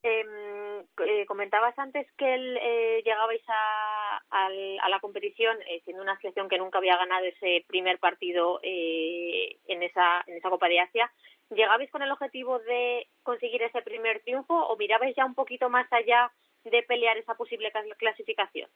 Em, 0.00 0.86
eh, 1.06 1.26
comentabas 1.26 1.76
antes 1.76 2.06
que 2.16 2.34
eh, 2.34 3.02
llegabais 3.04 3.42
a, 3.48 4.20
a, 4.30 4.88
la 4.88 5.00
competición 5.00 5.56
eh, 5.62 5.80
siendo 5.84 6.02
una 6.02 6.16
selección 6.20 6.48
que 6.48 6.58
nunca 6.58 6.78
había 6.78 6.96
ganado 6.96 7.24
ese 7.24 7.64
primer 7.66 7.98
partido 7.98 8.60
eh, 8.62 9.58
en, 9.66 9.82
esa, 9.82 10.22
en 10.28 10.36
esa 10.36 10.50
Copa 10.50 10.68
de 10.68 10.80
Asia. 10.80 11.12
¿Llegabais 11.50 11.90
con 11.90 12.02
el 12.02 12.12
objetivo 12.12 12.60
de 12.60 13.08
conseguir 13.24 13.62
ese 13.62 13.82
primer 13.82 14.22
triunfo 14.22 14.54
o 14.54 14.76
mirabais 14.76 15.16
ya 15.16 15.24
un 15.24 15.34
poquito 15.34 15.68
más 15.68 15.92
allá 15.92 16.30
de 16.62 16.82
pelear 16.84 17.16
esa 17.16 17.34
posible 17.34 17.72
clasificación? 17.98 18.70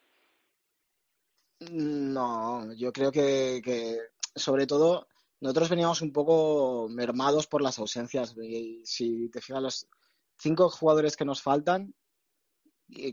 No, 1.71 2.73
yo 2.75 2.93
creo 2.93 3.13
que, 3.13 3.61
que 3.65 3.99
sobre 4.35 4.67
todo 4.67 5.07
nosotros 5.41 5.71
veníamos 5.71 6.03
un 6.03 6.13
poco 6.13 6.89
mermados 6.89 7.47
por 7.47 7.63
las 7.63 7.79
ausencias. 7.79 8.35
Si 8.85 9.29
te 9.31 9.41
fijas, 9.41 9.63
los 9.63 9.89
cinco 10.39 10.69
jugadores 10.71 11.17
que 11.17 11.25
nos 11.25 11.43
faltan, 11.43 11.95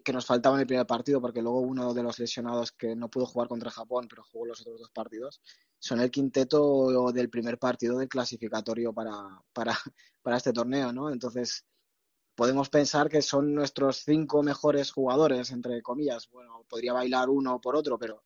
que 0.04 0.14
nos 0.14 0.26
faltaban 0.26 0.58
en 0.58 0.62
el 0.62 0.68
primer 0.68 0.86
partido, 0.86 1.22
porque 1.22 1.42
luego 1.42 1.62
uno 1.62 1.94
de 1.94 2.04
los 2.04 2.20
lesionados 2.20 2.72
que 2.72 2.96
no 2.96 3.10
pudo 3.10 3.26
jugar 3.26 3.48
contra 3.48 3.72
Japón, 3.72 4.08
pero 4.10 4.24
jugó 4.24 4.46
los 4.46 4.62
otros 4.62 4.80
dos 4.80 4.92
partidos, 4.92 5.42
son 5.78 6.02
el 6.02 6.12
quinteto 6.12 7.12
del 7.12 7.30
primer 7.30 7.58
partido 7.58 7.98
del 7.98 8.10
clasificatorio 8.10 8.94
para, 8.94 9.14
para, 9.54 9.74
para 10.22 10.38
este 10.38 10.52
torneo, 10.52 10.92
¿no? 10.92 11.12
Entonces, 11.12 11.66
podemos 12.36 12.70
pensar 12.70 13.10
que 13.10 13.22
son 13.22 13.54
nuestros 13.54 14.04
cinco 14.06 14.44
mejores 14.44 14.92
jugadores, 14.92 15.52
entre 15.52 15.82
comillas. 15.82 16.30
Bueno, 16.30 16.66
podría 16.70 16.94
bailar 16.94 17.30
uno 17.30 17.60
por 17.60 17.76
otro, 17.76 17.98
pero, 17.98 18.24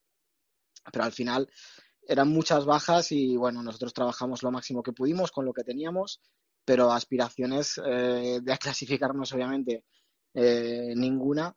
pero 0.91 1.05
al 1.05 1.11
final 1.11 1.49
eran 2.07 2.29
muchas 2.29 2.65
bajas 2.65 3.11
y 3.11 3.35
bueno, 3.37 3.63
nosotros 3.63 3.93
trabajamos 3.93 4.43
lo 4.43 4.51
máximo 4.51 4.83
que 4.83 4.91
pudimos 4.91 5.31
con 5.31 5.45
lo 5.45 5.53
que 5.53 5.63
teníamos 5.63 6.21
pero 6.65 6.91
aspiraciones 6.91 7.79
eh, 7.85 8.39
de 8.41 8.57
clasificarnos, 8.57 9.33
obviamente, 9.33 9.85
eh, 10.33 10.93
ninguna. 10.95 11.55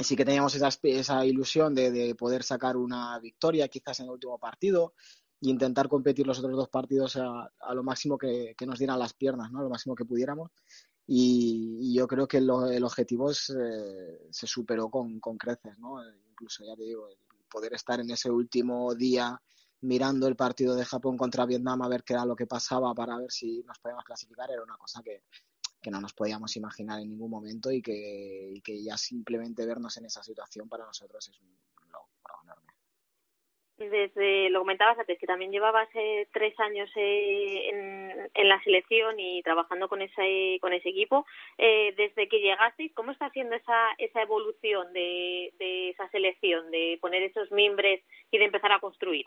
Sí 0.00 0.14
que 0.14 0.24
teníamos 0.24 0.54
esa, 0.54 0.68
esa 0.82 1.26
ilusión 1.26 1.74
de, 1.74 2.14
poder 2.16 2.44
sacar 2.44 2.76
una 2.76 3.18
victoria 3.18 3.68
quizás 3.68 3.98
en 4.00 4.06
el 4.06 4.12
último 4.12 4.38
partido 4.38 4.94
e 5.40 5.48
intentar 5.48 5.88
competir 5.88 6.26
los 6.26 6.38
otros 6.38 6.56
dos 6.56 6.68
partidos 6.68 7.16
a, 7.16 7.74
lo 7.74 7.82
máximo 7.82 8.16
que, 8.16 8.54
nos 8.66 8.78
dieran 8.78 8.98
las 8.98 9.14
piernas, 9.14 9.50
¿no? 9.50 9.62
lo 9.62 9.70
máximo 9.70 9.96
que 9.96 10.04
pudiéramos. 10.04 10.50
Y, 11.06 11.94
yo 11.94 12.06
creo 12.06 12.28
que 12.28 12.36
el 12.38 12.84
objetivo 12.84 13.32
eh, 13.32 14.28
se 14.30 14.46
superó 14.46 14.88
con, 14.88 15.18
con 15.18 15.36
creces, 15.36 15.78
¿no? 15.78 15.98
incluso 16.30 16.64
ya 16.64 16.76
te 16.76 16.84
digo, 16.84 17.08
poder 17.50 17.74
estar 17.74 17.98
en 17.98 18.10
ese 18.10 18.30
último 18.30 18.94
día 18.94 19.40
mirando 19.80 20.26
el 20.26 20.36
partido 20.36 20.74
de 20.74 20.84
Japón 20.84 21.16
contra 21.16 21.46
Vietnam 21.46 21.82
a 21.82 21.88
ver 21.88 22.02
qué 22.02 22.14
era 22.14 22.24
lo 22.24 22.36
que 22.36 22.46
pasaba 22.46 22.94
para 22.94 23.16
ver 23.18 23.30
si 23.30 23.62
nos 23.64 23.78
podíamos 23.78 24.04
clasificar 24.04 24.50
era 24.50 24.62
una 24.62 24.76
cosa 24.76 25.02
que, 25.02 25.22
no 25.90 26.02
nos 26.02 26.12
podíamos 26.12 26.54
imaginar 26.56 27.00
en 27.00 27.08
ningún 27.08 27.30
momento 27.30 27.72
y 27.72 27.80
que, 27.80 28.60
que, 28.62 28.84
ya 28.84 28.98
simplemente 28.98 29.64
vernos 29.64 29.96
en 29.96 30.04
esa 30.04 30.22
situación 30.22 30.68
para 30.68 30.84
nosotros 30.84 31.26
es 31.26 31.40
un 31.40 31.48
logro 31.90 32.08
enorme. 32.44 32.72
Desde, 33.78 34.50
lo 34.50 34.58
comentabas 34.58 34.98
antes, 34.98 35.18
que 35.18 35.26
también 35.26 35.50
llevabas 35.50 35.88
eh, 35.94 36.28
tres 36.30 36.58
años 36.60 36.90
eh, 36.94 37.70
en, 37.70 38.30
en, 38.34 38.48
la 38.48 38.62
selección 38.64 39.18
y 39.18 39.42
trabajando 39.42 39.88
con 39.88 40.02
ese, 40.02 40.58
con 40.60 40.74
ese 40.74 40.90
equipo. 40.90 41.24
Eh, 41.56 41.94
desde 41.96 42.28
que 42.28 42.40
llegasteis, 42.40 42.92
¿cómo 42.92 43.12
está 43.12 43.26
haciendo 43.26 43.54
esa, 43.56 43.92
esa 43.96 44.20
evolución 44.20 44.92
de, 44.92 45.54
de 45.58 45.90
esa 45.90 46.06
selección, 46.10 46.70
de 46.70 46.98
poner 47.00 47.22
esos 47.22 47.50
mimbres 47.50 48.04
y 48.30 48.36
de 48.36 48.44
empezar 48.44 48.72
a 48.72 48.80
construir? 48.80 49.24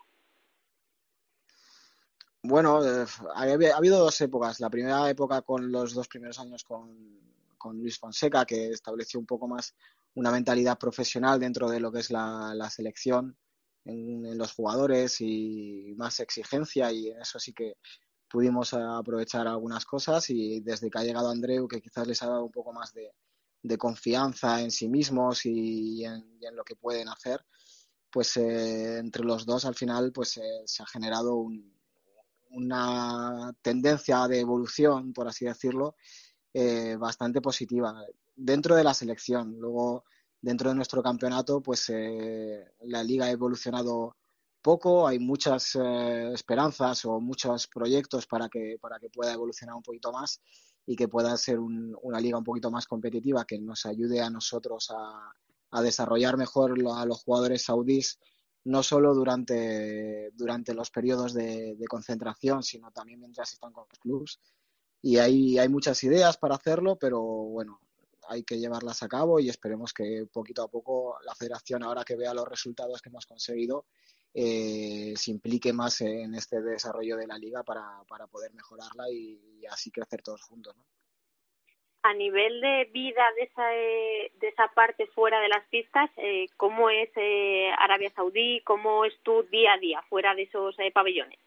Bueno, 2.43 2.83
eh, 2.83 3.05
ha, 3.35 3.77
habido 3.77 3.99
dos 3.99 4.19
épocas. 4.21 4.59
La 4.59 4.69
primera 4.69 5.09
época 5.09 5.41
con 5.43 5.71
los 5.71 5.93
dos 5.93 6.07
primeros 6.07 6.39
años 6.39 6.63
con, 6.63 7.21
con 7.57 7.77
Luis 7.77 7.99
Fonseca, 7.99 8.45
que 8.45 8.69
estableció 8.69 9.19
un 9.19 9.27
poco 9.27 9.47
más 9.47 9.75
una 10.15 10.31
mentalidad 10.31 10.77
profesional 10.77 11.39
dentro 11.39 11.69
de 11.69 11.79
lo 11.79 11.91
que 11.91 11.99
es 11.99 12.09
la, 12.09 12.69
selección 12.69 13.37
en, 13.85 14.37
los 14.37 14.53
jugadores 14.53 15.21
y 15.21 15.93
más 15.95 16.19
exigencia 16.19 16.91
y 16.91 17.09
en 17.09 17.21
eso 17.21 17.39
sí 17.39 17.53
que 17.53 17.77
pudimos 18.27 18.73
aprovechar 18.73 19.47
algunas 19.47 19.85
cosas 19.85 20.29
y 20.29 20.61
desde 20.61 20.89
que 20.89 20.99
ha 20.99 21.03
llegado 21.03 21.29
Andreu, 21.29 21.67
que 21.67 21.81
quizás 21.81 22.07
les 22.07 22.21
ha 22.23 22.27
dado 22.27 22.45
un 22.45 22.51
poco 22.51 22.73
más 22.73 22.93
de, 22.93 23.13
de 23.61 23.77
confianza 23.77 24.61
en 24.61 24.71
sí 24.71 24.89
mismos 24.89 25.45
y 25.45 26.03
en, 26.05 26.37
y 26.39 26.45
en, 26.45 26.55
lo 26.55 26.63
que 26.63 26.75
pueden 26.75 27.07
hacer, 27.09 27.45
pues 28.09 28.35
eh, 28.37 28.97
entre 28.99 29.23
los 29.23 29.45
dos 29.45 29.65
al 29.65 29.75
final 29.75 30.11
pues 30.11 30.37
eh, 30.37 30.63
se 30.65 30.83
ha 30.83 30.87
generado 30.87 31.35
un, 31.35 31.80
una 32.51 33.53
tendencia 33.61 34.27
de 34.27 34.39
evolución, 34.39 35.13
por 35.13 35.27
así 35.27 35.45
decirlo, 35.45 35.95
eh, 36.53 36.95
bastante 36.97 37.41
positiva 37.41 37.93
dentro 38.35 38.75
de 38.75 38.83
la 38.83 38.93
selección. 38.93 39.55
Luego, 39.59 40.03
dentro 40.41 40.69
de 40.69 40.75
nuestro 40.75 41.01
campeonato, 41.01 41.61
pues 41.61 41.89
eh, 41.89 42.65
la 42.81 43.03
liga 43.03 43.25
ha 43.25 43.31
evolucionado 43.31 44.15
poco, 44.61 45.07
hay 45.07 45.19
muchas 45.19 45.75
eh, 45.75 46.31
esperanzas 46.33 47.05
o 47.05 47.19
muchos 47.19 47.67
proyectos 47.67 48.27
para 48.27 48.47
que, 48.49 48.77
para 48.79 48.99
que 48.99 49.09
pueda 49.09 49.33
evolucionar 49.33 49.75
un 49.75 49.83
poquito 49.83 50.11
más 50.11 50.41
y 50.85 50.95
que 50.95 51.07
pueda 51.07 51.35
ser 51.37 51.59
una 51.59 52.19
liga 52.19 52.37
un 52.37 52.43
poquito 52.43 52.69
más 52.71 52.85
competitiva 52.87 53.45
que 53.45 53.59
nos 53.59 53.85
ayude 53.85 54.21
a 54.21 54.29
nosotros 54.29 54.91
a, 54.91 55.31
a 55.71 55.81
desarrollar 55.81 56.37
mejor 56.37 56.75
a 56.93 57.05
los 57.05 57.23
jugadores 57.23 57.63
saudíes 57.63 58.19
no 58.63 58.83
solo 58.83 59.13
durante, 59.13 60.31
durante 60.33 60.73
los 60.73 60.91
periodos 60.91 61.33
de, 61.33 61.77
concentración, 61.89 62.63
sino 62.63 62.91
también 62.91 63.19
mientras 63.19 63.53
están 63.53 63.73
con 63.73 63.85
los 63.89 63.99
clubes. 63.99 64.39
Y 65.01 65.17
hay, 65.17 65.57
hay 65.57 65.67
muchas 65.67 66.03
ideas 66.03 66.37
para 66.37 66.55
hacerlo, 66.55 66.97
pero 66.99 67.21
bueno, 67.21 67.79
hay 68.27 68.43
que 68.43 68.59
llevarlas 68.59 69.01
a 69.01 69.07
cabo 69.07 69.39
y 69.39 69.49
esperemos 69.49 69.93
que 69.93 70.27
poquito 70.31 70.63
a 70.63 70.67
poco 70.67 71.17
la 71.25 71.33
federación, 71.33 71.83
ahora 71.83 72.03
que 72.03 72.15
vea 72.15 72.33
los 72.33 72.47
resultados 72.47 73.01
que 73.01 73.09
hemos 73.09 73.25
conseguido, 73.25 73.85
eh, 74.33 75.13
se 75.17 75.31
implique 75.31 75.73
más 75.73 76.01
en 76.01 76.35
este 76.35 76.61
desarrollo 76.61 77.17
de 77.17 77.27
la 77.27 77.37
liga 77.37 77.63
para, 77.63 78.03
para 78.07 78.27
poder 78.27 78.53
mejorarla 78.53 79.09
y, 79.11 79.59
y 79.59 79.65
así 79.65 79.91
crecer 79.91 80.21
todos 80.21 80.41
juntos. 80.43 80.75
¿no? 80.77 80.85
A 82.03 82.13
nivel 82.13 82.61
de 82.61 82.89
vida 82.91 83.23
de 83.37 83.43
esa, 83.43 83.75
eh, 83.75 84.31
de 84.39 84.47
esa 84.47 84.67
parte 84.73 85.07
fuera 85.07 85.39
de 85.39 85.49
las 85.49 85.67
pistas, 85.69 86.09
eh, 86.17 86.47
¿cómo 86.57 86.89
es 86.89 87.09
eh, 87.15 87.69
Arabia 87.77 88.11
Saudí? 88.15 88.61
¿Cómo 88.63 89.05
es 89.05 89.13
tu 89.23 89.43
día 89.51 89.73
a 89.73 89.77
día 89.77 90.01
fuera 90.09 90.33
de 90.35 90.43
esos 90.43 90.75
pabellones? 90.93 91.39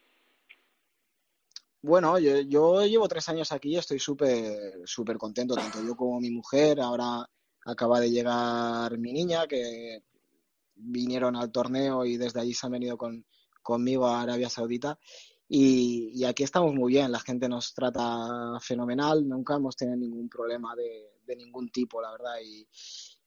Bueno, 1.83 2.19
yo, 2.19 2.41
yo, 2.41 2.87
llevo 2.87 3.09
tres 3.09 3.29
años 3.29 3.53
aquí 3.53 3.71
y 3.71 3.77
estoy 3.77 3.99
súper 3.99 4.87
súper 4.87 5.19
contento, 5.19 5.55
tanto 5.55 5.85
yo 5.87 5.95
como 5.95 6.19
mi 6.19 6.31
mujer. 6.31 6.81
Ahora 6.81 7.29
acaba 7.67 8.01
de 8.01 8.11
llegar 8.11 8.97
mi 8.97 9.13
niña, 9.13 9.47
que 9.47 9.99
vinieron 10.77 11.37
al 11.37 11.53
torneo 11.53 12.05
y 12.05 12.17
desde 12.17 12.41
allí 12.41 12.55
se 12.55 12.67
han 12.67 12.73
venido 12.73 12.97
con, 12.97 13.25
conmigo 13.63 14.07
a 14.07 14.23
Arabia 14.23 14.49
Saudita. 14.49 14.99
Y, 15.49 16.25
aquí 16.25 16.43
estamos 16.43 16.75
muy 16.75 16.95
bien, 16.95 17.13
la 17.13 17.21
gente 17.21 17.49
nos 17.49 17.75
trata 17.75 18.59
fenomenal, 18.61 19.29
nunca 19.29 19.57
hemos 19.57 19.77
tenido 19.77 19.97
ningún 19.97 20.29
problema 20.29 20.75
de, 20.75 21.37
ningún 21.37 21.71
tipo, 21.71 22.01
la 22.01 22.13
verdad. 22.13 22.37
Y, 22.43 22.67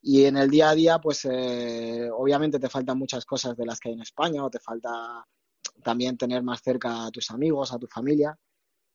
y, 0.02 0.26
en 0.26 0.38
el 0.38 0.50
día 0.50 0.70
a 0.72 0.76
día, 0.76 1.00
pues 1.00 1.26
eh, 1.26 2.10
obviamente 2.12 2.60
te 2.60 2.70
faltan 2.70 2.98
muchas 2.98 3.26
cosas 3.26 3.56
de 3.56 3.66
las 3.66 3.80
que 3.80 3.90
hay 3.90 3.96
en 3.96 4.02
España, 4.02 4.44
o 4.44 4.50
te 4.50 4.60
falta 4.60 5.26
también 5.84 6.18
tener 6.18 6.44
más 6.44 6.62
cerca 6.62 7.06
a 7.06 7.12
tus 7.12 7.30
amigos, 7.32 7.72
a 7.72 7.80
tu 7.80 7.88
familia, 7.88 8.38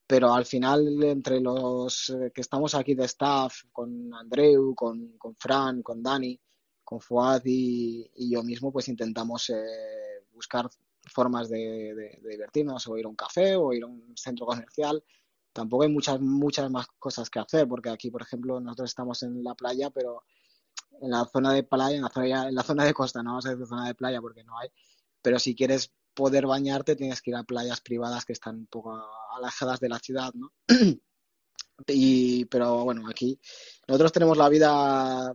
pero 0.06 0.32
al 0.34 0.44
final 0.44 1.02
entre 1.04 1.40
los 1.40 2.10
eh, 2.10 2.32
que 2.34 2.40
estamos 2.40 2.74
aquí 2.74 2.94
de 2.94 3.04
staff, 3.04 3.62
con 3.72 4.12
Andreu, 4.14 4.74
con, 4.74 5.16
con 5.16 5.36
Fran, 5.36 5.82
con 5.82 6.02
Dani, 6.02 6.38
con 6.84 7.00
Fuad 7.00 7.42
y, 7.44 8.30
yo 8.30 8.42
mismo, 8.42 8.70
pues 8.72 8.88
intentamos 8.88 9.48
eh, 9.50 10.26
buscar 10.34 10.68
formas 11.07 11.48
de, 11.48 11.94
de, 11.94 12.28
divertirnos 12.28 12.86
o 12.86 12.96
ir 12.96 13.07
a 13.07 13.09
un 13.09 13.16
café 13.16 13.57
o 13.57 13.72
ir 13.72 13.84
a 13.84 13.86
un 13.86 14.16
centro 14.16 14.46
comercial. 14.46 15.03
Tampoco 15.53 15.82
hay 15.82 15.90
muchas, 15.90 16.20
muchas 16.20 16.70
más 16.70 16.86
cosas 16.98 17.28
que 17.28 17.38
hacer, 17.38 17.68
porque 17.68 17.90
aquí, 17.90 18.11
por 18.11 18.22
ejemplo, 18.22 18.61
nosotros 18.61 18.90
estamos 18.90 19.22
en 19.22 19.44
la 19.44 19.55
playa, 19.55 19.90
pero 19.90 20.22
en 21.00 21.11
la 21.11 21.24
zona 21.26 21.53
de 21.53 21.62
playa, 21.62 21.96
en 21.96 22.03
la 22.03 22.09
zona, 22.09 22.48
en 22.48 22.55
la 22.55 22.62
zona 22.62 22.84
de 22.84 22.94
costa, 22.94 23.22
no 23.22 23.30
vamos 23.30 23.46
a 23.46 23.50
decir 23.50 23.66
zona 23.66 23.86
de 23.86 23.94
playa 23.94 24.20
porque 24.20 24.44
no 24.44 24.59
hay, 24.59 24.68
pero 25.20 25.38
si 25.38 25.55
quieres 25.55 25.92
poder 26.14 26.46
bañarte 26.46 26.96
tienes 26.96 27.22
que 27.22 27.30
ir 27.30 27.36
a 27.36 27.44
playas 27.44 27.80
privadas 27.80 28.24
que 28.24 28.32
están 28.32 28.57
un 28.57 28.66
poco 28.66 29.03
alejadas 29.34 29.80
de 29.80 29.88
la 29.88 29.98
ciudad, 29.98 30.32
¿no? 30.34 30.53
y, 31.86 32.44
pero 32.46 32.84
bueno, 32.84 33.09
aquí 33.09 33.38
nosotros 33.88 34.12
tenemos 34.12 34.36
la 34.36 34.48
vida 34.48 35.34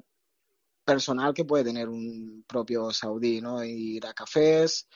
personal 0.86 1.34
que 1.34 1.46
puede 1.46 1.66
tener 1.66 1.90
un 1.90 2.46
propio 2.48 2.92
saudí, 2.92 3.42
¿no? 3.42 3.64
Ir 3.64 4.06
a 4.06 4.14
cafés, 4.14 4.88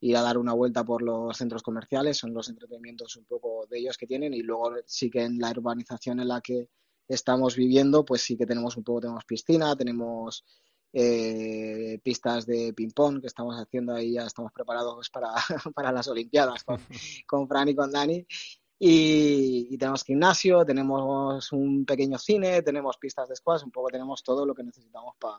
ir 0.00 0.16
a 0.16 0.22
dar 0.22 0.38
una 0.38 0.52
vuelta 0.52 0.84
por 0.84 1.02
los 1.02 1.36
centros 1.36 1.62
comerciales, 1.62 2.18
son 2.18 2.34
los 2.34 2.48
entretenimientos 2.48 3.16
un 3.16 3.24
poco 3.24 3.66
de 3.68 3.78
ellos 3.78 3.96
que 3.96 4.06
tienen 4.06 4.34
y 4.34 4.42
luego 4.42 4.72
sí 4.84 5.10
que 5.10 5.22
en 5.22 5.38
la 5.38 5.50
urbanización 5.50 6.20
en 6.20 6.28
la 6.28 6.40
que 6.40 6.68
estamos 7.08 7.56
viviendo, 7.56 8.04
pues 8.04 8.22
sí 8.22 8.36
que 8.36 8.46
tenemos 8.46 8.76
un 8.76 8.84
poco, 8.84 9.00
tenemos 9.02 9.24
piscina, 9.24 9.74
tenemos 9.76 10.44
eh, 10.92 11.98
pistas 12.02 12.46
de 12.46 12.72
ping-pong 12.74 13.20
que 13.20 13.26
estamos 13.26 13.54
haciendo 13.56 13.94
ahí, 13.94 14.14
ya 14.14 14.26
estamos 14.26 14.52
preparados 14.52 15.10
para, 15.10 15.32
para 15.74 15.92
las 15.92 16.08
Olimpiadas 16.08 16.64
con, 16.64 16.78
con 17.26 17.48
Fran 17.48 17.68
y 17.68 17.74
con 17.74 17.90
Dani. 17.90 18.26
Y, 18.78 19.76
tenemos 19.78 20.04
gimnasio, 20.04 20.64
tenemos 20.64 21.50
un 21.52 21.86
pequeño 21.86 22.18
cine, 22.18 22.60
tenemos 22.62 22.98
pistas 22.98 23.28
de 23.28 23.36
squash, 23.36 23.64
un 23.64 23.70
poco 23.70 23.88
tenemos 23.88 24.22
todo 24.22 24.44
lo 24.44 24.54
que 24.54 24.62
necesitamos 24.62 25.14
para 25.18 25.38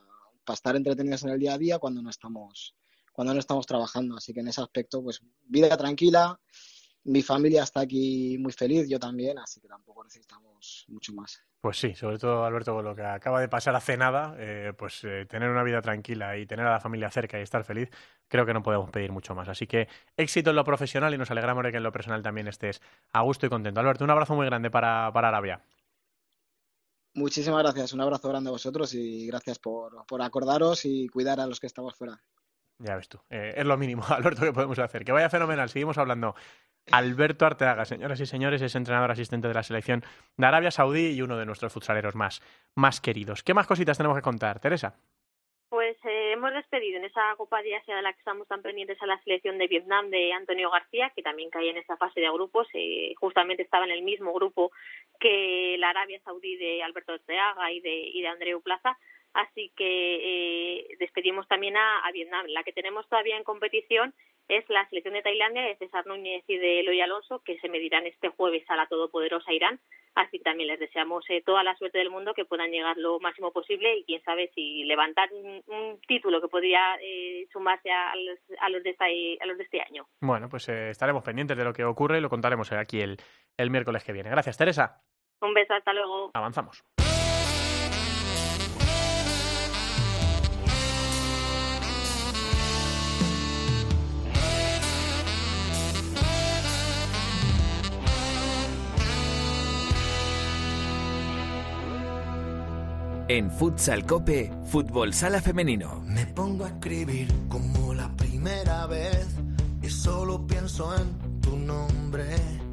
estar 0.55 0.75
entretenidos 0.75 1.23
en 1.23 1.29
el 1.29 1.39
día 1.39 1.53
a 1.53 1.57
día 1.57 1.77
cuando 1.77 2.01
no 2.01 2.09
estamos 2.09 2.75
cuando 3.17 3.33
no 3.33 3.39
estamos 3.39 3.65
trabajando. 3.65 4.15
Así 4.15 4.31
que 4.31 4.41
en 4.41 4.47
ese 4.47 4.61
aspecto, 4.61 5.01
pues 5.01 5.23
vida 5.47 5.75
tranquila, 5.75 6.39
mi 7.05 7.23
familia 7.23 7.63
está 7.63 7.79
aquí 7.79 8.37
muy 8.37 8.51
feliz, 8.51 8.87
yo 8.87 8.99
también, 8.99 9.39
así 9.39 9.59
que 9.59 9.67
tampoco 9.67 10.03
necesitamos 10.03 10.85
mucho 10.89 11.13
más. 11.13 11.41
Pues 11.59 11.79
sí, 11.79 11.95
sobre 11.95 12.19
todo 12.19 12.45
Alberto, 12.45 12.75
con 12.75 12.85
lo 12.85 12.95
que 12.95 13.01
acaba 13.01 13.41
de 13.41 13.49
pasar 13.49 13.75
hace 13.75 13.97
nada, 13.97 14.35
eh, 14.37 14.71
pues 14.77 15.03
eh, 15.03 15.25
tener 15.27 15.49
una 15.49 15.63
vida 15.63 15.81
tranquila 15.81 16.37
y 16.37 16.45
tener 16.45 16.67
a 16.67 16.73
la 16.73 16.79
familia 16.79 17.09
cerca 17.09 17.39
y 17.39 17.41
estar 17.41 17.63
feliz, 17.63 17.89
creo 18.27 18.45
que 18.45 18.53
no 18.53 18.61
podemos 18.61 18.91
pedir 18.91 19.11
mucho 19.11 19.33
más. 19.33 19.49
Así 19.49 19.65
que 19.65 19.87
éxito 20.15 20.51
en 20.51 20.55
lo 20.55 20.63
profesional 20.63 21.11
y 21.11 21.17
nos 21.17 21.31
alegramos 21.31 21.63
de 21.63 21.71
que 21.71 21.77
en 21.77 21.83
lo 21.83 21.91
personal 21.91 22.21
también 22.21 22.47
estés 22.47 22.83
a 23.13 23.23
gusto 23.23 23.47
y 23.47 23.49
contento. 23.49 23.79
Alberto, 23.79 24.03
un 24.03 24.11
abrazo 24.11 24.35
muy 24.35 24.45
grande 24.45 24.69
para, 24.69 25.11
para 25.11 25.29
Arabia. 25.29 25.63
Muchísimas 27.15 27.63
gracias, 27.63 27.93
un 27.93 28.01
abrazo 28.01 28.29
grande 28.29 28.49
a 28.49 28.51
vosotros 28.51 28.93
y 28.93 29.25
gracias 29.25 29.57
por, 29.57 30.05
por 30.05 30.21
acordaros 30.21 30.85
y 30.85 31.07
cuidar 31.07 31.39
a 31.39 31.47
los 31.47 31.59
que 31.59 31.65
estamos 31.65 31.95
fuera. 31.95 32.21
Ya 32.79 32.95
ves 32.95 33.09
tú, 33.09 33.19
eh, 33.29 33.53
es 33.57 33.65
lo 33.65 33.77
mínimo, 33.77 34.03
Alberto, 34.09 34.41
que 34.41 34.53
podemos 34.53 34.77
hacer. 34.79 35.03
Que 35.03 35.11
vaya 35.11 35.29
fenomenal, 35.29 35.69
seguimos 35.69 35.97
hablando. 35.97 36.35
Alberto 36.91 37.45
Arteaga, 37.45 37.85
señoras 37.85 38.19
y 38.21 38.25
señores, 38.25 38.61
es 38.61 38.75
entrenador 38.75 39.11
asistente 39.11 39.47
de 39.47 39.53
la 39.53 39.63
selección 39.63 40.03
de 40.37 40.45
Arabia 40.45 40.71
Saudí 40.71 41.07
y 41.07 41.21
uno 41.21 41.37
de 41.37 41.45
nuestros 41.45 41.73
futsaleros 41.73 42.15
más, 42.15 42.41
más 42.75 43.01
queridos. 43.01 43.43
¿Qué 43.43 43.53
más 43.53 43.67
cositas 43.67 43.97
tenemos 43.97 44.17
que 44.17 44.21
contar, 44.21 44.59
Teresa? 44.59 44.95
Pues 45.69 45.97
eh, 46.05 46.31
hemos 46.31 46.53
despedido 46.53 46.97
en 46.97 47.03
esa 47.03 47.35
Copa 47.35 47.61
de 47.61 47.75
Asia 47.75 47.97
de 47.97 48.01
la 48.01 48.13
que 48.13 48.19
estamos 48.19 48.47
tan 48.47 48.61
pendientes 48.61 49.01
a 49.01 49.05
la 49.05 49.21
selección 49.23 49.57
de 49.57 49.67
Vietnam 49.67 50.09
de 50.09 50.31
Antonio 50.31 50.71
García, 50.71 51.11
que 51.13 51.21
también 51.21 51.49
caía 51.49 51.71
en 51.71 51.77
esa 51.77 51.97
fase 51.97 52.21
de 52.21 52.31
grupos, 52.31 52.69
eh, 52.73 53.13
justamente 53.19 53.63
estaba 53.63 53.83
en 53.83 53.91
el 53.91 54.01
mismo 54.01 54.31
grupo 54.33 54.71
que 55.19 55.75
la 55.77 55.89
Arabia 55.89 56.21
Saudí 56.23 56.55
de 56.55 56.83
Alberto 56.83 57.11
Arteaga 57.11 57.69
y 57.73 57.81
de, 57.81 57.95
y 58.13 58.21
de 58.21 58.27
Andreu 58.29 58.61
Plaza. 58.61 58.97
Así 59.33 59.71
que 59.75 59.85
eh, 59.85 60.87
despedimos 60.99 61.47
también 61.47 61.77
a, 61.77 61.99
a 61.99 62.11
Vietnam. 62.11 62.45
La 62.47 62.63
que 62.63 62.73
tenemos 62.73 63.07
todavía 63.07 63.37
en 63.37 63.43
competición 63.43 64.13
es 64.47 64.67
la 64.69 64.87
selección 64.89 65.13
de 65.13 65.21
Tailandia 65.21 65.61
de 65.63 65.75
César 65.75 66.05
Núñez 66.07 66.43
y 66.47 66.57
de 66.57 66.79
Eloy 66.79 67.01
Alonso, 67.01 67.41
que 67.43 67.59
se 67.59 67.69
medirán 67.69 68.05
este 68.05 68.29
jueves 68.29 68.63
a 68.69 68.75
la 68.75 68.87
todopoderosa 68.87 69.51
Irán. 69.51 69.79
Así 70.15 70.39
que 70.39 70.45
también 70.45 70.69
les 70.69 70.79
deseamos 70.79 71.25
eh, 71.29 71.43
toda 71.45 71.63
la 71.63 71.75
suerte 71.75 71.99
del 71.99 72.09
mundo, 72.09 72.33
que 72.33 72.45
puedan 72.45 72.71
llegar 72.71 72.97
lo 72.97 73.19
máximo 73.19 73.51
posible 73.51 73.97
y 73.97 74.03
quién 74.05 74.23
sabe 74.23 74.49
si 74.55 74.83
levantar 74.85 75.29
un, 75.31 75.99
título 76.07 76.41
que 76.41 76.47
podría 76.47 76.95
eh, 77.01 77.47
sumarse 77.51 77.91
a 77.91 78.15
los, 78.15 78.39
a, 78.59 78.69
los 78.69 78.81
de 78.83 78.91
este, 78.91 79.37
a 79.41 79.45
los 79.45 79.57
de 79.57 79.63
este 79.63 79.81
año. 79.81 80.07
Bueno, 80.21 80.47
pues 80.49 80.69
eh, 80.69 80.89
estaremos 80.89 81.23
pendientes 81.23 81.57
de 81.57 81.63
lo 81.63 81.73
que 81.73 81.83
ocurre 81.83 82.17
y 82.17 82.21
lo 82.21 82.29
contaremos 82.29 82.71
aquí 82.71 83.01
el, 83.01 83.17
el 83.57 83.69
miércoles 83.69 84.03
que 84.03 84.13
viene. 84.13 84.29
Gracias, 84.29 84.57
Teresa. 84.57 85.03
Un 85.41 85.53
beso, 85.53 85.73
hasta 85.73 85.93
luego. 85.93 86.31
Avanzamos. 86.33 86.83
En 103.29 103.51
Futsal 103.51 104.05
Cope, 104.05 104.49
Fútbol 104.71 105.13
Sala 105.13 105.41
Femenino. 105.41 106.01
Me 106.05 106.25
pongo 106.27 106.63
a 106.63 106.69
escribir 106.69 107.27
como 107.49 107.93
la 107.93 108.07
primera 108.15 108.87
vez 108.87 109.27
y 109.81 109.89
solo 109.89 110.47
pienso 110.47 110.95
en 110.95 111.41
tu 111.41 111.57
nombre. 111.57 112.23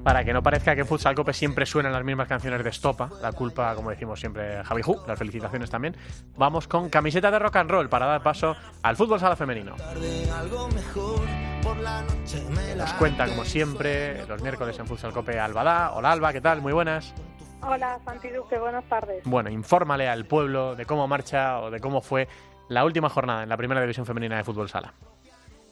Para 0.05 0.25
que 0.25 0.33
no 0.33 0.45
parezca 0.45 0.77
que 0.77 0.85
Futsal 0.85 1.17
Cope 1.17 1.33
siempre 1.33 1.67
suenan 1.67 1.91
las 1.91 2.05
mismas 2.05 2.29
canciones 2.29 2.63
de 2.63 2.71
Estopa, 2.71 3.11
la 3.21 3.33
culpa, 3.33 3.75
como 3.75 3.91
decimos 3.91 4.21
siempre, 4.21 4.63
Javi 4.63 4.83
Ju, 4.83 5.01
las 5.09 5.19
felicitaciones 5.19 5.71
también, 5.71 5.97
vamos 6.37 6.69
con 6.69 6.89
camiseta 6.89 7.33
de 7.33 7.39
rock 7.41 7.57
and 7.57 7.71
roll 7.71 7.89
para 7.89 8.07
dar 8.07 8.23
paso 8.23 8.55
al 8.83 8.95
Fútbol 8.95 9.19
Sala 9.19 9.35
Femenino. 9.35 9.75
Nos 12.77 12.93
cuenta, 12.93 13.27
como 13.27 13.45
siempre, 13.45 14.25
los 14.27 14.41
miércoles 14.41 14.79
en 14.79 14.87
Futsal 14.87 15.13
Cope 15.13 15.41
Albada. 15.41 15.91
Hola 15.95 16.13
Alba, 16.13 16.33
¿qué 16.33 16.41
tal? 16.41 16.63
Muy 16.63 16.73
buenas. 16.73 17.13
Hola, 17.63 17.99
Santi 18.05 18.29
Duque, 18.29 18.59
buenas 18.59 18.85
tardes. 18.85 19.23
Bueno, 19.25 19.51
infórmale 19.51 20.09
al 20.09 20.27
pueblo 20.27 20.77
de 20.77 20.85
cómo 20.87 21.07
marcha 21.09 21.61
o 21.61 21.71
de 21.71 21.81
cómo 21.81 22.01
fue 22.01 22.29
la 22.69 22.85
última 22.85 23.09
jornada 23.09 23.43
en 23.43 23.49
la 23.49 23.57
primera 23.57 23.81
división 23.81 24.07
femenina 24.07 24.37
de 24.37 24.45
fútbol 24.45 24.69
sala. 24.69 24.93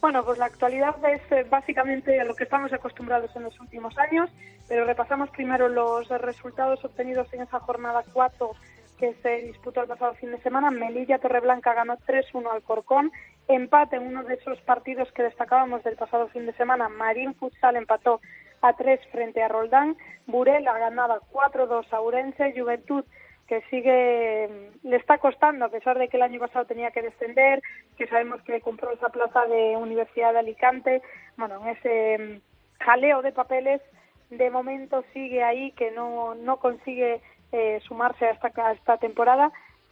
Bueno, 0.01 0.25
pues 0.25 0.37
la 0.37 0.45
actualidad 0.45 0.95
es 1.05 1.21
eh, 1.31 1.45
básicamente 1.49 2.19
a 2.19 2.25
lo 2.25 2.35
que 2.35 2.43
estamos 2.43 2.73
acostumbrados 2.73 3.33
en 3.35 3.43
los 3.43 3.57
últimos 3.61 3.97
años, 3.97 4.29
pero 4.67 4.85
repasamos 4.85 5.29
primero 5.29 5.69
los 5.69 6.09
resultados 6.09 6.83
obtenidos 6.83 7.31
en 7.33 7.43
esa 7.43 7.59
jornada 7.61 8.03
4 8.11 8.51
que 8.99 9.13
se 9.23 9.47
disputó 9.47 9.81
el 9.81 9.87
pasado 9.87 10.13
fin 10.15 10.31
de 10.31 10.41
semana. 10.41 10.71
Melilla 10.71 11.19
Torreblanca 11.19 11.73
ganó 11.73 11.97
3-1 11.97 12.51
al 12.51 12.61
Corcón. 12.63 13.11
Empate 13.47 13.95
en 13.95 14.07
uno 14.07 14.23
de 14.23 14.35
esos 14.35 14.59
partidos 14.61 15.11
que 15.13 15.23
destacábamos 15.23 15.83
del 15.83 15.95
pasado 15.95 16.27
fin 16.27 16.45
de 16.45 16.53
semana. 16.53 16.89
Marín 16.89 17.33
Futsal 17.35 17.75
empató 17.75 18.21
a 18.63 18.73
3 18.73 18.99
frente 19.11 19.43
a 19.43 19.47
Roldán. 19.47 19.97
Burela 20.25 20.77
ganaba 20.77 21.19
4-2 21.31 21.85
a 21.91 22.01
Urense. 22.01 22.53
Juventud 22.57 23.05
que 23.47 23.61
sigue, 23.69 24.71
le 24.83 24.95
está 24.95 25.17
costando, 25.17 25.65
a 25.65 25.69
pesar 25.69 25.99
de 25.99 26.07
que 26.07 26.17
el 26.17 26.23
año 26.23 26.39
pasado 26.39 26.65
tenía 26.65 26.91
que 26.91 27.01
descender, 27.01 27.61
que 27.97 28.07
sabemos 28.07 28.41
que 28.43 28.61
compró 28.61 28.91
esa 28.91 29.09
plaza 29.09 29.45
de 29.47 29.75
Universidad 29.75 30.31
de 30.31 30.39
Alicante. 30.39 31.01
Bueno, 31.35 31.61
en 31.61 31.67
ese 31.75 32.17
mm, 32.17 32.83
jaleo 32.83 33.21
de 33.21 33.33
papeles, 33.33 33.81
de 34.29 34.49
momento 34.49 35.03
sigue 35.13 35.43
ahí, 35.43 35.71
que 35.73 35.91
no, 35.91 36.35
no 36.35 36.57
consigue 36.57 37.21
eh, 37.51 37.81
sumarse 37.85 38.25
a 38.25 38.31
esta, 38.31 38.51
a 38.55 38.71
esta 38.71 38.97
temporada. 38.97 39.51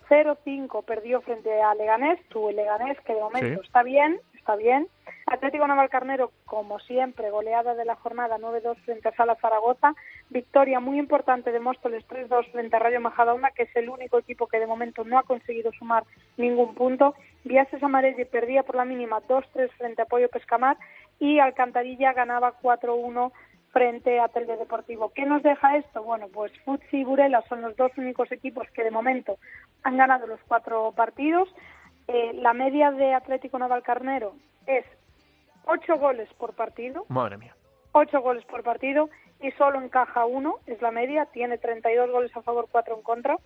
0-5 0.10 0.84
perdió 0.84 1.22
frente 1.22 1.62
a 1.62 1.76
Leganés, 1.76 2.20
tuvo 2.30 2.52
Leganés, 2.52 3.00
que 3.02 3.14
de 3.14 3.22
momento 3.22 3.62
está 3.62 3.84
bien, 3.84 4.20
está 4.36 4.56
bien. 4.56 4.88
Atlético 5.32 5.66
Navalcarnero, 5.66 6.32
como 6.46 6.80
siempre, 6.80 7.30
goleada 7.30 7.74
de 7.74 7.86
la 7.86 7.96
jornada 7.96 8.38
9-2 8.38 8.76
frente 8.84 9.08
a 9.08 9.16
Sala 9.16 9.38
Zaragoza. 9.40 9.96
Victoria 10.30 10.82
muy 10.82 11.00
importante 11.00 11.54
de 11.54 11.62
Móstoles 11.62 12.06
3-2 12.10 12.52
frente 12.52 12.76
a 12.76 12.80
Rayo 12.80 13.00
Majadahonda, 13.00 13.52
que 13.52 13.64
es 13.64 13.76
el 13.78 13.88
único 13.88 14.20
equipo 14.20 14.48
que 14.48 14.60
de 14.60 14.68
momento 14.68 15.06
no 15.06 15.18
ha 15.18 15.24
conseguido 15.24 15.72
sumar 15.72 16.04
ningún 16.36 16.76
punto. 16.76 17.16
Viases 17.46 17.82
Amarelli 17.82 18.26
perdía 18.26 18.64
por 18.64 18.76
la 18.76 18.84
mínima 18.84 19.22
2-3 19.22 19.72
frente 19.78 20.02
a 20.02 20.06
Pollo 20.06 20.28
Pescamar 20.28 20.76
y 21.18 21.40
Alcantarilla 21.40 22.12
ganaba 22.12 22.60
4-1 22.62 23.32
frente 23.72 24.20
a 24.20 24.28
Deportivo. 24.28 25.14
¿Qué 25.16 25.26
nos 25.26 25.42
deja 25.44 25.78
esto? 25.78 26.04
Bueno, 26.04 26.28
pues 26.28 26.52
Futsi 26.66 26.98
y 26.98 27.04
Burela 27.06 27.42
son 27.48 27.62
los 27.62 27.78
dos 27.78 27.94
únicos 27.98 28.30
equipos 28.34 28.68
que 28.72 28.84
de 28.84 28.92
momento 28.92 29.38
han 29.84 29.96
ganado 29.96 30.28
los 30.28 30.42
cuatro 30.46 30.92
partidos. 30.92 31.48
Eh, 32.10 32.34
la 32.34 32.52
media 32.52 32.92
de 32.92 33.14
Atlético 33.14 33.58
Navalcarnero 33.58 34.34
es 34.68 34.84
ocho 35.66 35.98
goles 35.98 36.30
por 36.36 36.54
partido. 36.54 37.06
Madre 37.10 37.38
mía. 37.38 37.56
Ocho 37.94 38.22
goles 38.22 38.46
por 38.46 38.64
partido 38.64 39.10
y 39.42 39.52
solo 39.52 39.82
encaja 39.82 40.26
uno, 40.26 40.60
es 40.68 40.82
la 40.82 40.92
media, 40.92 41.26
tiene 41.26 41.58
32 41.58 42.12
goles 42.12 42.36
a 42.36 42.42
favor, 42.42 42.68
cuatro 42.72 42.96
en 42.96 43.02
contra. 43.02 43.38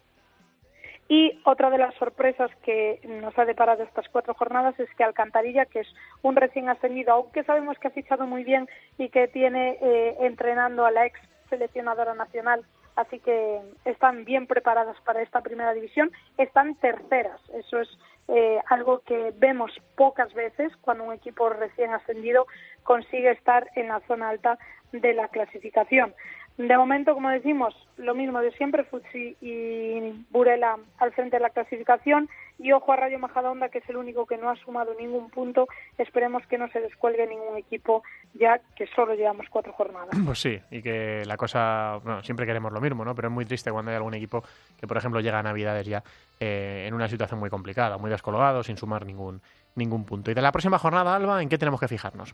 Y 1.08 1.40
otra 1.46 1.70
de 1.70 1.78
las 1.78 1.94
sorpresas 1.96 2.50
que 2.64 3.00
nos 3.04 3.38
ha 3.38 3.46
deparado 3.46 3.84
estas 3.84 4.10
cuatro 4.10 4.34
jornadas 4.34 4.78
es 4.80 4.90
que 4.96 5.04
Alcantarilla, 5.04 5.66
que 5.66 5.82
es 5.82 5.88
un 6.24 6.36
recién 6.36 6.68
ascendido, 6.68 7.14
aunque 7.14 7.44
sabemos 7.44 7.78
que 7.78 7.90
ha 7.90 7.92
fichado 7.92 8.26
muy 8.26 8.44
bien 8.44 8.68
y 8.98 9.10
que 9.10 9.28
tiene 9.28 9.78
eh, 9.82 10.18
entrenando 10.22 10.84
a 10.84 10.92
la 10.92 11.06
ex 11.06 11.20
seleccionadora 11.50 12.16
nacional, 12.16 12.66
así 12.96 13.20
que 13.20 13.62
están 13.86 14.26
bien 14.26 14.48
preparadas 14.48 15.00
para 15.02 15.22
esta 15.22 15.42
primera 15.42 15.74
división. 15.74 16.12
Están 16.40 16.74
terceras, 16.76 17.40
eso 17.54 17.80
es 17.80 17.90
eh, 18.28 18.60
algo 18.70 19.02
que 19.02 19.34
vemos 19.38 19.72
pocas 19.96 20.34
veces 20.34 20.72
cuando 20.82 21.04
un 21.04 21.14
equipo 21.14 21.50
recién 21.50 21.94
ascendido 21.94 22.48
consigue 22.84 23.32
estar 23.32 23.70
en 23.76 23.88
la 23.90 24.00
zona 24.08 24.30
alta 24.30 24.58
de 24.92 25.14
la 25.14 25.28
clasificación. 25.28 26.14
De 26.58 26.78
momento, 26.78 27.14
como 27.14 27.30
decimos, 27.30 27.76
lo 27.98 28.16
mismo 28.16 28.40
de 28.40 28.52
siempre, 28.54 28.86
Futsi 28.86 29.36
y 29.42 30.26
Burela 30.30 30.78
al 31.00 31.12
frente 31.12 31.36
de 31.36 31.42
la 31.42 31.50
clasificación 31.50 32.30
y 32.58 32.72
ojo 32.72 32.94
a 32.94 32.96
Rayo 32.96 33.20
Majadahonda, 33.20 33.68
que 33.68 33.80
es 33.80 33.90
el 33.90 33.98
único 33.98 34.26
que 34.26 34.38
no 34.38 34.50
ha 34.50 34.56
sumado 34.56 34.94
ningún 34.98 35.30
punto. 35.30 35.68
Esperemos 35.98 36.48
que 36.48 36.58
no 36.58 36.70
se 36.70 36.80
descuelgue 36.80 37.28
ningún 37.28 37.58
equipo 37.58 38.04
ya 38.34 38.62
que 38.78 38.88
solo 38.96 39.16
llevamos 39.16 39.48
cuatro 39.50 39.74
jornadas. 39.74 40.10
Pues 40.26 40.40
sí, 40.40 40.60
y 40.72 40.82
que 40.82 41.24
la 41.26 41.36
cosa, 41.36 42.00
bueno, 42.04 42.24
siempre 42.24 42.46
queremos 42.46 42.72
lo 42.72 42.80
mismo, 42.80 43.04
¿no? 43.04 43.14
Pero 43.14 43.28
es 43.28 43.34
muy 43.34 43.46
triste 43.46 43.72
cuando 43.72 43.92
hay 43.92 43.98
algún 43.98 44.14
equipo 44.14 44.44
que, 44.80 44.88
por 44.88 44.98
ejemplo, 44.98 45.20
llega 45.20 45.40
a 45.40 45.44
Navidades 45.44 45.86
ya 45.86 46.04
eh, 46.40 46.86
en 46.88 46.94
una 46.94 47.08
situación 47.10 47.40
muy 47.40 47.50
complicada, 47.50 47.98
muy 47.98 48.10
descolgado, 48.10 48.64
sin 48.64 48.78
sumar 48.78 49.06
ningún, 49.06 49.42
ningún 49.76 50.06
punto. 50.06 50.32
Y 50.32 50.34
de 50.34 50.42
la 50.42 50.52
próxima 50.54 50.80
jornada, 50.80 51.16
Alba, 51.16 51.42
¿en 51.42 51.50
qué 51.50 51.58
tenemos 51.58 51.80
que 51.80 51.88
fijarnos? 51.88 52.34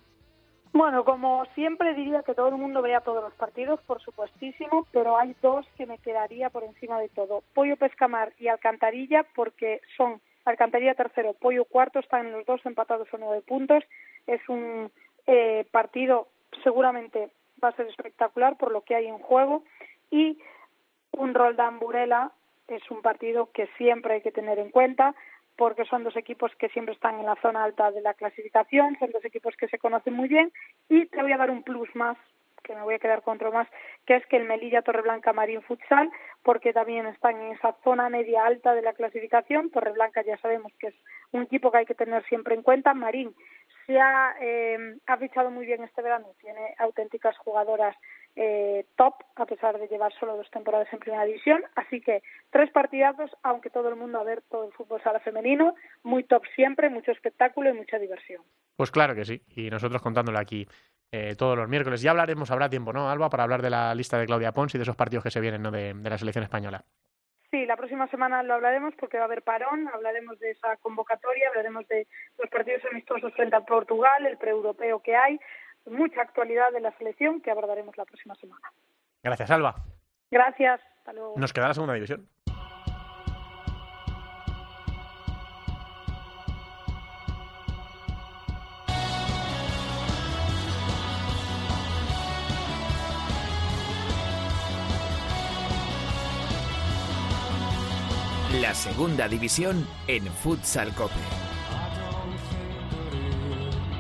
Bueno, 0.74 1.04
como 1.04 1.46
siempre 1.54 1.94
diría 1.94 2.24
que 2.24 2.34
todo 2.34 2.48
el 2.48 2.56
mundo 2.56 2.82
vea 2.82 3.02
todos 3.02 3.22
los 3.22 3.34
partidos, 3.34 3.82
por 3.82 4.02
supuestísimo, 4.02 4.88
pero 4.92 5.18
hay 5.18 5.36
dos 5.42 5.66
que 5.78 5.86
me 5.86 5.98
quedaría 5.98 6.50
por 6.50 6.64
encima 6.64 7.00
de 7.00 7.10
todo. 7.10 7.44
Pollo 7.54 7.76
Pescamar 7.76 8.32
y 8.40 8.48
Alcantarilla, 8.48 9.26
porque 9.36 9.82
son 9.98 10.22
Alcantarilla 10.46 10.96
tercero, 10.96 11.34
Pollo 11.34 11.66
cuarto, 11.66 12.00
están 12.00 12.32
los 12.32 12.46
dos 12.46 12.66
empatados 12.66 13.08
a 13.14 13.18
nueve 13.18 13.44
puntos. 13.46 13.84
Es 14.28 14.42
un 14.48 14.92
eh, 15.28 15.66
partido 15.72 16.30
seguramente 16.64 17.32
va 17.64 17.70
a 17.70 17.76
ser 17.76 17.88
espectacular 17.88 18.58
por 18.58 18.72
lo 18.72 18.82
que 18.82 18.96
hay 18.96 19.08
en 19.08 19.20
juego 19.20 19.64
y 20.10 20.40
un 21.12 21.34
Roldán 21.34 21.80
Burela 21.80 22.32
es 22.68 22.90
un 22.90 23.02
partido 23.02 23.50
que 23.52 23.68
siempre 23.78 24.16
hay 24.16 24.22
que 24.22 24.32
tener 24.32 24.58
en 24.60 24.72
cuenta 24.72 25.14
porque 25.62 25.86
son 25.86 26.04
dos 26.04 26.18
equipos 26.18 26.52
que 26.56 26.70
siempre 26.70 26.96
están 26.96 27.20
en 27.20 27.28
la 27.28 27.36
zona 27.36 27.64
alta 27.64 27.92
de 27.92 28.02
la 28.02 28.16
clasificación, 28.16 28.98
son 28.98 29.12
dos 29.12 29.24
equipos 29.24 29.56
que 29.56 29.68
se 29.68 29.78
conocen 29.78 30.16
muy 30.16 30.28
bien 30.28 30.52
y 30.90 31.06
te 31.06 31.22
voy 31.22 31.34
a 31.34 31.38
dar 31.38 31.52
un 31.52 31.62
plus 31.62 31.88
más 31.96 32.18
que 32.64 32.74
me 32.74 32.82
voy 32.82 32.96
a 32.96 33.00
quedar 33.00 33.22
con 33.22 33.36
otro 33.36 33.52
más, 33.52 33.68
que 34.08 34.16
es 34.16 34.26
que 34.26 34.38
el 34.38 34.46
Melilla 34.46 34.82
Torreblanca 34.82 35.34
Marín 35.34 35.62
Futsal, 35.62 36.10
porque 36.42 36.74
también 36.74 37.06
están 37.06 37.40
en 37.40 37.52
esa 37.52 37.76
zona 37.84 38.10
media 38.10 38.44
alta 38.44 38.74
de 38.74 38.82
la 38.82 38.94
clasificación. 38.94 39.70
Torreblanca 39.70 40.24
ya 40.24 40.38
sabemos 40.38 40.72
que 40.80 40.88
es 40.88 40.96
un 41.32 41.44
equipo 41.44 41.72
que 41.72 41.78
hay 41.78 41.86
que 41.86 41.94
tener 41.94 42.24
siempre 42.26 42.56
en 42.56 42.64
cuenta. 42.64 42.96
Marín 42.96 43.36
se 43.86 44.00
ha, 44.00 44.34
eh, 44.42 44.96
ha 45.06 45.18
fichado 45.18 45.52
muy 45.52 45.68
bien 45.68 45.84
este 45.84 46.02
verano, 46.02 46.28
tiene 46.40 46.74
auténticas 46.80 47.38
jugadoras 47.38 47.96
eh, 48.36 48.86
top, 48.96 49.16
a 49.36 49.46
pesar 49.46 49.78
de 49.78 49.88
llevar 49.88 50.14
solo 50.20 50.38
dos 50.38 50.50
temporadas 50.52 50.88
en 50.92 51.00
primera 51.00 51.26
división. 51.26 51.64
Así 51.76 52.02
que 52.02 52.24
tres 52.50 52.72
partidazos, 52.72 53.32
aunque 53.44 53.70
todo 53.70 53.90
el 53.90 53.96
mundo 53.96 54.20
a 54.20 54.24
ver 54.24 54.42
todo 54.50 54.66
el 54.66 54.74
fútbol 54.74 55.02
sala 55.04 55.20
femenino, 55.20 55.76
muy 56.04 56.24
top 56.24 56.44
siempre, 56.56 56.90
mucho 56.90 57.12
espectáculo 57.12 57.70
y 57.70 57.74
mucha 57.74 58.00
diversión. 58.00 58.42
Pues 58.76 58.92
claro 58.92 59.16
que 59.16 59.26
sí, 59.26 59.42
y 59.56 59.70
nosotros 59.70 60.02
contándolo 60.02 60.40
aquí 60.40 60.68
eh, 61.12 61.36
todos 61.38 61.58
los 61.58 61.68
miércoles. 61.68 62.02
Ya 62.02 62.12
hablaremos, 62.12 62.52
habrá 62.52 62.70
tiempo, 62.70 62.94
¿no, 62.94 63.10
Alba, 63.10 63.30
para 63.30 63.44
hablar 63.44 63.62
de 63.62 63.70
la 63.70 63.94
lista 63.94 64.18
de 64.18 64.26
Claudia 64.26 64.54
Pons 64.54 64.74
y 64.74 64.78
de 64.78 64.84
esos 64.84 64.96
partidos 64.96 65.24
que 65.24 65.32
se 65.32 65.42
vienen 65.42 65.62
¿no? 65.62 65.72
de, 65.72 65.94
de 65.94 66.10
la 66.10 66.18
selección 66.18 66.44
española? 66.44 66.84
Sí, 67.52 67.66
la 67.66 67.76
próxima 67.76 68.08
semana 68.08 68.44
lo 68.44 68.54
hablaremos 68.54 68.94
porque 68.98 69.18
va 69.18 69.24
a 69.24 69.26
haber 69.26 69.42
parón, 69.42 69.90
hablaremos 69.94 70.40
de 70.40 70.52
esa 70.52 70.78
convocatoria, 70.78 71.50
hablaremos 71.50 71.86
de 71.90 72.08
los 72.40 72.50
partidos 72.50 72.82
amistosos 72.90 73.34
frente 73.34 73.58
a 73.58 73.66
Portugal, 73.66 74.26
el 74.26 74.38
preeuropeo 74.38 75.02
que 75.02 75.18
hay, 75.18 75.38
mucha 75.86 76.22
actualidad 76.22 76.72
de 76.72 76.82
la 76.82 76.96
selección 76.98 77.42
que 77.42 77.52
abordaremos 77.52 77.98
la 77.98 78.06
próxima 78.06 78.36
semana. 78.36 78.72
Gracias, 79.24 79.52
Alba. 79.52 79.76
Gracias, 80.30 80.82
hasta 80.98 81.14
luego. 81.14 81.34
Nos 81.38 81.54
queda 81.54 81.68
la 81.68 81.74
segunda 81.74 81.94
división. 81.94 82.28
La 98.62 98.76
segunda 98.76 99.28
división 99.28 99.88
en 100.08 100.26
Futsal 100.28 100.94
Cope. 100.94 101.14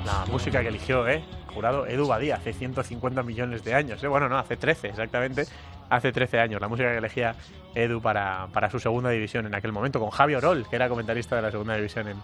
La 0.05 0.25
música 0.31 0.61
que 0.61 0.67
eligió, 0.67 1.07
¿eh? 1.07 1.23
Jurado 1.53 1.87
Edu 1.87 2.07
Badía 2.07 2.35
hace 2.35 2.53
150 2.53 3.23
millones 3.23 3.63
de 3.63 3.73
años, 3.73 4.03
¿eh? 4.03 4.07
Bueno, 4.07 4.29
no, 4.29 4.37
hace 4.37 4.57
13 4.57 4.89
exactamente. 4.89 5.45
Hace 5.89 6.13
13 6.13 6.39
años, 6.39 6.61
la 6.61 6.69
música 6.69 6.89
que 6.89 6.97
elegía 6.97 7.35
Edu 7.75 8.01
para, 8.01 8.47
para 8.53 8.69
su 8.69 8.79
segunda 8.79 9.09
división 9.09 9.45
en 9.45 9.55
aquel 9.55 9.73
momento, 9.73 9.99
con 9.99 10.09
Javi 10.09 10.35
Orol, 10.35 10.65
que 10.69 10.77
era 10.77 10.87
comentarista 10.87 11.35
de 11.35 11.41
la 11.41 11.51
segunda 11.51 11.75
división 11.75 12.07
en, 12.07 12.17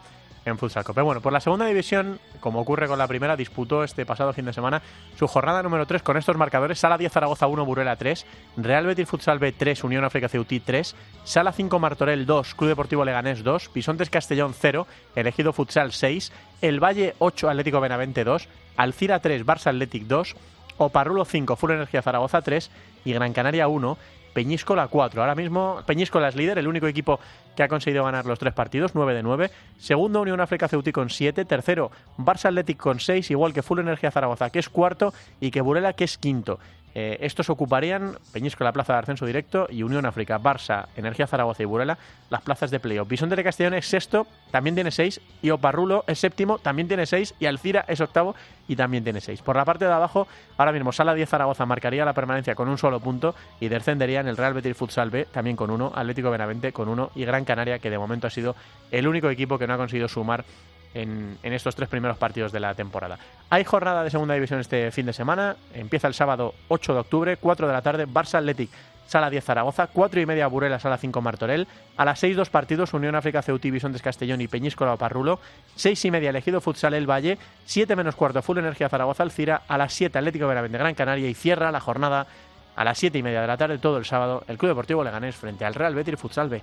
en 0.48 0.58
Futsal 0.58 0.84
Cope. 0.84 1.02
Bueno, 1.02 1.22
por 1.22 1.34
la 1.34 1.40
segunda 1.40 1.66
división, 1.66 2.20
como 2.40 2.62
ocurre 2.62 2.88
con 2.88 2.98
la 2.98 3.08
primera, 3.08 3.36
disputó 3.36 3.84
este 3.84 4.06
pasado 4.06 4.34
fin 4.34 4.46
de 4.46 4.54
semana 4.54 4.82
su 5.18 5.28
jornada 5.28 5.62
número 5.62 5.86
3 5.86 6.02
con 6.02 6.18
estos 6.18 6.38
marcadores: 6.38 6.80
Sala 6.80 6.98
10 6.98 7.12
Zaragoza 7.12 7.48
1, 7.48 7.66
Burela 7.66 7.96
3, 7.96 8.26
Real 8.58 8.86
Betis 8.86 9.08
Futsal 9.08 9.40
B 9.40 9.52
3, 9.52 9.84
Unión 9.84 10.06
África 10.06 10.30
Ceutí 10.30 10.60
3, 10.60 10.96
Sala 11.24 11.52
5 11.52 11.80
Martorell 11.80 12.26
2, 12.26 12.56
Club 12.56 12.70
Deportivo 12.70 13.06
Leganés 13.06 13.44
2, 13.44 13.70
Pisontes 13.70 14.10
Castellón 14.10 14.54
0, 14.58 14.88
Elegido 15.16 15.54
Futsal 15.54 15.92
6, 15.92 16.32
El 16.62 16.84
Valle 16.84 17.16
8, 17.20 17.50
Atlético 17.50 17.82
Benavente 17.82 18.24
2, 18.24 18.48
Alcira 18.78 19.20
3, 19.20 19.46
Barça 19.46 19.68
Athletic 19.68 20.04
2, 20.04 20.36
Oparrulo 20.78 21.26
5, 21.26 21.56
Full 21.56 21.72
Energía 21.72 22.02
Zaragoza 22.02 22.42
3 22.42 22.72
y 23.04 23.14
Gran 23.14 23.34
Canaria 23.34 23.68
1, 23.68 23.98
Peñíscola 24.34 24.88
4. 24.88 25.22
Ahora 25.22 25.34
mismo 25.34 25.82
Peñíscola 25.88 26.28
es 26.28 26.36
líder, 26.36 26.60
el 26.60 26.68
único 26.68 26.86
equipo 26.86 27.20
que 27.58 27.64
ha 27.64 27.68
conseguido 27.68 28.04
ganar 28.04 28.28
los 28.28 28.38
tres 28.38 28.54
partidos, 28.54 28.92
9 28.94 29.16
de 29.16 29.24
9. 29.24 29.52
Segundo, 29.80 30.22
Unión 30.22 30.40
África 30.40 30.68
Ceutí 30.68 30.92
con 30.92 31.10
7. 31.10 31.44
Tercero, 31.44 31.92
Barça 32.18 32.46
Athletic 32.46 32.78
con 32.78 33.00
6, 33.00 33.32
igual 33.32 33.52
que 33.52 33.64
Full 33.64 33.80
Energía 33.80 34.12
Zaragoza, 34.12 34.52
que 34.52 34.60
es 34.60 34.70
cuarto, 34.70 35.12
y 35.42 35.50
que 35.50 35.60
Burela, 35.62 35.94
que 35.94 36.04
es 36.04 36.20
quinto. 36.20 36.60
Eh, 37.00 37.18
estos 37.22 37.50
ocuparían 37.50 38.18
Peñíscola, 38.32 38.72
plaza 38.72 38.94
de 38.94 39.00
ascenso 39.00 39.26
directo, 39.26 39.68
y 39.70 39.84
Unión 39.84 40.06
África, 40.06 40.40
Barça, 40.40 40.88
Energía 40.96 41.28
Zaragoza 41.28 41.64
y 41.64 41.66
Burela, 41.66 41.98
las 42.30 42.42
plazas 42.42 42.72
de 42.72 42.80
playoff. 42.80 43.08
Bisonte 43.08 43.36
de 43.36 43.44
Castellón 43.44 43.74
es 43.74 43.88
sexto, 43.88 44.28
también 44.52 44.76
tiene 44.76 44.92
6, 44.92 45.20
y 45.42 45.50
Oparrulo 45.50 46.04
es 46.08 46.20
séptimo, 46.20 46.60
también 46.60 46.88
tiene 46.88 47.06
6, 47.06 47.36
y 47.40 47.46
Alcira 47.46 47.86
es 47.88 48.02
octavo 48.02 48.36
y 48.68 48.76
también 48.76 49.04
tiene 49.04 49.22
6. 49.22 49.42
Por 49.42 49.56
la 49.56 49.66
parte 49.66 49.86
de 49.86 49.92
abajo, 49.92 50.28
ahora 50.58 50.72
mismo 50.72 50.92
Sala 50.92 51.14
10 51.14 51.30
Zaragoza 51.30 51.66
marcaría 51.66 52.06
la 52.06 52.14
permanencia 52.14 52.56
con 52.56 52.68
un 52.68 52.78
solo 52.78 53.00
punto 53.00 53.36
y 53.60 53.68
descenderían 53.68 54.28
el 54.28 54.38
Real 54.38 54.54
Betis 54.54 54.76
Futsal 54.76 55.10
B 55.10 55.26
también 55.32 55.56
con 55.56 55.70
uno, 55.70 55.92
Atlético 55.96 56.32
Benavente 56.32 56.74
con 56.74 56.90
uno 56.90 57.12
y 57.16 57.26
Gran 57.26 57.46
Canaria, 57.48 57.80
que 57.80 57.90
de 57.90 57.98
momento 57.98 58.28
ha 58.28 58.30
sido 58.30 58.56
el 58.92 59.08
único 59.08 59.32
equipo 59.32 59.58
que 59.58 59.66
no 59.66 59.74
ha 59.74 59.78
conseguido 59.78 60.08
sumar 60.08 60.46
en, 60.94 61.38
estos 61.44 61.76
tres 61.76 61.90
primeros 61.90 62.18
partidos 62.18 62.52
de 62.52 62.60
la 62.60 62.74
temporada. 62.76 63.18
Hay 63.50 63.64
jornada 63.64 64.04
de 64.04 64.10
segunda 64.10 64.34
división 64.34 64.60
este 64.60 64.92
fin 64.92 65.06
de 65.06 65.14
semana. 65.14 65.56
Empieza 65.74 66.08
el 66.08 66.14
sábado 66.14 66.54
8 66.68 66.94
de 66.94 67.00
octubre, 67.00 67.38
4 67.38 67.68
de 67.68 67.74
la 67.74 67.82
tarde, 67.82 68.08
Barça 68.08 68.36
Athletic, 68.36 68.70
Sala 69.06 69.30
10 69.30 69.44
Zaragoza, 69.44 69.88
4 69.88 70.20
y 70.22 70.26
media 70.26 70.48
Burela, 70.48 70.80
Sala 70.80 70.98
5 70.98 71.22
Martorell. 71.22 71.68
A 71.96 72.06
las 72.06 72.20
6 72.20 72.36
dos 72.36 72.50
partidos, 72.50 72.94
Unión 72.94 73.16
África 73.16 73.42
Ceutí, 73.42 73.72
Bisontes 73.72 74.02
Castellón 74.02 74.42
y 74.42 74.48
Peñíscola 74.48 74.98
Parrulo. 74.98 75.40
6 75.76 76.06
y 76.06 76.12
media 76.12 76.30
elegido 76.30 76.62
Futsal 76.62 76.94
El 76.94 77.10
Valle. 77.10 77.38
7 77.66 77.96
menos 77.96 78.16
cuarto 78.16 78.42
Full 78.42 78.58
Energía 78.58 78.90
Zaragoza 78.90 79.24
Alcira. 79.24 79.62
A 79.68 79.78
las 79.78 79.94
7 79.94 80.18
Atlético 80.18 80.48
Benavente 80.48 80.78
Gran 80.78 80.96
Canaria 80.96 81.30
y 81.30 81.34
cierra 81.34 81.72
la 81.72 81.80
jornada 81.80 82.28
a 82.76 82.84
las 82.84 82.98
7 83.00 83.18
y 83.18 83.24
media 83.24 83.42
de 83.42 83.48
la 83.48 83.58
tarde 83.58 83.80
todo 83.80 83.98
el 83.98 84.06
sábado 84.06 84.44
el 84.48 84.58
Club 84.58 84.70
Deportivo 84.70 85.04
Leganés 85.04 85.36
frente 85.36 85.66
al 85.66 85.74
Real 85.74 85.96
Betis 85.96 86.20
Futsal 86.20 86.48
B. 86.48 86.62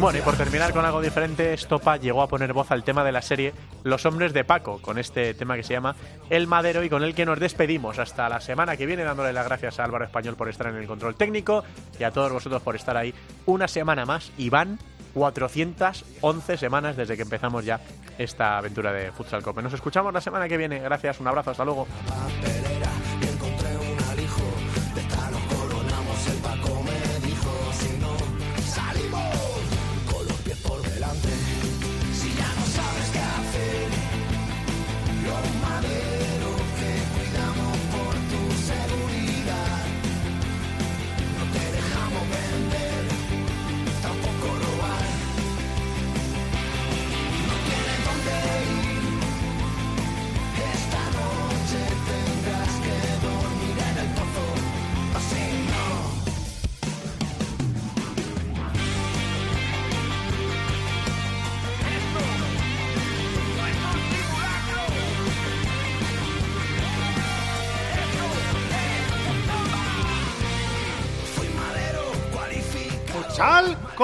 Bueno, 0.00 0.18
y 0.18 0.22
por 0.22 0.36
terminar 0.36 0.72
con 0.72 0.84
algo 0.84 1.00
diferente, 1.00 1.54
Estopa 1.54 1.96
llegó 1.96 2.22
a 2.22 2.28
poner 2.28 2.52
voz 2.52 2.70
al 2.70 2.84
tema 2.84 3.04
de 3.04 3.12
la 3.12 3.22
serie 3.22 3.54
Los 3.84 4.04
Hombres 4.04 4.32
de 4.32 4.44
Paco, 4.44 4.80
con 4.82 4.98
este 4.98 5.34
tema 5.34 5.56
que 5.56 5.62
se 5.62 5.72
llama 5.72 5.96
El 6.28 6.46
Madero 6.46 6.82
y 6.82 6.90
con 6.90 7.02
el 7.02 7.14
que 7.14 7.24
nos 7.24 7.40
despedimos 7.40 7.98
hasta 7.98 8.28
la 8.28 8.40
semana 8.40 8.76
que 8.76 8.86
viene, 8.86 9.04
dándole 9.04 9.32
las 9.32 9.46
gracias 9.46 9.78
a 9.78 9.84
Álvaro 9.84 10.04
Español 10.04 10.36
por 10.36 10.48
estar 10.48 10.66
en 10.66 10.76
el 10.76 10.86
control 10.86 11.14
técnico 11.14 11.64
y 11.98 12.04
a 12.04 12.10
todos 12.10 12.32
vosotros 12.32 12.60
por 12.62 12.76
estar 12.76 12.96
ahí 12.96 13.14
una 13.46 13.68
semana 13.68 14.04
más. 14.04 14.30
Iván, 14.36 14.78
411 15.14 16.56
semanas 16.56 16.96
desde 16.96 17.16
que 17.16 17.22
empezamos 17.22 17.64
ya 17.64 17.80
esta 18.18 18.58
aventura 18.58 18.92
de 18.92 19.12
Futsal 19.12 19.42
Cope. 19.42 19.62
Nos 19.62 19.72
escuchamos 19.72 20.12
la 20.12 20.20
semana 20.20 20.48
que 20.48 20.56
viene. 20.56 20.80
Gracias, 20.80 21.20
un 21.20 21.28
abrazo, 21.28 21.52
hasta 21.52 21.64
luego. 21.64 21.86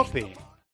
Futsal 0.05 0.23
Cope 0.23 0.50